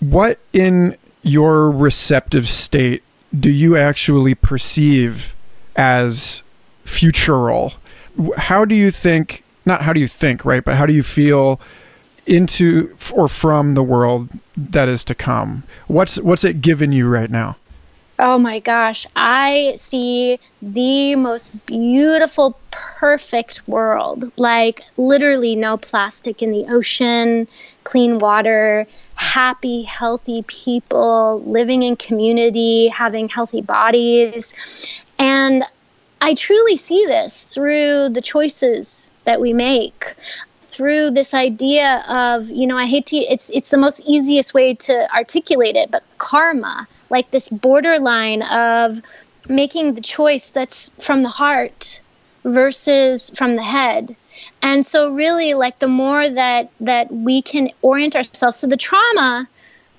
what 0.00 0.38
in 0.52 0.96
your 1.22 1.70
receptive 1.70 2.48
state 2.48 3.02
do 3.38 3.50
you 3.50 3.76
actually 3.76 4.34
perceive 4.34 5.34
as 5.76 6.42
futural? 6.84 7.74
How 8.36 8.64
do 8.64 8.74
you 8.74 8.90
think, 8.90 9.44
not 9.66 9.82
how 9.82 9.92
do 9.92 10.00
you 10.00 10.08
think, 10.08 10.44
right, 10.44 10.64
but 10.64 10.76
how 10.76 10.86
do 10.86 10.92
you 10.92 11.02
feel 11.02 11.60
into 12.26 12.94
or 13.12 13.26
from 13.26 13.74
the 13.74 13.82
world 13.82 14.28
that 14.56 14.88
is 14.88 15.04
to 15.04 15.14
come? 15.14 15.62
What's 15.86 16.20
what's 16.20 16.44
it 16.44 16.60
given 16.60 16.92
you 16.92 17.08
right 17.08 17.30
now? 17.30 17.56
Oh 18.20 18.36
my 18.36 18.58
gosh, 18.58 19.06
I 19.14 19.74
see 19.76 20.40
the 20.60 21.14
most 21.14 21.66
beautiful, 21.66 22.58
perfect 22.72 23.66
world. 23.68 24.32
Like 24.36 24.82
literally 24.96 25.54
no 25.54 25.76
plastic 25.76 26.42
in 26.42 26.50
the 26.50 26.66
ocean, 26.68 27.46
clean 27.84 28.18
water, 28.18 28.86
happy, 29.18 29.82
healthy 29.82 30.42
people 30.46 31.42
living 31.44 31.82
in 31.82 31.96
community, 31.96 32.88
having 32.88 33.28
healthy 33.28 33.60
bodies. 33.60 34.54
And 35.18 35.64
I 36.20 36.34
truly 36.34 36.76
see 36.76 37.04
this 37.06 37.44
through 37.44 38.10
the 38.10 38.22
choices 38.22 39.08
that 39.24 39.40
we 39.40 39.52
make 39.52 40.14
through 40.62 41.10
this 41.10 41.34
idea 41.34 42.04
of 42.08 42.48
you 42.50 42.66
know 42.66 42.78
i 42.78 42.86
hate 42.86 43.04
to 43.06 43.16
it's 43.16 43.50
it's 43.50 43.70
the 43.70 43.76
most 43.76 44.00
easiest 44.06 44.54
way 44.54 44.74
to 44.74 45.12
articulate 45.12 45.74
it 45.74 45.90
but 45.90 46.04
karma 46.18 46.86
like 47.10 47.28
this 47.32 47.48
borderline 47.48 48.42
of 48.42 49.02
making 49.48 49.94
the 49.94 50.00
choice 50.00 50.50
that's 50.50 50.88
from 51.02 51.24
the 51.24 51.28
heart 51.28 52.00
versus 52.44 53.30
from 53.30 53.56
the 53.56 53.62
head 53.62 54.14
and 54.62 54.86
so 54.86 55.12
really 55.12 55.54
like 55.54 55.78
the 55.78 55.88
more 55.88 56.28
that 56.28 56.70
that 56.80 57.10
we 57.12 57.42
can 57.42 57.70
orient 57.82 58.16
ourselves 58.16 58.56
so 58.56 58.66
the 58.66 58.76
trauma 58.76 59.48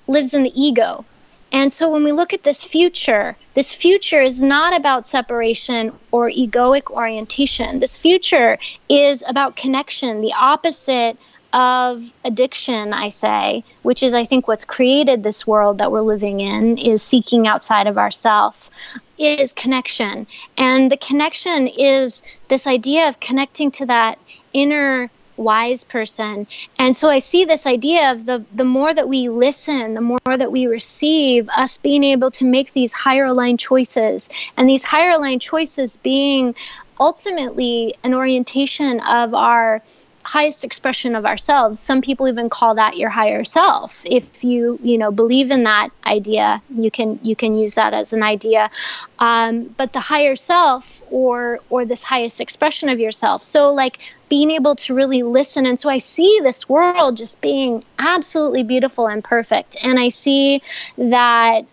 lives 0.06 0.34
in 0.34 0.42
the 0.42 0.60
ego 0.60 1.04
and 1.52 1.72
so 1.72 1.90
when 1.90 2.04
we 2.04 2.12
look 2.12 2.32
at 2.32 2.44
this 2.44 2.62
future, 2.62 3.36
this 3.54 3.74
future 3.74 4.22
is 4.22 4.40
not 4.40 4.76
about 4.76 5.06
separation 5.06 5.92
or 6.12 6.30
egoic 6.30 6.90
orientation. 6.90 7.80
This 7.80 7.98
future 7.98 8.56
is 8.88 9.24
about 9.26 9.56
connection, 9.56 10.20
the 10.20 10.32
opposite 10.32 11.18
of 11.52 12.12
addiction, 12.24 12.92
I 12.92 13.08
say, 13.08 13.64
which 13.82 14.04
is, 14.04 14.14
I 14.14 14.24
think, 14.24 14.46
what's 14.46 14.64
created 14.64 15.24
this 15.24 15.44
world 15.44 15.78
that 15.78 15.90
we're 15.90 16.00
living 16.02 16.38
in, 16.38 16.78
is 16.78 17.02
seeking 17.02 17.48
outside 17.48 17.88
of 17.88 17.98
ourself, 17.98 18.70
is 19.18 19.52
connection. 19.52 20.28
And 20.56 20.92
the 20.92 20.96
connection 20.96 21.66
is 21.66 22.22
this 22.46 22.68
idea 22.68 23.08
of 23.08 23.18
connecting 23.18 23.72
to 23.72 23.86
that 23.86 24.20
inner 24.52 25.10
wise 25.36 25.84
person. 25.84 26.46
And 26.78 26.94
so 26.94 27.08
I 27.08 27.18
see 27.18 27.44
this 27.44 27.66
idea 27.66 28.12
of 28.12 28.26
the 28.26 28.44
the 28.54 28.64
more 28.64 28.92
that 28.92 29.08
we 29.08 29.28
listen, 29.28 29.94
the 29.94 30.00
more 30.00 30.18
that 30.36 30.52
we 30.52 30.66
receive, 30.66 31.48
us 31.56 31.78
being 31.78 32.04
able 32.04 32.30
to 32.32 32.44
make 32.44 32.72
these 32.72 32.92
higher 32.92 33.24
aligned 33.24 33.58
choices, 33.58 34.28
and 34.56 34.68
these 34.68 34.84
higher 34.84 35.10
aligned 35.10 35.40
choices 35.40 35.96
being 35.96 36.54
ultimately 37.00 37.94
an 38.04 38.12
orientation 38.12 39.00
of 39.00 39.34
our 39.34 39.82
highest 40.30 40.64
expression 40.64 41.16
of 41.16 41.26
ourselves. 41.26 41.80
Some 41.80 42.00
people 42.00 42.28
even 42.28 42.48
call 42.48 42.76
that 42.76 42.96
your 42.96 43.10
higher 43.10 43.42
self. 43.42 44.04
If 44.06 44.44
you 44.44 44.78
you 44.80 44.96
know 44.96 45.10
believe 45.10 45.50
in 45.50 45.64
that 45.64 45.88
idea 46.06 46.62
you 46.84 46.90
can 46.90 47.18
you 47.22 47.34
can 47.34 47.56
use 47.56 47.74
that 47.74 47.92
as 47.94 48.12
an 48.12 48.22
idea. 48.22 48.70
Um, 49.18 49.74
but 49.76 49.92
the 49.92 49.98
higher 49.98 50.36
self 50.36 51.02
or 51.10 51.58
or 51.68 51.84
this 51.84 52.04
highest 52.04 52.40
expression 52.40 52.88
of 52.88 53.00
yourself. 53.00 53.42
So 53.42 53.72
like 53.72 53.98
being 54.28 54.52
able 54.52 54.76
to 54.76 54.94
really 54.94 55.24
listen. 55.24 55.66
And 55.66 55.80
so 55.80 55.90
i 55.90 55.98
see 55.98 56.32
this 56.44 56.68
world 56.68 57.16
just 57.16 57.40
being 57.40 57.82
absolutely 57.98 58.62
beautiful 58.62 59.08
and 59.08 59.24
perfect. 59.24 59.76
And 59.82 59.98
i 59.98 60.08
see 60.08 60.62
that 60.96 61.64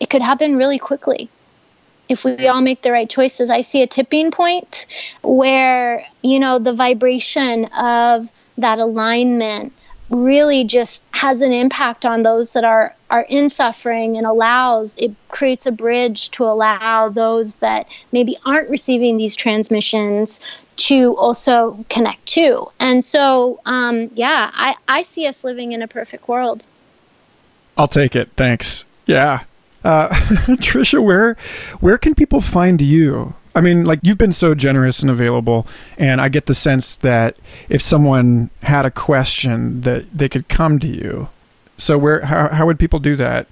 it 0.00 0.08
could 0.08 0.22
happen 0.22 0.56
really 0.56 0.78
quickly 0.78 1.28
if 2.10 2.24
we 2.24 2.48
all 2.48 2.60
make 2.60 2.82
the 2.82 2.90
right 2.90 3.08
choices, 3.08 3.48
I 3.50 3.60
see 3.60 3.82
a 3.82 3.86
tipping 3.86 4.32
point 4.32 4.84
where, 5.22 6.04
you 6.22 6.40
know, 6.40 6.58
the 6.58 6.72
vibration 6.72 7.66
of 7.66 8.30
that 8.58 8.80
alignment 8.80 9.72
really 10.10 10.64
just 10.64 11.04
has 11.12 11.40
an 11.40 11.52
impact 11.52 12.04
on 12.04 12.22
those 12.22 12.52
that 12.52 12.64
are 12.64 12.94
are 13.10 13.22
in 13.22 13.48
suffering 13.48 14.16
and 14.16 14.26
allows 14.26 14.96
it 14.96 15.12
creates 15.28 15.66
a 15.66 15.70
bridge 15.70 16.30
to 16.30 16.44
allow 16.44 17.08
those 17.08 17.56
that 17.56 17.86
maybe 18.10 18.36
aren't 18.44 18.68
receiving 18.68 19.16
these 19.16 19.36
transmissions 19.36 20.40
to 20.74 21.16
also 21.16 21.84
connect 21.90 22.26
to. 22.26 22.66
And 22.80 23.04
so 23.04 23.60
um, 23.66 24.10
yeah 24.14 24.50
I, 24.52 24.74
I 24.88 25.02
see 25.02 25.28
us 25.28 25.44
living 25.44 25.70
in 25.70 25.80
a 25.80 25.86
perfect 25.86 26.26
world. 26.26 26.64
I'll 27.76 27.86
take 27.86 28.16
it. 28.16 28.30
Thanks. 28.36 28.84
Yeah 29.06 29.44
uh, 29.84 30.08
Tricia, 30.58 31.02
where 31.02 31.36
where 31.80 31.98
can 31.98 32.14
people 32.14 32.40
find 32.40 32.80
you? 32.80 33.34
I 33.54 33.60
mean, 33.60 33.84
like 33.84 34.00
you've 34.02 34.18
been 34.18 34.32
so 34.32 34.54
generous 34.54 35.00
and 35.00 35.10
available, 35.10 35.66
and 35.98 36.20
I 36.20 36.28
get 36.28 36.46
the 36.46 36.54
sense 36.54 36.96
that 36.96 37.36
if 37.68 37.82
someone 37.82 38.50
had 38.62 38.84
a 38.84 38.90
question, 38.90 39.80
that 39.80 40.06
they 40.16 40.28
could 40.28 40.48
come 40.48 40.78
to 40.78 40.86
you. 40.86 41.28
So, 41.76 41.98
where 41.98 42.24
how 42.24 42.48
how 42.48 42.66
would 42.66 42.78
people 42.78 42.98
do 42.98 43.16
that? 43.16 43.46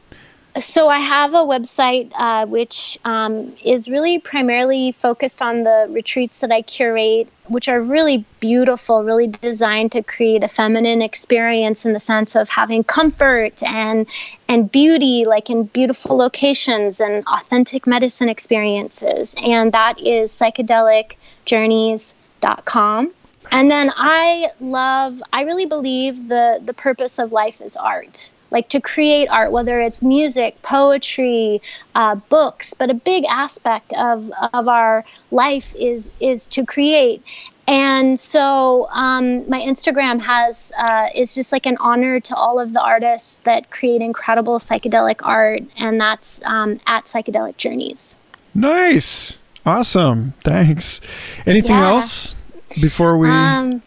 So 0.61 0.89
I 0.89 0.99
have 0.99 1.35
a 1.35 1.45
website 1.45 2.11
uh, 2.15 2.47
which 2.47 2.99
um, 3.05 3.55
is 3.65 3.89
really 3.89 4.19
primarily 4.19 4.91
focused 4.93 5.41
on 5.41 5.63
the 5.63 5.87
retreats 5.91 6.41
that 6.41 6.51
I 6.51 6.63
curate, 6.63 7.29
which 7.47 7.69
are 7.69 7.81
really 7.81 8.25
beautiful, 8.41 9.05
really 9.05 9.29
designed 9.29 9.93
to 9.93 10.03
create 10.03 10.43
a 10.43 10.49
feminine 10.49 11.01
experience 11.01 11.85
in 11.85 11.93
the 11.93 12.01
sense 12.01 12.35
of 12.35 12.49
having 12.49 12.83
comfort 12.83 13.63
and 13.63 14.09
and 14.49 14.73
beauty, 14.73 15.27
like 15.27 15.51
in 15.51 15.65
beautiful 15.65 16.17
locations 16.17 16.99
and 17.01 17.25
authentic 17.27 17.87
medicine 17.87 18.29
experiences. 18.29 19.37
And 19.41 19.71
that 19.73 20.01
is 20.01 20.33
psychedelicjourneys.com. 20.33 23.13
And 23.51 23.71
then 23.71 23.91
I 23.97 24.51
love, 24.61 25.23
I 25.33 25.41
really 25.43 25.65
believe 25.67 26.29
the 26.29 26.61
the 26.65 26.75
purpose 26.75 27.19
of 27.19 27.33
life 27.33 27.61
is 27.61 27.77
art 27.77 28.33
like 28.51 28.69
to 28.71 28.81
create 28.81 29.29
art, 29.29 29.53
whether 29.53 29.81
it's 29.81 30.03
music, 30.03 30.61
poetry, 30.63 31.61
uh, 31.95 32.15
books. 32.15 32.75
But 32.75 32.91
a 32.91 32.95
big 32.95 33.25
aspect 33.25 33.93
of 33.95 34.31
of 34.53 34.69
our 34.69 35.05
life 35.31 35.75
is 35.75 36.11
is 36.21 36.49
to 36.49 36.65
create. 36.65 37.23
And 37.67 38.19
so 38.19 38.89
um, 38.93 39.49
my 39.49 39.61
Instagram 39.61 40.21
has 40.21 40.73
uh, 40.79 41.09
is 41.15 41.35
just 41.35 41.53
like 41.53 41.67
an 41.67 41.77
honor 41.81 42.19
to 42.19 42.35
all 42.35 42.59
of 42.59 42.73
the 42.73 42.81
artists 42.81 43.37
that 43.45 43.71
create 43.71 44.01
incredible 44.01 44.59
psychedelic 44.59 45.17
art, 45.23 45.63
and 45.77 46.01
that's 46.01 46.41
um, 46.45 46.81
at 46.87 47.05
Psychedelic 47.05 47.59
Journeys. 47.59 48.17
Nice, 48.55 49.37
awesome, 49.67 50.33
thanks. 50.45 51.03
Anything 51.45 51.73
yeah. 51.73 51.91
else 51.91 52.35
before 52.81 53.19
we 53.19 53.29
um, 53.29 53.83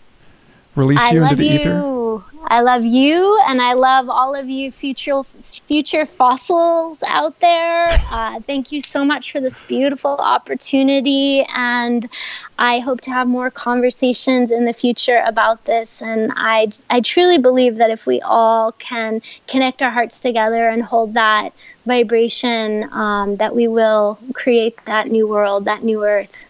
release 0.75 1.11
you 1.11 1.23
into 1.23 1.35
the 1.35 1.45
you. 1.45 2.00
Ether? 2.41 2.53
I 2.53 2.61
love 2.61 2.83
you, 2.83 3.41
and 3.47 3.61
I 3.61 3.73
love 3.73 4.09
all 4.09 4.35
of 4.35 4.49
you 4.49 4.71
future 4.71 5.23
future 5.23 6.05
fossils 6.05 7.03
out 7.03 7.39
there. 7.39 7.89
Uh, 8.09 8.39
thank 8.41 8.71
you 8.71 8.81
so 8.81 9.05
much 9.05 9.31
for 9.31 9.39
this 9.39 9.59
beautiful 9.67 10.11
opportunity, 10.11 11.45
and 11.53 12.09
I 12.57 12.79
hope 12.79 13.01
to 13.01 13.11
have 13.11 13.27
more 13.27 13.49
conversations 13.51 14.51
in 14.51 14.65
the 14.65 14.73
future 14.73 15.23
about 15.25 15.65
this. 15.65 16.01
And 16.01 16.31
I 16.35 16.71
I 16.89 17.01
truly 17.01 17.37
believe 17.37 17.75
that 17.75 17.91
if 17.91 18.07
we 18.07 18.21
all 18.21 18.71
can 18.73 19.21
connect 19.47 19.81
our 19.81 19.91
hearts 19.91 20.19
together 20.19 20.67
and 20.67 20.83
hold 20.83 21.13
that 21.13 21.53
vibration, 21.85 22.91
um, 22.93 23.37
that 23.37 23.55
we 23.55 23.67
will 23.67 24.19
create 24.33 24.83
that 24.85 25.07
new 25.07 25.27
world, 25.27 25.65
that 25.65 25.83
new 25.83 26.03
earth. 26.03 26.45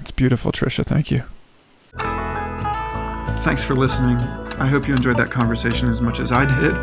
It's 0.00 0.10
beautiful, 0.10 0.52
Tricia. 0.52 0.84
Thank 0.84 1.10
you. 1.10 1.24
Thanks 3.42 3.64
for 3.64 3.74
listening. 3.74 4.18
I 4.60 4.66
hope 4.66 4.86
you 4.86 4.94
enjoyed 4.94 5.16
that 5.16 5.30
conversation 5.30 5.88
as 5.88 6.02
much 6.02 6.20
as 6.20 6.32
I 6.32 6.44
did. 6.44 6.76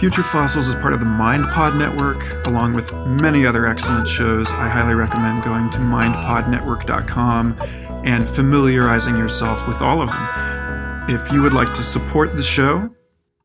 Future 0.00 0.22
Fossils 0.22 0.68
is 0.68 0.74
part 0.76 0.94
of 0.94 1.00
the 1.00 1.06
MindPod 1.06 1.76
Network, 1.76 2.46
along 2.46 2.72
with 2.72 2.90
many 3.04 3.44
other 3.44 3.66
excellent 3.66 4.08
shows. 4.08 4.50
I 4.52 4.68
highly 4.68 4.94
recommend 4.94 5.42
going 5.42 5.68
to 5.70 5.78
mindpodnetwork.com 5.78 7.56
and 8.04 8.30
familiarizing 8.30 9.16
yourself 9.16 9.66
with 9.68 9.82
all 9.82 10.00
of 10.00 10.08
them. 10.08 11.10
If 11.10 11.32
you 11.32 11.42
would 11.42 11.52
like 11.52 11.74
to 11.74 11.82
support 11.82 12.34
the 12.34 12.42
show, 12.42 12.88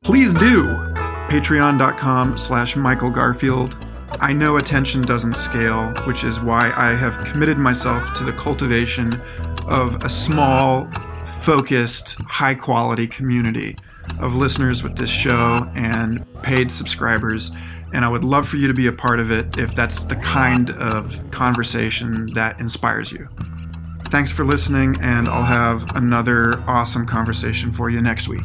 please 0.04 0.34
do. 0.36 0.68
Patreon.com 1.28 2.38
slash 2.38 2.76
Michael 2.76 3.10
Garfield. 3.10 3.76
I 4.22 4.32
know 4.32 4.58
attention 4.58 5.02
doesn't 5.02 5.36
scale, 5.36 5.92
which 6.06 6.24
is 6.24 6.40
why 6.40 6.72
I 6.72 6.94
have 6.94 7.26
committed 7.26 7.58
myself 7.58 8.16
to 8.18 8.24
the 8.24 8.34
cultivation 8.34 9.20
of 9.66 10.06
a 10.06 10.10
small 10.10 10.88
focused, 11.46 12.16
high 12.24 12.56
quality 12.56 13.06
community 13.06 13.78
of 14.20 14.34
listeners 14.34 14.82
with 14.82 14.98
this 14.98 15.12
show 15.12 15.70
and 15.76 16.26
paid 16.42 16.72
subscribers. 16.72 17.52
And 17.94 18.04
I 18.04 18.08
would 18.08 18.24
love 18.24 18.48
for 18.48 18.58
you 18.58 18.68
to 18.68 18.74
be 18.74 18.88
a 18.88 18.92
part 18.92 19.20
of 19.20 19.30
it 19.30 19.60
if 19.60 19.76
that's 19.76 20.06
the 20.06 20.16
kind 20.16 20.72
of 20.72 21.20
conversation 21.30 22.26
that 22.34 22.60
inspires 22.60 23.12
you. 23.12 23.30
Thanks 24.06 24.32
for 24.32 24.44
listening, 24.44 24.98
and 25.02 25.28
I'll 25.28 25.44
have 25.44 25.96
another 25.96 26.60
awesome 26.68 27.06
conversation 27.06 27.72
for 27.72 27.92
you 27.92 28.02
next 28.02 28.28
week. 28.28 28.42